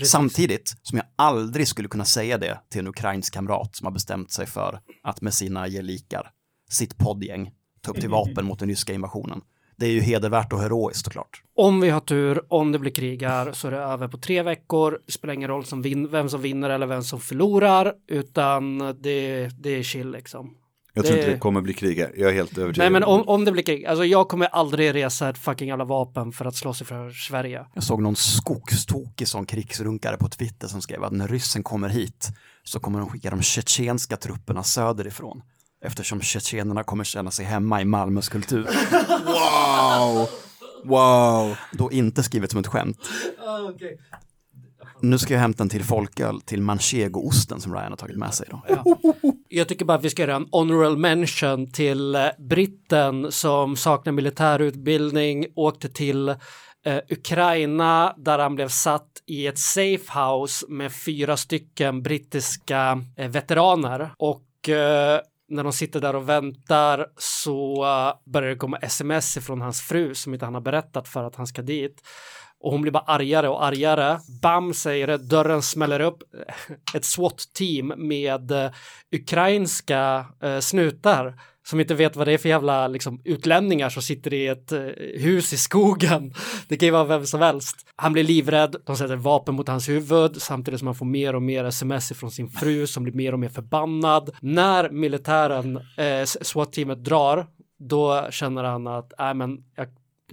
Samtidigt 0.05 0.75
som 0.83 0.99
jag 0.99 1.07
aldrig 1.17 1.69
skulle 1.69 1.89
kunna 1.89 2.05
säga 2.05 2.39
det 2.39 2.61
till 2.69 2.81
en 2.81 2.87
ukrainsk 2.87 3.35
kamrat 3.35 3.77
som 3.77 3.85
har 3.85 3.93
bestämt 3.93 4.31
sig 4.31 4.47
för 4.47 4.81
att 5.03 5.21
med 5.21 5.35
sina 5.35 5.69
gelikar, 5.69 6.31
sitt 6.71 6.99
poddgäng, 6.99 7.51
ta 7.81 7.91
upp 7.91 8.01
till 8.01 8.09
vapen 8.09 8.45
mot 8.45 8.59
den 8.59 8.69
ryska 8.69 8.93
invasionen. 8.93 9.41
Det 9.77 9.87
är 9.87 9.91
ju 9.91 10.01
hedervärt 10.01 10.53
och 10.53 10.61
heroiskt 10.61 11.05
såklart. 11.05 11.43
Om 11.55 11.81
vi 11.81 11.91
har 11.91 12.01
tur, 12.01 12.53
om 12.53 12.73
det 12.73 12.79
blir 12.79 12.93
krig 12.93 13.23
här 13.23 13.53
så 13.53 13.69
är 13.69 13.73
det 13.73 13.79
över 13.79 14.09
på 14.09 14.19
tre 14.19 14.43
veckor. 14.43 15.01
Det 15.07 15.13
spelar 15.13 15.35
ingen 15.35 15.49
roll 15.49 15.65
som 15.65 16.09
vem 16.11 16.29
som 16.29 16.43
vinner 16.43 16.71
eller 16.71 16.87
vem 16.87 17.03
som 17.03 17.21
förlorar, 17.21 17.95
utan 18.09 18.79
det, 18.79 19.49
det 19.61 19.71
är 19.71 19.83
chill 19.83 20.11
liksom. 20.11 20.57
Jag 20.95 21.05
tror 21.05 21.17
Det- 21.17 21.21
inte 21.23 21.33
det 21.33 21.39
kommer 21.39 21.61
bli 21.61 21.75
krig 21.75 21.99
här. 21.99 22.13
Jag 22.17 22.31
är 22.31 22.35
helt 22.35 22.59
övertygad. 22.59 22.85
Nej 22.85 22.91
men 22.91 23.05
om, 23.05 23.29
om 23.29 23.45
det 23.45 23.53
blir 23.53 23.63
krig, 23.63 23.87
alltså 23.87 24.05
jag 24.05 24.29
kommer 24.29 24.47
aldrig 24.47 24.95
resa 24.95 25.29
ett 25.29 25.39
fucking 25.39 25.69
jävla 25.69 25.85
vapen 25.85 26.33
för 26.33 26.45
att 26.45 26.57
slåss 26.57 26.83
för 26.83 27.11
Sverige. 27.11 27.67
Jag 27.75 27.83
såg 27.85 28.03
någon 28.03 28.17
skogstokig 28.17 29.29
sån 29.29 29.47
krigsrunkare 29.47 30.17
på 30.17 30.29
Twitter 30.29 30.69
som 30.69 30.81
skrev 30.83 31.05
att 31.05 31.13
när 31.13 31.29
ryssen 31.29 31.63
kommer 31.63 31.89
hit 31.89 32.29
så 32.65 32.81
kommer 32.81 32.99
de 32.99 33.09
skicka 33.09 33.31
de 33.31 33.43
tjetjenska 33.43 34.17
trupperna 34.17 34.63
söderifrån. 34.63 35.43
Eftersom 35.85 36.21
tjetjenerna 36.21 36.83
kommer 36.85 37.05
känna 37.05 37.31
sig 37.31 37.45
hemma 37.47 37.81
i 37.81 37.85
Malmös 37.85 38.29
kultur. 38.29 38.69
Wow! 39.27 40.29
Wow! 40.85 41.57
Då 41.73 41.93
inte 41.93 42.23
skrivet 42.23 42.51
som 42.51 42.61
ett 42.61 42.67
skämt. 42.67 42.99
Nu 45.01 45.19
ska 45.19 45.35
jag 45.35 45.41
hämta 45.41 45.63
en 45.63 45.69
till 45.69 45.85
folköl 45.85 46.41
till 46.41 46.63
manchegoosten 46.63 47.61
som 47.61 47.75
Ryan 47.75 47.93
har 47.93 47.97
tagit 47.97 48.17
med 48.17 48.35
sig 48.35 48.49
då. 48.51 48.63
Jag 49.53 49.69
tycker 49.69 49.85
bara 49.85 49.99
att 49.99 50.05
vi 50.05 50.11
ska 50.11 50.23
göra 50.23 50.37
en 50.37 50.49
honorable 50.53 50.99
mention 50.99 51.73
till 51.73 52.15
eh, 52.15 52.29
britten 52.39 53.33
som 53.33 53.77
saknar 53.77 54.13
militärutbildning, 54.13 55.47
åkte 55.55 55.89
till 55.89 56.29
eh, 56.29 56.99
Ukraina 57.11 58.15
där 58.17 58.39
han 58.39 58.55
blev 58.55 58.69
satt 58.69 59.09
i 59.27 59.47
ett 59.47 59.59
safe 59.59 60.21
house 60.21 60.67
med 60.69 60.93
fyra 60.93 61.37
stycken 61.37 62.03
brittiska 62.03 63.03
eh, 63.17 63.31
veteraner 63.31 64.11
och 64.19 64.69
eh, 64.69 65.21
när 65.49 65.65
de 65.65 65.73
sitter 65.73 66.01
där 66.01 66.17
och 66.17 66.29
väntar 66.29 67.07
så 67.19 67.85
eh, 67.85 68.33
börjar 68.33 68.51
det 68.51 68.57
komma 68.57 68.77
sms 68.77 69.39
från 69.47 69.61
hans 69.61 69.81
fru 69.81 70.15
som 70.15 70.35
inte 70.35 70.45
han 70.45 70.55
har 70.55 70.61
berättat 70.61 71.09
för 71.09 71.25
att 71.25 71.37
han 71.37 71.47
ska 71.47 71.63
dit. 71.63 72.03
Och 72.61 72.73
hon 72.73 72.83
blir 72.83 72.93
bara 72.93 73.05
argare 73.05 73.49
och 73.49 73.65
argare. 73.65 74.19
Bam 74.43 74.75
säger 74.75 75.07
det, 75.07 75.17
dörren 75.17 75.63
smäller 75.63 76.01
upp. 76.01 76.23
Ett 76.95 77.05
SWAT-team 77.05 77.93
med 77.97 78.51
eh, 78.51 78.71
ukrainska 79.13 80.27
eh, 80.43 80.59
snutar 80.59 81.35
som 81.63 81.81
inte 81.81 81.95
vet 81.95 82.17
vad 82.17 82.27
det 82.27 82.33
är 82.33 82.39
för 82.39 82.49
jävla 82.49 82.89
liksom, 82.89 83.21
utlänningar 83.25 83.89
som 83.89 84.03
sitter 84.03 84.35
i 84.35 84.47
ett 84.47 84.73
eh, 84.73 84.81
hus 85.19 85.53
i 85.53 85.57
skogen. 85.57 86.35
Det 86.69 86.77
kan 86.77 86.87
ju 86.87 86.93
vara 86.93 87.05
vem 87.05 87.27
som 87.27 87.41
helst. 87.41 87.87
Han 87.97 88.13
blir 88.13 88.25
livrädd, 88.25 88.77
de 88.87 88.97
sätter 88.97 89.17
vapen 89.17 89.55
mot 89.55 89.69
hans 89.69 89.89
huvud 89.89 90.43
samtidigt 90.43 90.81
som 90.81 90.87
han 90.87 90.95
får 90.95 91.07
mer 91.07 91.35
och 91.35 91.43
mer 91.43 91.65
sms 91.65 92.13
från 92.13 92.31
sin 92.31 92.49
fru 92.49 92.87
som 92.87 93.03
blir 93.03 93.15
mer 93.15 93.33
och 93.33 93.39
mer 93.39 93.49
förbannad. 93.49 94.31
När 94.41 94.91
militären, 94.91 95.77
eh, 95.77 96.25
SWAT-teamet 96.25 97.05
drar, 97.05 97.47
då 97.79 98.29
känner 98.31 98.65
han 98.65 98.87
att, 98.87 99.13
nej 99.19 99.35
men, 99.35 99.65
jag, 99.77 99.89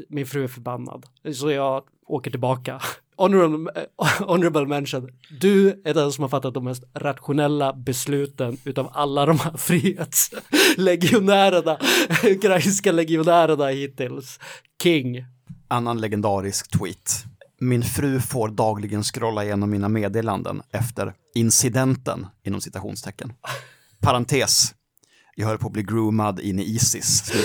min 0.10 0.26
fru 0.26 0.44
är 0.44 0.48
förbannad. 0.48 1.06
Så 1.34 1.52
jag 1.52 1.84
åker 2.08 2.32
tillbaka. 2.32 2.82
Honorable, 3.18 3.72
eh, 3.76 3.84
honorable 4.28 4.66
mention. 4.66 5.10
Du 5.40 5.82
är 5.86 5.94
den 5.94 6.12
som 6.12 6.22
har 6.22 6.30
fattat 6.30 6.54
de 6.54 6.64
mest 6.64 6.84
rationella 6.94 7.74
besluten 7.74 8.58
utav 8.64 8.90
alla 8.94 9.26
de 9.26 9.40
här 9.40 9.58
frihetslegionärerna, 9.58 11.78
ukrainska 12.24 12.92
legionärerna 12.92 13.68
hittills. 13.68 14.40
King. 14.84 15.26
Annan 15.68 16.02
legendarisk 16.02 16.80
tweet. 16.80 17.26
Min 17.60 17.84
fru 17.84 18.20
får 18.20 18.50
dagligen 18.50 19.04
scrolla 19.04 19.44
igenom 19.44 19.70
mina 19.70 19.90
meddelanden 19.90 20.62
efter 20.72 21.14
incidenten 21.36 22.28
inom 22.44 22.62
citationstecken. 22.62 23.34
Parentes. 24.02 24.74
Jag 25.36 25.48
höll 25.48 25.58
på 25.58 25.68
att 25.68 25.74
bli 25.74 25.84
groomad 25.84 26.40
in 26.40 26.60
i 26.60 26.64
Isis. 26.64 27.32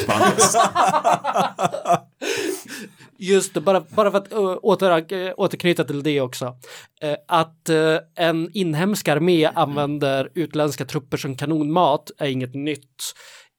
Just 3.23 3.55
det, 3.55 3.61
bara, 3.61 3.81
bara 3.81 4.11
för 4.11 4.19
att 4.19 4.33
uh, 4.33 4.57
åter, 4.63 5.13
uh, 5.13 5.33
återknyta 5.37 5.85
till 5.85 6.03
det 6.03 6.21
också. 6.21 6.47
Uh, 6.47 7.15
att 7.29 7.71
uh, 7.71 7.99
en 8.17 8.51
inhemsk 8.53 9.09
armé 9.09 9.45
använder 9.45 10.31
utländska 10.35 10.85
trupper 10.85 11.17
som 11.17 11.37
kanonmat 11.37 12.11
är 12.19 12.27
inget 12.27 12.55
nytt. 12.55 13.15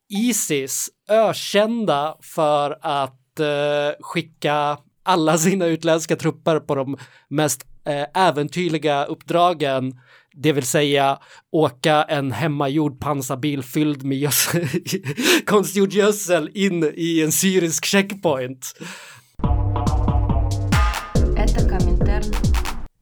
Isis, 0.08 0.88
ökända 1.10 2.16
för 2.20 2.78
att 2.80 3.20
skicka 4.00 4.78
alla 5.02 5.38
sina 5.38 5.66
utländska 5.66 6.16
trupper 6.16 6.60
på 6.60 6.74
de 6.74 6.96
mest 7.28 7.66
äventyrliga 8.14 9.04
uppdragen 9.04 10.00
Det 10.32 10.52
vill 10.52 10.66
säga 10.66 11.18
åka 11.52 12.02
en 12.02 12.32
hemmagjord 12.32 13.00
pansarbil 13.00 13.62
fylld 13.62 14.02
med 14.04 14.18
gödsel, 14.18 14.68
konstgjord 15.46 15.92
gödsel 15.92 16.50
in 16.54 16.92
i 16.94 17.22
en 17.22 17.32
syrisk 17.32 17.84
checkpoint. 17.84 18.74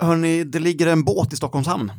Hörni, 0.03 0.45
det 0.45 0.59
ligger 0.59 0.87
en 0.87 1.05
båt 1.05 1.33
i 1.33 1.37
Stockholms 1.37 1.67
hamn. 1.67 1.93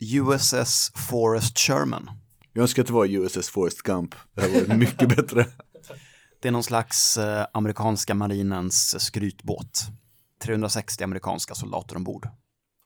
USS 0.00 0.92
Forrest 0.94 1.58
Sherman. 1.58 2.10
Jag 2.52 2.62
önskar 2.62 2.82
att 2.82 2.86
det 2.86 2.92
var 2.94 3.06
USS 3.06 3.48
Forrest 3.48 3.82
Gump. 3.82 4.14
Det 4.34 4.42
hade 4.42 4.54
varit 4.54 4.78
mycket 4.78 5.08
bättre. 5.16 5.46
Det 6.42 6.48
är 6.48 6.52
någon 6.52 6.62
slags 6.62 7.18
eh, 7.18 7.46
amerikanska 7.52 8.14
marinens 8.14 9.04
skrytbåt. 9.04 9.82
360 10.42 11.04
amerikanska 11.04 11.54
soldater 11.54 11.96
ombord. 11.96 12.28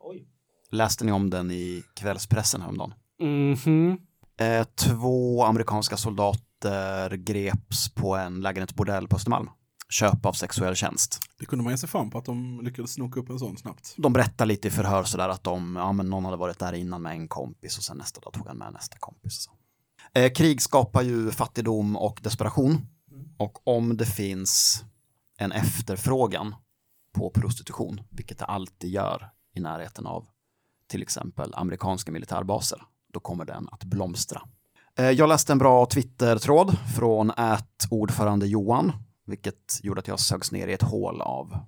Oj. 0.00 0.26
Läste 0.70 1.04
ni 1.04 1.12
om 1.12 1.30
den 1.30 1.50
i 1.50 1.82
kvällspressen 1.94 2.60
häromdagen? 2.60 2.94
Mm 3.20 3.54
-hmm. 3.54 4.64
två 4.74 5.44
amerikanska 5.44 5.96
soldater 5.96 7.16
greps 7.16 7.94
på 7.94 8.16
en 8.16 8.40
lägenhetsbordell 8.40 9.08
på 9.08 9.16
Östermalm. 9.16 9.48
Köp 9.88 10.26
av 10.26 10.32
sexuell 10.32 10.74
tjänst. 10.74 11.20
Det 11.38 11.46
kunde 11.46 11.62
man 11.64 11.72
ge 11.72 11.76
sig 11.78 11.88
fan 11.88 12.10
på 12.10 12.18
att 12.18 12.24
de 12.24 12.60
lyckades 12.64 12.92
snoka 12.92 13.20
upp 13.20 13.30
en 13.30 13.38
sån 13.38 13.56
snabbt. 13.56 13.94
De 13.96 14.12
berättar 14.12 14.46
lite 14.46 14.68
i 14.68 14.70
förhör 14.70 15.04
sådär 15.04 15.28
att 15.28 15.44
de, 15.44 15.76
ja 15.76 15.92
men 15.92 16.10
någon 16.10 16.24
hade 16.24 16.36
varit 16.36 16.58
där 16.58 16.72
innan 16.72 17.02
med 17.02 17.12
en 17.12 17.28
kompis 17.28 17.78
och 17.78 17.84
sen 17.84 17.96
nästa 17.96 18.20
dag 18.20 18.32
tog 18.32 18.46
han 18.46 18.56
med 18.56 18.72
nästa 18.72 18.96
kompis. 18.98 19.48
Eh, 20.14 20.32
krig 20.32 20.62
skapar 20.62 21.02
ju 21.02 21.30
fattigdom 21.30 21.96
och 21.96 22.20
desperation. 22.22 22.86
Och 23.38 23.68
om 23.68 23.96
det 23.96 24.06
finns 24.06 24.84
en 25.38 25.52
efterfrågan 25.52 26.54
på 27.12 27.30
prostitution, 27.30 28.00
vilket 28.10 28.38
det 28.38 28.44
alltid 28.44 28.90
gör 28.90 29.30
i 29.54 29.60
närheten 29.60 30.06
av 30.06 30.26
till 30.88 31.02
exempel 31.02 31.54
amerikanska 31.54 32.12
militärbaser, 32.12 32.82
då 33.12 33.20
kommer 33.20 33.44
den 33.44 33.68
att 33.72 33.84
blomstra. 33.84 34.42
Eh, 34.98 35.10
Jag 35.10 35.28
läste 35.28 35.52
en 35.52 35.58
bra 35.58 35.86
Twitter-tråd 35.86 36.76
från 36.96 37.32
ordförande 37.90 38.46
Johan, 38.46 38.92
vilket 39.26 39.80
gjorde 39.82 39.98
att 40.00 40.08
jag 40.08 40.20
sögs 40.20 40.52
ner 40.52 40.68
i 40.68 40.72
ett 40.72 40.82
hål 40.82 41.20
av 41.20 41.58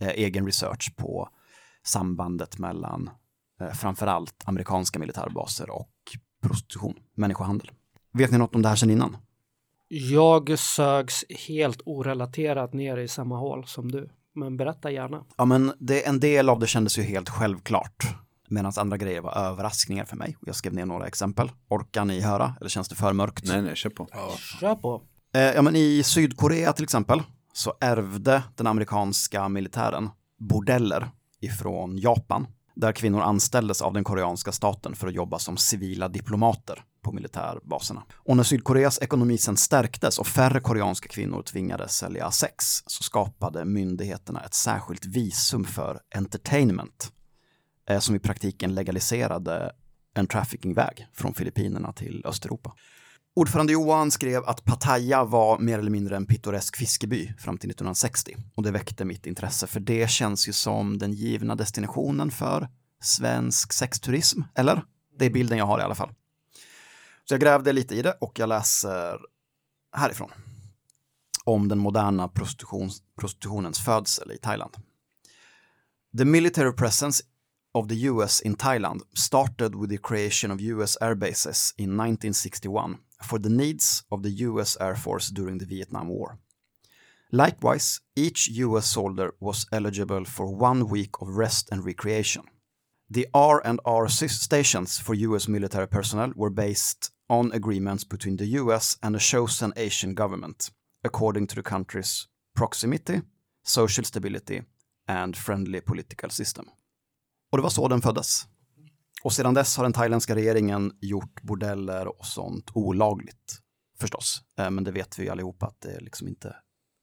eh, 0.00 0.08
egen 0.08 0.46
research 0.46 0.96
på 0.96 1.28
sambandet 1.82 2.58
mellan 2.58 3.10
eh, 3.60 3.72
framförallt 3.72 4.42
amerikanska 4.44 4.98
militärbaser 4.98 5.70
och 5.70 5.90
prostitution, 6.42 6.94
människohandel. 7.14 7.70
Vet 8.12 8.30
ni 8.30 8.38
något 8.38 8.54
om 8.54 8.62
det 8.62 8.68
här 8.68 8.76
sedan 8.76 8.90
innan? 8.90 9.16
Jag 9.88 10.58
sögs 10.58 11.24
helt 11.48 11.80
orelaterat 11.84 12.72
ner 12.72 12.96
i 12.96 13.08
samma 13.08 13.38
hål 13.38 13.66
som 13.66 13.90
du. 13.90 14.10
Men 14.34 14.56
berätta 14.56 14.90
gärna. 14.90 15.24
Ja, 15.36 15.44
men 15.44 15.72
det, 15.78 16.06
en 16.06 16.20
del 16.20 16.48
av 16.48 16.58
det 16.58 16.66
kändes 16.66 16.98
ju 16.98 17.02
helt 17.02 17.28
självklart, 17.28 18.06
medan 18.48 18.72
andra 18.76 18.96
grejer 18.96 19.20
var 19.20 19.32
överraskningar 19.36 20.04
för 20.04 20.16
mig. 20.16 20.36
Jag 20.46 20.54
skrev 20.56 20.74
ner 20.74 20.86
några 20.86 21.06
exempel. 21.06 21.50
Orkar 21.68 22.04
ni 22.04 22.20
höra, 22.20 22.54
eller 22.60 22.68
känns 22.68 22.88
det 22.88 22.94
för 22.94 23.12
mörkt? 23.12 23.44
Nej, 23.46 23.62
nej, 23.62 23.76
kör 23.76 23.90
på. 23.90 24.08
Kör 24.60 24.74
på. 24.74 25.02
Eh, 25.38 25.44
ja, 25.54 25.62
men 25.62 25.76
I 25.76 26.02
Sydkorea 26.02 26.72
till 26.72 26.84
exempel 26.84 27.22
så 27.52 27.74
ärvde 27.80 28.42
den 28.56 28.66
amerikanska 28.66 29.48
militären 29.48 30.10
bordeller 30.38 31.10
ifrån 31.40 31.98
Japan 31.98 32.46
där 32.74 32.92
kvinnor 32.92 33.20
anställdes 33.20 33.82
av 33.82 33.92
den 33.92 34.04
koreanska 34.04 34.52
staten 34.52 34.94
för 34.96 35.08
att 35.08 35.14
jobba 35.14 35.38
som 35.38 35.56
civila 35.56 36.08
diplomater 36.08 36.84
på 37.02 37.12
militärbaserna. 37.12 38.02
Och 38.14 38.36
när 38.36 38.42
Sydkoreas 38.44 39.02
ekonomi 39.02 39.38
sen 39.38 39.56
stärktes 39.56 40.18
och 40.18 40.26
färre 40.26 40.60
koreanska 40.60 41.08
kvinnor 41.08 41.42
tvingades 41.42 41.96
sälja 41.96 42.30
sex 42.30 42.64
så 42.86 43.02
skapade 43.02 43.64
myndigheterna 43.64 44.40
ett 44.40 44.54
särskilt 44.54 45.06
visum 45.06 45.64
för 45.64 46.00
entertainment 46.14 47.12
eh, 47.88 47.98
som 47.98 48.14
i 48.14 48.18
praktiken 48.18 48.74
legaliserade 48.74 49.72
en 50.14 50.26
traffickingväg 50.26 51.06
från 51.12 51.34
Filippinerna 51.34 51.92
till 51.92 52.22
Östeuropa. 52.26 52.72
Ordförande 53.38 53.72
Johan 53.72 54.10
skrev 54.10 54.44
att 54.44 54.64
Pattaya 54.64 55.24
var 55.24 55.58
mer 55.58 55.78
eller 55.78 55.90
mindre 55.90 56.16
en 56.16 56.26
pittoresk 56.26 56.76
fiskeby 56.76 57.32
fram 57.38 57.58
till 57.58 57.70
1960 57.70 58.36
och 58.54 58.62
det 58.62 58.70
väckte 58.70 59.04
mitt 59.04 59.26
intresse 59.26 59.66
för 59.66 59.80
det 59.80 60.10
känns 60.10 60.48
ju 60.48 60.52
som 60.52 60.98
den 60.98 61.12
givna 61.12 61.54
destinationen 61.54 62.30
för 62.30 62.68
svensk 63.02 63.72
sexturism, 63.72 64.40
eller? 64.54 64.84
Det 65.18 65.24
är 65.26 65.30
bilden 65.30 65.58
jag 65.58 65.66
har 65.66 65.78
i 65.78 65.82
alla 65.82 65.94
fall. 65.94 66.08
Så 67.24 67.34
jag 67.34 67.40
grävde 67.40 67.72
lite 67.72 67.94
i 67.94 68.02
det 68.02 68.12
och 68.20 68.38
jag 68.38 68.48
läser 68.48 69.18
härifrån 69.96 70.30
om 71.44 71.68
den 71.68 71.78
moderna 71.78 72.28
prostitution, 72.28 72.90
prostitutionens 73.20 73.84
födsel 73.84 74.32
i 74.32 74.38
Thailand. 74.38 74.76
The 76.18 76.24
military 76.24 76.72
presence 76.72 77.24
of 77.74 77.88
the 77.88 78.04
US 78.04 78.40
in 78.40 78.54
Thailand 78.54 79.02
started 79.14 79.74
with 79.74 79.90
the 79.90 79.98
creation 80.08 80.50
of 80.50 80.60
US 80.60 80.96
air 81.00 81.14
bases 81.14 81.74
in 81.76 82.00
1961 82.00 82.96
for 83.22 83.38
the 83.38 83.48
needs 83.48 84.04
of 84.10 84.22
the 84.22 84.30
US 84.48 84.76
Air 84.80 84.96
Force 84.96 85.28
during 85.28 85.58
the 85.58 85.66
Vietnam 85.66 86.08
War. 86.08 86.38
Likewise, 87.32 88.00
each 88.16 88.48
US 88.48 88.86
soldier 88.86 89.34
was 89.40 89.66
eligible 89.70 90.24
for 90.24 90.46
one 90.46 90.88
week 90.88 91.20
of 91.20 91.36
rest 91.36 91.68
and 91.70 91.84
recreation. 91.84 92.44
The 93.10 93.26
R&R 93.34 94.08
stations 94.08 94.98
for 94.98 95.14
US 95.14 95.48
military 95.48 95.86
personnel 95.86 96.32
were 96.36 96.50
based 96.50 97.10
on 97.28 97.52
agreements 97.52 98.04
between 98.04 98.36
the 98.36 98.46
US 98.60 98.96
and 99.02 99.16
a 99.16 99.18
chosen 99.18 99.72
Asian 99.76 100.14
government, 100.14 100.70
according 101.04 101.46
to 101.48 101.54
the 101.54 101.62
country's 101.62 102.28
proximity, 102.54 103.22
social 103.62 104.04
stability 104.04 104.62
and 105.06 105.36
friendly 105.36 105.80
political 105.80 106.30
system. 106.30 106.64
Och 107.50 107.58
det 107.58 107.62
var 107.62 107.70
så 107.70 107.88
den 107.88 108.02
föddes. 108.02 108.46
Och 109.28 109.32
sedan 109.32 109.54
dess 109.54 109.76
har 109.76 109.84
den 109.84 109.92
thailändska 109.92 110.34
regeringen 110.34 110.92
gjort 111.00 111.42
bordeller 111.42 112.18
och 112.18 112.26
sånt 112.26 112.70
olagligt, 112.74 113.58
förstås. 114.00 114.42
Eh, 114.58 114.70
men 114.70 114.84
det 114.84 114.90
vet 114.90 115.18
vi 115.18 115.28
allihopa 115.30 115.66
att 115.66 115.80
det 115.80 116.00
liksom 116.00 116.28
inte 116.28 116.56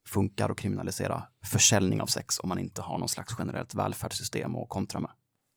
funkar 0.09 0.49
att 0.49 0.57
kriminalisera 0.57 1.23
försäljning 1.45 2.01
av 2.01 2.05
sex 2.05 2.39
om 2.39 2.49
man 2.49 2.59
inte 2.59 2.82
har 2.82 2.97
någon 2.97 3.09
slags 3.09 3.36
generellt 3.39 3.76
välfärdssystem 3.76 4.55
att 4.55 4.69
kontra 4.69 4.99
med. 4.99 5.11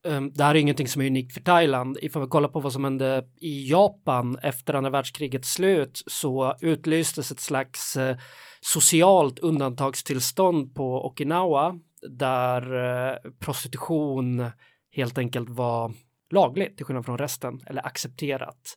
Ehm, 0.07 0.33
det 0.33 0.45
här 0.45 0.55
är 0.55 0.59
ingenting 0.59 0.89
som 0.89 1.03
är 1.03 1.07
unikt 1.07 1.35
för 1.35 1.41
Thailand. 1.41 1.99
Ifall 2.03 2.23
vi 2.23 2.29
kollar 2.29 2.49
på 2.49 2.61
vad 2.61 2.73
som 2.73 2.85
hände 2.85 3.25
i 3.41 3.71
Japan 3.71 4.39
efter 4.43 4.75
andra 4.75 4.91
världskrigets 4.91 5.53
slut 5.53 6.03
så 6.07 6.57
utlystes 6.61 7.31
ett 7.31 7.41
slags 7.41 7.97
eh, 7.97 8.17
socialt 8.61 9.39
undantagstillstånd 9.39 10.75
på 10.75 11.07
Okinawa 11.07 11.79
där 12.09 12.63
eh, 12.85 13.31
prostitution 13.39 14.51
helt 14.91 15.19
enkelt 15.19 15.49
var 15.49 15.93
lagligt 16.31 16.77
till 16.77 16.87
skillnad 16.87 17.05
från 17.05 17.19
resten 17.19 17.61
eller 17.67 17.87
accepterat 17.87 18.77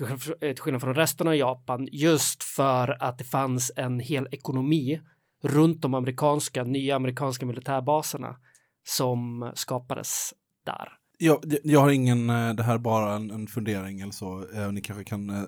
eh, 0.00 0.16
till 0.38 0.62
skillnad 0.62 0.80
från 0.80 0.94
resten 0.94 1.28
av 1.28 1.36
Japan 1.36 1.88
just 1.92 2.42
för 2.42 3.02
att 3.02 3.18
det 3.18 3.24
fanns 3.24 3.72
en 3.76 4.00
hel 4.00 4.28
ekonomi 4.32 5.00
runt 5.42 5.82
de 5.82 5.94
amerikanska, 5.94 6.64
nya 6.64 6.96
amerikanska 6.96 7.46
militärbaserna 7.46 8.36
som 8.84 9.52
skapades 9.54 10.34
där. 10.66 10.88
Jag, 11.18 11.44
jag 11.64 11.80
har 11.80 11.90
ingen, 11.90 12.30
eh, 12.30 12.54
det 12.54 12.62
här 12.62 12.74
är 12.74 12.78
bara 12.78 13.14
en, 13.14 13.30
en 13.30 13.46
fundering 13.46 14.00
eller 14.00 14.12
så, 14.12 14.46
eh, 14.54 14.72
ni 14.72 14.80
kanske 14.80 15.04
kan 15.04 15.46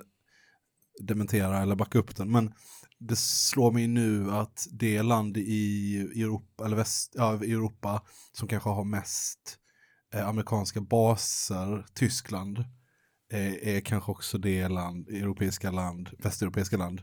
dementera 1.00 1.58
eller 1.58 1.74
backa 1.74 1.98
upp 1.98 2.16
den, 2.16 2.30
men 2.30 2.54
det 3.08 3.16
slår 3.16 3.72
mig 3.72 3.86
nu 3.86 4.30
att 4.30 4.66
det 4.70 5.02
land 5.02 5.36
i 5.36 5.96
Europa, 6.22 6.64
eller 6.64 6.76
väst, 6.76 7.12
ja, 7.16 7.34
Europa 7.34 8.02
som 8.32 8.48
kanske 8.48 8.68
har 8.68 8.84
mest 8.84 9.58
eh, 10.12 10.28
amerikanska 10.28 10.80
baser, 10.80 11.86
Tyskland, 11.94 12.58
eh, 13.32 13.68
är 13.76 13.80
kanske 13.80 14.10
också 14.10 14.38
det 14.38 14.68
land, 14.68 15.08
europeiska 15.08 15.70
land, 15.70 16.10
västeuropeiska 16.18 16.76
land 16.76 17.02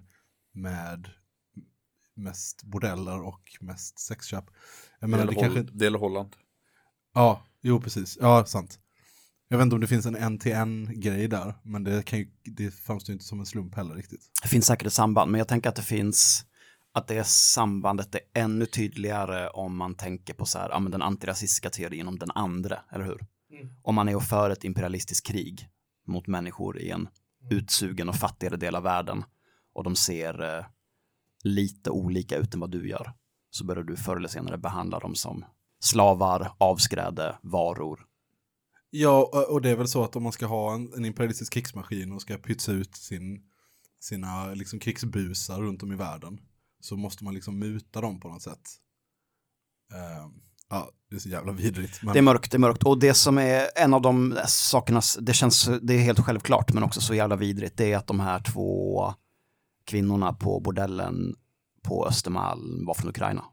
med 0.54 1.10
mest 2.16 2.64
bordeller 2.64 3.22
och 3.22 3.42
mest 3.62 4.00
sexköp. 4.00 4.46
Jag 5.00 5.10
menar, 5.10 5.26
det 5.26 5.36
kanske 5.36 5.60
inte... 5.60 5.74
Del 5.74 5.96
Holland. 5.96 6.36
Ja, 7.14 7.44
jo 7.62 7.82
precis. 7.82 8.18
Ja, 8.22 8.46
sant. 8.46 8.80
Jag 9.48 9.58
vet 9.58 9.64
inte 9.64 9.76
om 9.76 9.82
det 9.82 9.88
finns 9.88 10.06
en 10.06 10.16
en-till-en-grej 10.16 11.28
där, 11.28 11.54
men 11.64 11.84
det, 11.84 12.06
kan 12.06 12.20
ju, 12.20 12.28
det 12.44 12.72
framstår 12.72 13.10
ju 13.10 13.14
inte 13.14 13.26
som 13.26 13.40
en 13.40 13.46
slump 13.46 13.76
heller 13.76 13.96
riktigt. 13.96 14.22
Det 14.42 14.48
finns 14.48 14.66
säkert 14.66 14.88
ett 14.88 14.94
samband, 14.94 15.32
men 15.32 15.40
jag 15.40 15.48
tänker 15.48 15.70
att 15.70 15.76
det 15.76 15.82
finns 15.82 16.46
att 16.94 17.08
det 17.08 17.28
sambandet 17.28 18.16
är 18.16 18.22
ännu 18.34 18.66
tydligare 18.66 19.50
om 19.50 19.78
man 19.78 19.96
tänker 19.96 20.34
på 20.34 20.46
så 20.46 20.60
här, 20.60 20.70
ja, 20.70 20.80
men 20.80 20.92
den 20.92 21.02
antirasistiska 21.02 21.70
teorin 21.70 22.08
om 22.08 22.20
den 22.20 22.32
andra, 22.32 22.80
eller 22.92 23.06
hur? 23.06 23.26
Om 23.82 23.96
man 23.96 24.10
är 24.10 24.16
och 24.16 24.24
för 24.24 24.50
ett 24.50 24.64
imperialistiskt 24.64 25.28
krig 25.28 25.70
mot 26.08 26.28
människor 26.28 26.78
i 26.80 26.90
en 26.90 27.08
utsugen 27.50 28.10
och 28.10 28.16
fattigare 28.16 28.58
del 28.58 28.76
av 28.76 28.84
världen 28.84 29.24
och 29.74 29.84
de 29.84 29.96
ser 29.96 30.58
eh, 30.58 30.66
lite 31.44 31.90
olika 31.90 32.38
ut 32.38 32.54
än 32.54 32.60
vad 32.60 32.72
du 32.72 32.90
gör, 32.90 33.14
så 33.50 33.66
börjar 33.66 33.84
du 33.84 33.96
förr 33.98 34.18
eller 34.18 34.28
senare 34.30 34.58
behandla 34.58 35.00
dem 35.00 35.16
som 35.16 35.46
slavar, 35.80 36.52
avskräde, 36.58 37.38
varor. 37.42 38.06
Ja, 38.90 39.30
och- 39.34 39.54
och 39.54 39.62
det 39.62 39.70
är 39.70 39.76
väl 39.76 39.88
så 39.88 40.04
att 40.04 40.16
om 40.16 40.24
man 40.24 40.32
ska 40.32 40.46
ha 40.46 40.74
en, 40.74 40.94
en 40.94 41.06
imperialistisk 41.06 41.54
krigsmaskin 41.54 42.12
och 42.12 42.22
ska 42.22 42.38
pytsa 42.38 42.72
ut 42.72 42.96
sin, 42.96 43.44
sina 44.00 44.54
liksom, 44.54 44.80
krigsbusar 44.80 45.62
runt 45.62 45.84
om 45.84 45.92
i 45.92 45.96
världen 45.96 46.40
så 46.80 46.98
måste 46.98 47.24
man 47.24 47.34
liksom 47.34 47.60
muta 47.60 48.02
dem 48.02 48.20
på 48.20 48.28
något 48.28 48.42
sätt. 48.42 48.62
Uh, 49.94 50.32
ja, 50.70 50.90
Det 51.10 51.16
är 51.16 51.20
så 51.20 51.30
jävla 51.30 51.52
vidrigt. 51.52 52.04
Men... 52.04 52.14
Det 52.14 52.20
är 52.20 52.24
mörkt, 52.24 52.52
det 52.52 52.58
är 52.58 52.60
mörkt. 52.60 52.84
Och 52.84 53.00
det 53.00 53.14
som 53.14 53.38
är 53.38 53.70
en 53.76 53.94
av 53.94 54.02
de 54.02 54.38
sakerna, 54.48 55.02
det 55.20 55.34
känns, 55.34 55.70
det 55.82 55.94
är 55.94 56.00
helt 56.00 56.20
självklart, 56.20 56.74
men 56.74 56.84
också 56.84 57.02
så 57.02 57.14
jävla 57.14 57.36
vidrigt, 57.36 57.78
det 57.78 57.92
är 57.94 57.98
att 57.98 58.08
de 58.08 58.20
här 58.20 58.40
två 58.40 59.14
kvinnorna 59.86 60.34
på 60.34 60.60
bordellen 60.60 61.36
på 61.84 62.08
Östermalm 62.08 62.86
var 62.86 62.94
från 62.94 63.10
Ukraina. 63.10 63.46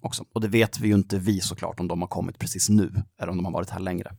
Också. 0.00 0.24
Och 0.32 0.40
det 0.40 0.48
vet 0.48 0.80
vi 0.80 0.88
ju 0.88 0.94
inte 0.94 1.18
vi 1.18 1.40
såklart 1.40 1.80
om 1.80 1.88
de 1.88 2.00
har 2.00 2.08
kommit 2.08 2.38
precis 2.38 2.68
nu, 2.68 2.92
eller 3.18 3.30
om 3.30 3.36
de 3.36 3.44
har 3.44 3.52
varit 3.52 3.70
här 3.70 3.80
längre. 3.80 4.16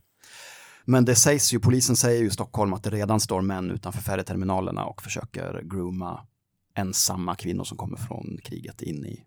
Men 0.84 1.04
det 1.04 1.14
sägs 1.14 1.54
ju, 1.54 1.60
polisen 1.60 1.96
säger 1.96 2.20
ju 2.20 2.26
i 2.26 2.30
Stockholm 2.30 2.72
att 2.72 2.82
det 2.82 2.90
redan 2.90 3.20
står 3.20 3.40
män 3.40 3.70
utanför 3.70 4.02
färjeterminalerna 4.02 4.84
och 4.84 5.02
försöker 5.02 5.62
grooma 5.62 6.26
ensamma 6.74 7.34
kvinnor 7.34 7.64
som 7.64 7.76
kommer 7.76 7.96
från 7.96 8.38
kriget 8.42 8.82
in 8.82 9.06
i 9.06 9.24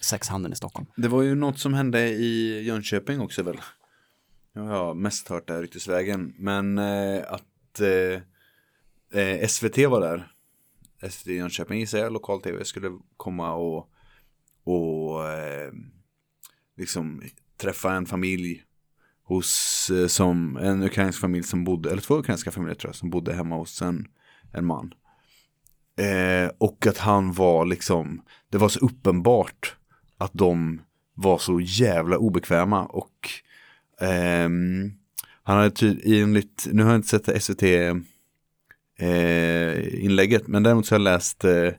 sexhandeln 0.00 0.52
i 0.52 0.56
Stockholm. 0.56 0.86
Det 0.96 1.08
var 1.08 1.22
ju 1.22 1.34
något 1.34 1.58
som 1.58 1.74
hände 1.74 2.08
i 2.08 2.62
Jönköping 2.62 3.20
också 3.20 3.42
väl? 3.42 3.60
Jag 4.52 4.62
har 4.62 4.94
mest 4.94 5.28
hört 5.28 5.46
det 5.46 5.52
här 5.52 5.60
ryktesvägen. 5.60 6.34
Men 6.38 6.78
eh, 6.78 7.22
att 7.28 7.80
eh, 7.80 9.20
eh, 9.22 9.48
SVT 9.48 9.76
var 9.78 10.00
där. 10.00 10.32
SVT 11.10 11.26
Jönköping 11.26 11.78
gissar 11.78 11.98
jag, 11.98 12.12
lokal-tv 12.12 12.64
skulle 12.64 12.98
komma 13.16 13.52
och, 13.52 13.90
och 14.64 15.28
eh, 15.28 15.72
liksom 16.76 17.22
träffa 17.56 17.92
en 17.92 18.06
familj 18.06 18.64
hos, 19.22 19.90
eh, 19.90 20.06
som 20.06 20.56
en 20.56 20.82
ukrainsk 20.82 21.20
familj 21.20 21.44
som 21.44 21.64
bodde, 21.64 21.90
eller 21.90 22.02
två 22.02 22.18
ukrainska 22.18 22.50
familjer 22.50 22.74
tror 22.74 22.88
jag, 22.88 22.96
som 22.96 23.10
bodde 23.10 23.34
hemma 23.34 23.56
hos 23.56 23.82
en, 23.82 24.08
en 24.52 24.64
man. 24.64 24.94
Eh, 25.98 26.50
och 26.58 26.86
att 26.86 26.98
han 26.98 27.32
var 27.32 27.66
liksom, 27.66 28.22
det 28.50 28.58
var 28.58 28.68
så 28.68 28.80
uppenbart 28.80 29.76
att 30.18 30.30
de 30.34 30.80
var 31.14 31.38
så 31.38 31.60
jävla 31.60 32.18
obekväma 32.18 32.86
och 32.86 33.30
eh, 34.00 34.48
han 35.42 35.56
hade 35.56 35.70
tydligt, 35.70 36.06
enligt, 36.06 36.68
nu 36.72 36.82
har 36.82 36.90
jag 36.90 36.98
inte 36.98 37.08
sett 37.08 37.42
SVT 37.42 37.62
eh, 38.98 40.04
inlägget, 40.04 40.46
men 40.46 40.62
däremot 40.62 40.86
så 40.86 40.94
har 40.94 41.00
jag 41.00 41.04
läst 41.04 41.44
eh, 41.44 41.70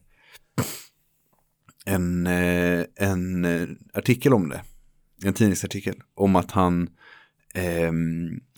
en, 1.86 2.28
eh, 2.28 2.86
en 2.96 3.46
eh, 3.46 3.68
artikel 3.94 4.34
om 4.34 4.50
det, 4.50 4.62
en 5.24 5.34
tidningsartikel 5.34 5.96
om 6.16 6.36
att 6.36 6.52
han 6.52 6.90
eh, 7.54 7.92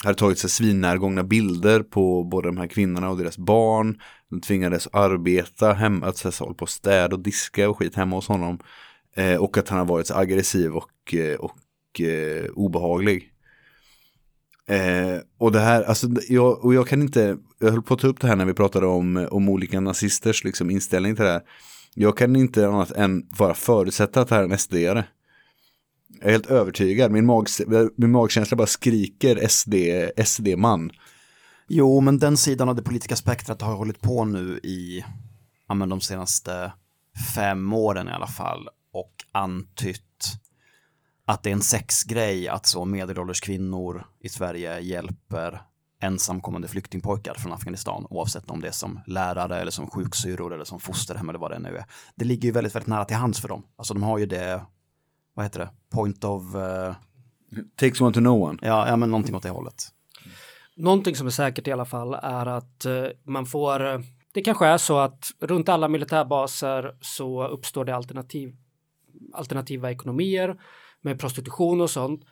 hade 0.03 0.17
tagit 0.17 0.39
sig 0.39 0.49
svinnärgångna 0.49 1.23
bilder 1.23 1.83
på 1.83 2.23
både 2.23 2.47
de 2.47 2.57
här 2.57 2.67
kvinnorna 2.67 3.09
och 3.09 3.17
deras 3.17 3.37
barn. 3.37 3.99
De 4.31 4.41
tvingades 4.41 4.87
arbeta 4.91 5.73
hemma, 5.73 6.05
att 6.07 6.25
alltså, 6.25 6.43
hålla 6.43 6.53
på 6.55 6.63
och 6.63 6.69
städa 6.69 7.15
och 7.15 7.21
diska 7.21 7.69
och 7.69 7.77
skit 7.77 7.95
hemma 7.95 8.15
hos 8.15 8.27
honom. 8.27 8.59
Eh, 9.15 9.35
och 9.35 9.57
att 9.57 9.69
han 9.69 9.79
har 9.79 9.85
varit 9.85 10.07
så 10.07 10.15
aggressiv 10.15 10.75
och, 10.75 11.13
eh, 11.13 11.35
och 11.35 12.01
eh, 12.01 12.45
obehaglig. 12.53 13.31
Eh, 14.67 15.19
och 15.37 15.51
det 15.51 15.59
här, 15.59 15.83
alltså, 15.83 16.07
jag, 16.29 16.65
och 16.65 16.73
jag 16.73 16.87
kan 16.87 17.01
inte, 17.01 17.37
jag 17.59 17.71
höll 17.71 17.81
på 17.81 17.93
att 17.93 17.99
ta 17.99 18.07
upp 18.07 18.19
det 18.19 18.27
här 18.27 18.35
när 18.35 18.45
vi 18.45 18.53
pratade 18.53 18.85
om, 18.85 19.27
om 19.31 19.49
olika 19.49 19.79
nazisters 19.79 20.43
liksom, 20.43 20.69
inställning 20.69 21.15
till 21.15 21.25
det 21.25 21.31
här. 21.31 21.41
Jag 21.93 22.17
kan 22.17 22.35
inte 22.35 22.67
annat 22.67 22.91
än 22.91 23.27
bara 23.37 23.53
förutsätta 23.53 24.21
att 24.21 24.27
det 24.27 24.35
här 24.35 24.43
är 24.43 24.47
en 24.47 24.57
SD-are. 24.57 25.03
Jag 26.19 26.27
är 26.27 26.31
helt 26.31 26.51
övertygad, 26.51 27.11
min, 27.11 27.25
mag, 27.25 27.47
min 27.95 28.11
magkänsla 28.11 28.57
bara 28.57 28.67
skriker 28.67 29.47
SD, 29.47 29.73
SD-man. 30.25 30.91
Jo, 31.73 32.01
men 32.01 32.19
den 32.19 32.37
sidan 32.37 32.69
av 32.69 32.75
det 32.75 32.81
politiska 32.81 33.15
spektrat 33.15 33.61
har 33.61 33.75
hållit 33.75 34.01
på 34.01 34.25
nu 34.25 34.59
i 34.63 35.05
ja, 35.67 35.73
men 35.73 35.89
de 35.89 36.01
senaste 36.01 36.73
fem 37.35 37.73
åren 37.73 38.07
i 38.07 38.11
alla 38.11 38.27
fall 38.27 38.69
och 38.93 39.13
antytt 39.31 40.33
att 41.25 41.43
det 41.43 41.49
är 41.49 41.53
en 41.53 41.61
sexgrej 41.61 42.47
att 42.47 42.65
så 42.65 42.85
medelålders 42.85 43.41
kvinnor 43.41 44.05
i 44.19 44.29
Sverige 44.29 44.79
hjälper 44.79 45.61
ensamkommande 46.01 46.67
flyktingpojkar 46.67 47.33
från 47.33 47.53
Afghanistan 47.53 48.07
oavsett 48.09 48.49
om 48.49 48.61
det 48.61 48.67
är 48.67 48.71
som 48.71 48.99
lärare 49.07 49.61
eller 49.61 49.71
som 49.71 49.89
sjuksyrror 49.89 50.53
eller 50.53 50.65
som 50.65 50.79
fosterhem 50.79 51.29
eller 51.29 51.39
vad 51.39 51.51
det 51.51 51.59
nu 51.59 51.77
är. 51.77 51.85
Det 52.15 52.25
ligger 52.25 52.43
ju 52.45 52.51
väldigt, 52.51 52.75
väldigt 52.75 52.89
nära 52.89 53.05
till 53.05 53.17
hands 53.17 53.41
för 53.41 53.47
dem. 53.47 53.63
Alltså 53.75 53.93
de 53.93 54.03
har 54.03 54.17
ju 54.17 54.25
det, 54.25 54.65
vad 55.33 55.45
heter 55.45 55.59
det, 55.59 55.69
point 55.89 56.23
of... 56.23 56.55
Uh... 56.55 56.95
Takes 57.75 58.01
one 58.01 58.13
to 58.13 58.19
know 58.19 58.41
one. 58.43 58.59
Ja, 58.61 58.87
ja, 58.87 58.95
men 58.95 59.11
någonting 59.11 59.35
åt 59.35 59.43
det 59.43 59.49
hållet. 59.49 59.91
Någonting 60.75 61.15
som 61.15 61.27
är 61.27 61.31
säkert 61.31 61.67
i 61.67 61.71
alla 61.71 61.85
fall 61.85 62.13
är 62.13 62.45
att 62.45 62.85
eh, 62.85 63.05
man 63.23 63.45
får, 63.45 63.85
eh, 63.85 63.99
det 64.33 64.41
kanske 64.41 64.65
är 64.65 64.77
så 64.77 64.97
att 64.97 65.31
runt 65.39 65.69
alla 65.69 65.87
militärbaser 65.87 66.95
så 67.01 67.47
uppstår 67.47 67.85
det 67.85 67.95
alternativ, 67.95 68.55
alternativa 69.33 69.91
ekonomier 69.91 70.61
med 71.01 71.19
prostitution 71.19 71.81
och 71.81 71.89
sånt. 71.89 72.25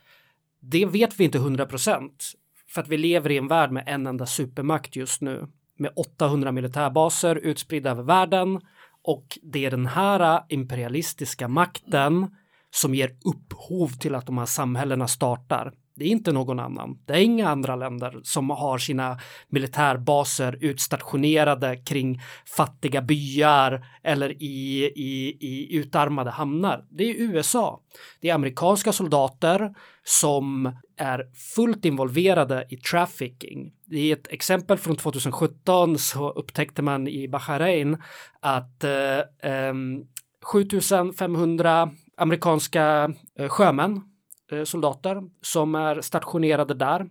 Det 0.59 0.85
vet 0.85 1.19
vi 1.19 1.23
inte 1.23 1.37
100 1.37 1.65
procent 1.65 2.25
för 2.67 2.81
att 2.81 2.87
vi 2.87 2.97
lever 2.97 3.31
i 3.31 3.37
en 3.37 3.47
värld 3.47 3.71
med 3.71 3.83
en 3.87 4.07
enda 4.07 4.25
supermakt 4.25 4.95
just 4.95 5.21
nu 5.21 5.47
med 5.77 5.91
800 5.95 6.51
militärbaser 6.51 7.35
utspridda 7.35 7.91
över 7.91 8.03
världen 8.03 8.61
och 9.01 9.39
det 9.43 9.65
är 9.65 9.71
den 9.71 9.85
här 9.85 10.43
imperialistiska 10.49 11.47
makten 11.47 12.35
som 12.71 12.95
ger 12.95 13.15
upphov 13.25 13.87
till 13.87 14.15
att 14.15 14.25
de 14.25 14.37
här 14.37 14.45
samhällena 14.45 15.07
startar. 15.07 15.73
Det 15.99 16.05
är 16.05 16.09
inte 16.09 16.31
någon 16.31 16.59
annan. 16.59 16.97
Det 17.05 17.13
är 17.13 17.21
inga 17.21 17.49
andra 17.49 17.75
länder 17.75 18.19
som 18.23 18.49
har 18.49 18.77
sina 18.77 19.19
militärbaser 19.49 20.57
utstationerade 20.61 21.77
kring 21.77 22.21
fattiga 22.45 23.01
byar 23.01 23.85
eller 24.03 24.43
i, 24.43 24.83
i, 24.95 25.37
i 25.39 25.77
utarmade 25.77 26.31
hamnar. 26.31 26.85
Det 26.89 27.03
är 27.03 27.21
USA. 27.21 27.81
Det 28.21 28.29
är 28.29 28.33
amerikanska 28.33 28.93
soldater 28.93 29.73
som 30.03 30.75
är 30.97 31.25
fullt 31.55 31.85
involverade 31.85 32.65
i 32.69 32.77
trafficking. 32.77 33.71
I 33.91 34.11
ett 34.11 34.27
exempel 34.27 34.77
från 34.77 34.95
2017 34.95 35.97
så 35.97 36.29
upptäckte 36.29 36.81
man 36.81 37.07
i 37.07 37.27
Bahrain 37.27 37.97
att 38.39 38.83
eh, 38.83 39.19
eh, 39.51 39.73
7500 40.43 41.91
amerikanska 42.17 43.13
eh, 43.39 43.49
sjömän 43.49 44.01
soldater 44.65 45.21
som 45.41 45.75
är 45.75 46.01
stationerade 46.01 46.73
där. 46.73 47.09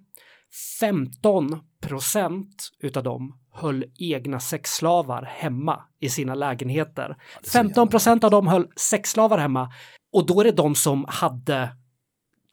15 0.81 1.61
procent 1.83 2.71
utav 2.81 3.03
dem 3.03 3.39
höll 3.53 3.85
egna 3.99 4.41
sexslavar 4.41 5.23
hemma 5.23 5.83
i 6.01 6.09
sina 6.09 6.35
lägenheter. 6.35 7.17
15 7.53 7.89
procent 7.89 8.25
av 8.25 8.31
dem 8.31 8.47
höll 8.47 8.67
sexslavar 8.77 9.39
hemma 9.39 9.73
och 10.13 10.27
då 10.27 10.41
är 10.41 10.45
det 10.45 10.53
de 10.53 10.75
som 10.75 11.05
hade 11.09 11.71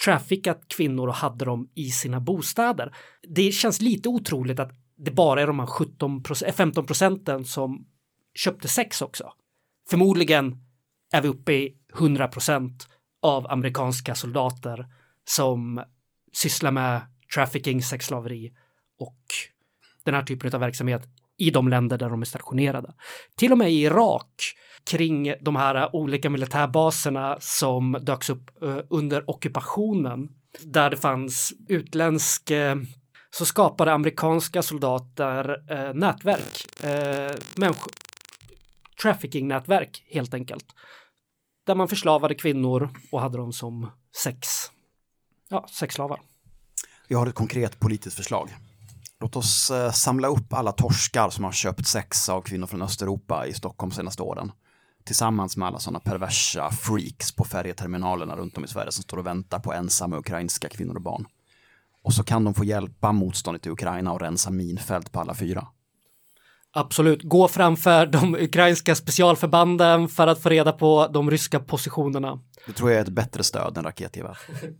traffickat 0.05 0.67
kvinnor 0.67 1.07
och 1.07 1.15
hade 1.15 1.45
dem 1.45 1.69
i 1.75 1.89
sina 1.89 2.19
bostäder. 2.19 2.95
Det 3.35 3.51
känns 3.51 3.81
lite 3.81 4.09
otroligt 4.09 4.59
att 4.59 4.71
det 4.97 5.11
bara 5.11 5.41
är 5.41 5.47
de 5.47 5.59
här 5.59 5.65
17 5.65 6.23
15 6.53 6.85
procenten 6.85 7.45
som 7.45 7.85
köpte 8.35 8.67
sex 8.67 9.01
också. 9.01 9.33
Förmodligen 9.89 10.57
är 11.13 11.21
vi 11.21 11.27
uppe 11.27 11.53
i 11.53 11.77
100 11.93 12.27
procent 12.27 12.87
av 13.25 13.51
amerikanska 13.51 14.15
soldater 14.15 14.85
som 15.27 15.83
sysslar 16.33 16.71
med 16.71 17.01
trafficking, 17.35 17.83
sexslaveri 17.83 18.53
och 18.99 19.23
den 20.03 20.13
här 20.13 20.23
typen 20.23 20.53
av 20.53 20.59
verksamhet 20.59 21.03
i 21.37 21.49
de 21.49 21.67
länder 21.67 21.97
där 21.97 22.09
de 22.09 22.21
är 22.21 22.25
stationerade. 22.25 22.93
Till 23.35 23.51
och 23.51 23.57
med 23.57 23.71
i 23.71 23.83
Irak 23.83 24.41
kring 24.83 25.33
de 25.41 25.55
här 25.55 25.95
olika 25.95 26.29
militärbaserna 26.29 27.37
som 27.39 27.97
döks 28.01 28.29
upp 28.29 28.63
eh, 28.63 28.77
under 28.89 29.29
ockupationen 29.29 30.29
där 30.63 30.89
det 30.89 30.97
fanns 30.97 31.53
utländsk 31.67 32.51
så 33.31 33.45
skapade 33.45 33.93
amerikanska 33.93 34.61
soldater 34.61 35.63
eh, 35.71 35.93
nätverk, 35.93 36.83
eh, 36.83 37.35
trafficking-nätverk 39.01 40.03
helt 40.09 40.33
enkelt 40.33 40.65
där 41.65 41.75
man 41.75 41.87
förslavade 41.87 42.35
kvinnor 42.35 42.89
och 43.11 43.21
hade 43.21 43.37
dem 43.37 43.53
som 43.53 43.91
sex, 44.23 44.47
ja, 45.49 45.67
sexslavar. 45.71 46.19
Jag 47.07 47.19
har 47.19 47.27
ett 47.27 47.35
konkret 47.35 47.79
politiskt 47.79 48.15
förslag. 48.15 48.55
Låt 49.19 49.35
oss 49.35 49.71
eh, 49.71 49.91
samla 49.91 50.27
upp 50.27 50.53
alla 50.53 50.71
torskar 50.71 51.29
som 51.29 51.43
har 51.43 51.51
köpt 51.51 51.87
sex 51.87 52.29
av 52.29 52.41
kvinnor 52.41 52.67
från 52.67 52.81
Östeuropa 52.81 53.47
i 53.47 53.53
Stockholm 53.53 53.91
senaste 53.91 54.23
åren. 54.23 54.51
Tillsammans 55.03 55.57
med 55.57 55.67
alla 55.67 55.79
sådana 55.79 55.99
perversa 55.99 56.71
freaks 56.71 57.31
på 57.31 57.43
färjeterminalerna 57.43 58.35
runt 58.35 58.57
om 58.57 58.63
i 58.63 58.67
Sverige 58.67 58.91
som 58.91 59.03
står 59.03 59.17
och 59.17 59.25
väntar 59.25 59.59
på 59.59 59.73
ensamma 59.73 60.17
ukrainska 60.17 60.69
kvinnor 60.69 60.95
och 60.95 61.01
barn. 61.01 61.25
Och 62.03 62.13
så 62.13 62.23
kan 62.23 62.43
de 62.43 62.53
få 62.53 62.63
hjälpa 62.63 63.11
motståndet 63.11 63.65
i 63.65 63.69
Ukraina 63.69 64.11
och 64.11 64.21
rensa 64.21 64.49
minfält 64.49 65.11
på 65.11 65.19
alla 65.19 65.33
fyra. 65.33 65.67
Absolut, 66.77 67.23
gå 67.23 67.47
framför 67.47 68.05
de 68.05 68.35
ukrainska 68.35 68.95
specialförbanden 68.95 70.09
för 70.09 70.27
att 70.27 70.41
få 70.41 70.49
reda 70.49 70.71
på 70.71 71.09
de 71.13 71.31
ryska 71.31 71.59
positionerna. 71.59 72.39
Det 72.67 72.73
tror 72.73 72.91
jag 72.91 72.99
är 72.99 73.03
ett 73.03 73.09
bättre 73.09 73.43
stöd 73.43 73.77
än 73.77 73.83
raketgevär. 73.83 74.37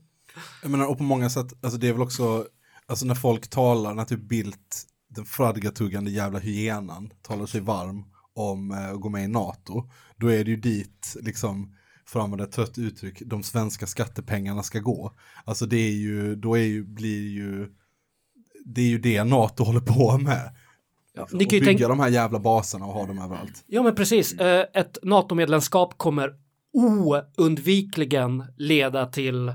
Jag 0.62 0.72
menar, 0.72 0.86
och 0.86 0.98
på 0.98 1.04
många 1.04 1.30
sätt, 1.30 1.54
alltså 1.62 1.80
det 1.80 1.88
är 1.88 1.94
väl 1.94 2.02
också, 2.02 2.46
alltså 2.88 3.06
när 3.06 3.16
folk 3.16 3.50
talar, 3.50 3.94
när 3.94 4.06
typ 4.06 4.20
Bildt, 4.20 4.84
den 5.10 5.26
fradgatuggande 5.26 6.12
jävla 6.12 6.40
hyenan, 6.40 7.12
talar 7.22 7.46
sig 7.46 7.62
varm 7.62 8.04
om 8.34 8.72
eh, 8.72 8.90
att 8.90 9.02
gå 9.02 9.10
med 9.10 9.24
i 9.24 9.28
NATO, 9.28 9.90
då 10.18 10.28
är 10.28 10.44
det 10.44 10.52
ju 10.52 10.58
dit 10.58 11.16
liksom 11.22 11.76
för 12.08 12.20
att 12.20 12.24
använda 12.24 12.44
ett 12.44 12.52
trött 12.52 12.78
uttryck, 12.78 13.22
de 13.26 13.44
svenska 13.44 13.88
skattepengarna 13.88 14.64
ska 14.64 14.80
gå. 14.80 15.12
Alltså 15.46 15.66
det 15.66 15.78
är 15.78 15.94
ju, 15.94 16.36
då 16.36 16.58
är 16.58 16.64
ju, 16.64 16.84
blir 16.84 17.30
ju, 17.30 17.70
det 18.66 18.82
är 18.82 18.88
ju 18.88 19.00
det 19.00 19.24
NATO 19.24 19.64
håller 19.64 19.82
på 19.82 20.18
med. 20.18 20.56
Ja, 21.16 21.28
ni 21.32 21.46
och 21.46 21.50
kan 21.50 21.60
ju 21.60 21.66
bygga 21.66 21.88
de 21.88 22.00
här 22.00 22.10
jävla 22.10 22.40
baserna 22.40 22.86
och 22.86 22.94
ha 22.94 23.06
dem 23.06 23.20
överallt. 23.22 23.64
ja 23.68 23.84
men 23.84 23.96
precis, 23.96 24.34
eh, 24.34 24.66
ett 24.74 24.98
NATO-medlemskap 25.04 25.98
kommer 25.98 26.34
oundvikligen 27.38 28.44
leda 28.58 29.06
till 29.06 29.54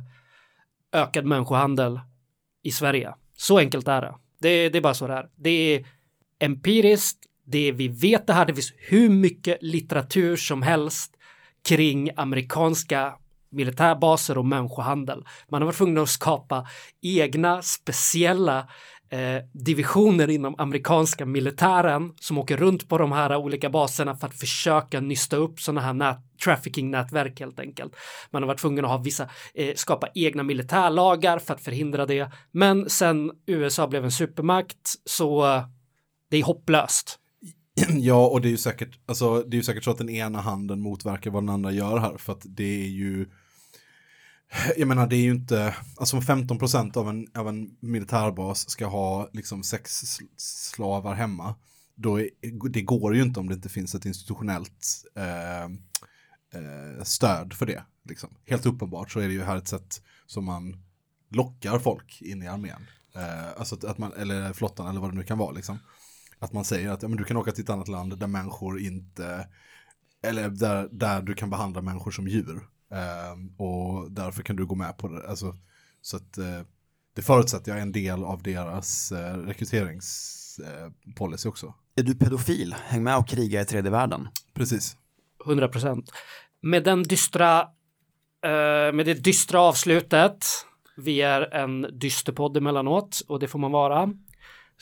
ökad 0.92 1.24
människohandel 1.24 2.00
i 2.62 2.70
Sverige. 2.70 3.14
Så 3.36 3.58
enkelt 3.58 3.88
är 3.88 4.00
det. 4.00 4.14
Det, 4.40 4.68
det 4.68 4.78
är 4.78 4.82
bara 4.82 4.94
så 4.94 5.06
det 5.06 5.14
är. 5.14 5.28
Det 5.36 5.50
är 5.50 5.86
empiriskt, 6.38 7.18
det 7.46 7.72
vi 7.72 7.88
vet 7.88 8.26
det 8.26 8.32
här, 8.32 8.46
det 8.46 8.54
finns 8.54 8.72
hur 8.76 9.08
mycket 9.08 9.58
litteratur 9.60 10.36
som 10.36 10.62
helst 10.62 11.16
kring 11.68 12.10
amerikanska 12.16 13.14
militärbaser 13.50 14.38
och 14.38 14.46
människohandel. 14.46 15.24
Man 15.48 15.62
har 15.62 15.66
varit 15.66 15.76
tvungen 15.76 15.98
att 15.98 16.08
skapa 16.08 16.68
egna 17.02 17.62
speciella 17.62 18.68
eh, 19.10 19.42
divisioner 19.52 20.30
inom 20.30 20.54
amerikanska 20.58 21.26
militären 21.26 22.12
som 22.20 22.38
åker 22.38 22.56
runt 22.56 22.88
på 22.88 22.98
de 22.98 23.12
här 23.12 23.36
olika 23.36 23.70
baserna 23.70 24.16
för 24.16 24.26
att 24.26 24.38
försöka 24.38 25.00
nysta 25.00 25.36
upp 25.36 25.60
sådana 25.60 25.80
här 25.80 25.92
nät, 25.92 26.18
trafficking-nätverk 26.44 27.40
helt 27.40 27.60
enkelt. 27.60 27.96
Man 28.30 28.42
har 28.42 28.46
varit 28.46 28.60
tvungen 28.60 28.84
att 28.84 28.90
ha 28.90 28.98
vissa, 28.98 29.28
eh, 29.54 29.74
skapa 29.74 30.08
egna 30.14 30.42
militärlagar 30.42 31.38
för 31.38 31.54
att 31.54 31.60
förhindra 31.60 32.06
det. 32.06 32.30
Men 32.52 32.90
sen 32.90 33.30
USA 33.46 33.86
blev 33.86 34.04
en 34.04 34.12
supermakt 34.12 34.94
så 35.04 35.54
eh, 35.54 35.64
det 36.30 36.36
är 36.36 36.42
hopplöst. 36.42 37.16
Ja, 37.88 38.26
och 38.26 38.40
det 38.40 38.48
är 38.48 38.50
ju 38.50 38.56
säkert, 38.56 38.98
alltså, 39.06 39.42
det 39.42 39.54
är 39.54 39.58
ju 39.58 39.62
säkert 39.62 39.84
så 39.84 39.90
att 39.90 39.98
den 39.98 40.10
ena 40.10 40.40
handen 40.40 40.80
motverkar 40.80 41.30
vad 41.30 41.42
den 41.42 41.48
andra 41.48 41.72
gör 41.72 41.98
här, 41.98 42.16
för 42.18 42.32
att 42.32 42.42
det 42.44 42.82
är 42.82 42.88
ju, 42.88 43.26
jag 44.76 44.88
menar 44.88 45.06
det 45.06 45.16
är 45.16 45.22
ju 45.22 45.30
inte, 45.30 45.74
alltså 45.96 46.16
om 46.16 46.22
15% 46.22 46.96
av 46.96 47.08
en, 47.08 47.26
av 47.34 47.48
en 47.48 47.76
militärbas 47.80 48.70
ska 48.70 48.86
ha 48.86 49.28
liksom 49.32 49.62
sex 49.62 50.02
slavar 50.36 51.14
hemma, 51.14 51.54
då 51.94 52.20
är, 52.20 52.28
det 52.70 52.82
går 52.82 53.14
ju 53.14 53.22
inte 53.22 53.40
om 53.40 53.48
det 53.48 53.54
inte 53.54 53.68
finns 53.68 53.94
ett 53.94 54.04
institutionellt 54.04 54.86
eh, 55.16 55.64
eh, 56.60 57.02
stöd 57.02 57.52
för 57.52 57.66
det. 57.66 57.82
Liksom. 58.08 58.30
Helt 58.46 58.66
uppenbart 58.66 59.10
så 59.10 59.20
är 59.20 59.28
det 59.28 59.34
ju 59.34 59.42
här 59.42 59.56
ett 59.56 59.68
sätt 59.68 60.02
som 60.26 60.44
man 60.44 60.76
lockar 61.28 61.78
folk 61.78 62.22
in 62.22 62.42
i 62.42 62.48
armén. 62.48 62.86
Eh, 63.16 63.48
alltså 63.58 63.74
att, 63.74 63.84
att 63.84 63.98
man, 63.98 64.12
eller 64.12 64.52
flottan 64.52 64.86
eller 64.86 65.00
vad 65.00 65.10
det 65.10 65.16
nu 65.16 65.22
kan 65.22 65.38
vara 65.38 65.52
liksom. 65.52 65.78
Att 66.38 66.52
man 66.52 66.64
säger 66.64 66.90
att 66.90 67.02
ja, 67.02 67.08
men 67.08 67.18
du 67.18 67.24
kan 67.24 67.36
åka 67.36 67.52
till 67.52 67.64
ett 67.64 67.70
annat 67.70 67.88
land 67.88 68.18
där 68.18 68.26
människor 68.26 68.80
inte, 68.80 69.48
eller 70.22 70.48
där, 70.48 70.88
där 70.92 71.22
du 71.22 71.34
kan 71.34 71.50
behandla 71.50 71.82
människor 71.82 72.10
som 72.10 72.28
djur. 72.28 72.68
Eh, 72.92 73.32
och 73.56 74.10
därför 74.10 74.42
kan 74.42 74.56
du 74.56 74.66
gå 74.66 74.74
med 74.74 74.98
på 74.98 75.08
det. 75.08 75.28
Alltså, 75.28 75.56
så 76.00 76.16
att 76.16 76.38
eh, 76.38 76.60
det 77.14 77.22
förutsätter 77.22 77.70
jag 77.70 77.78
är 77.78 77.82
en 77.82 77.92
del 77.92 78.24
av 78.24 78.42
deras 78.42 79.12
eh, 79.12 79.36
rekryteringspolicy 79.36 81.48
också. 81.48 81.74
Är 81.96 82.02
du 82.02 82.14
pedofil? 82.14 82.74
Häng 82.84 83.02
med 83.02 83.16
och 83.16 83.28
kriga 83.28 83.60
i 83.60 83.64
tredje 83.64 83.90
världen. 83.90 84.28
Precis. 84.54 84.96
100 85.46 85.68
procent. 85.68 86.12
Med 86.60 86.84
den 86.84 87.02
dystra, 87.02 87.60
eh, 88.44 88.92
med 88.92 89.06
det 89.06 89.14
dystra 89.14 89.60
avslutet, 89.60 90.46
vi 90.96 91.20
är 91.20 91.54
en 91.54 91.86
dyster 91.92 92.32
podd 92.32 92.56
emellanåt 92.56 93.20
och 93.28 93.40
det 93.40 93.48
får 93.48 93.58
man 93.58 93.72
vara, 93.72 94.12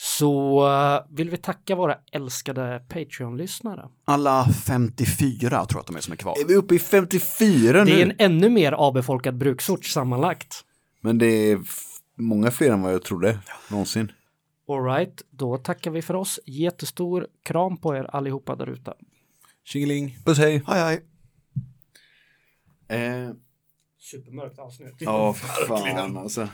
så 0.01 0.67
eh, 0.67 1.17
vill 1.17 1.31
vi 1.31 1.37
tacka 1.37 1.75
våra 1.75 1.99
älskade 2.13 2.83
Patreon-lyssnare. 2.89 3.89
Alla 4.05 4.49
54 4.67 5.49
tror 5.49 5.67
jag 5.71 5.81
att 5.81 5.87
de 5.87 5.97
är 5.97 6.01
som 6.01 6.13
är 6.13 6.17
kvar. 6.17 6.35
Är 6.41 6.45
vi 6.49 6.55
uppe 6.55 6.75
i 6.75 6.79
54 6.79 7.85
nu? 7.85 7.91
Det 7.91 8.03
är 8.03 8.07
en 8.07 8.15
ännu 8.19 8.49
mer 8.49 8.73
avbefolkad 8.73 9.39
bruksort 9.39 9.85
sammanlagt. 9.85 10.65
Men 11.01 11.19
det 11.19 11.27
är 11.27 11.61
många 12.17 12.51
fler 12.51 12.73
än 12.73 12.83
vad 12.83 12.93
jag 12.95 13.03
trodde 13.03 13.39
någonsin. 13.71 14.13
Alright, 14.69 15.23
då 15.31 15.57
tackar 15.59 15.91
vi 15.91 16.03
för 16.03 16.15
oss. 16.15 16.41
Jättestor 16.47 17.27
kram 17.43 17.77
på 17.77 17.97
er 17.97 18.05
allihopa 18.05 18.57
där 18.57 18.67
ute. 18.67 18.95
Tjingeling. 19.65 20.19
Puss 20.25 20.39
hej. 20.39 20.63
Hej 20.67 20.81
hej. 20.81 21.05
Eh, 22.99 23.31
Supermörkt 23.99 24.59
avsnitt. 24.59 24.95
ja, 24.99 25.33
fan 25.69 26.17
alltså. 26.17 26.49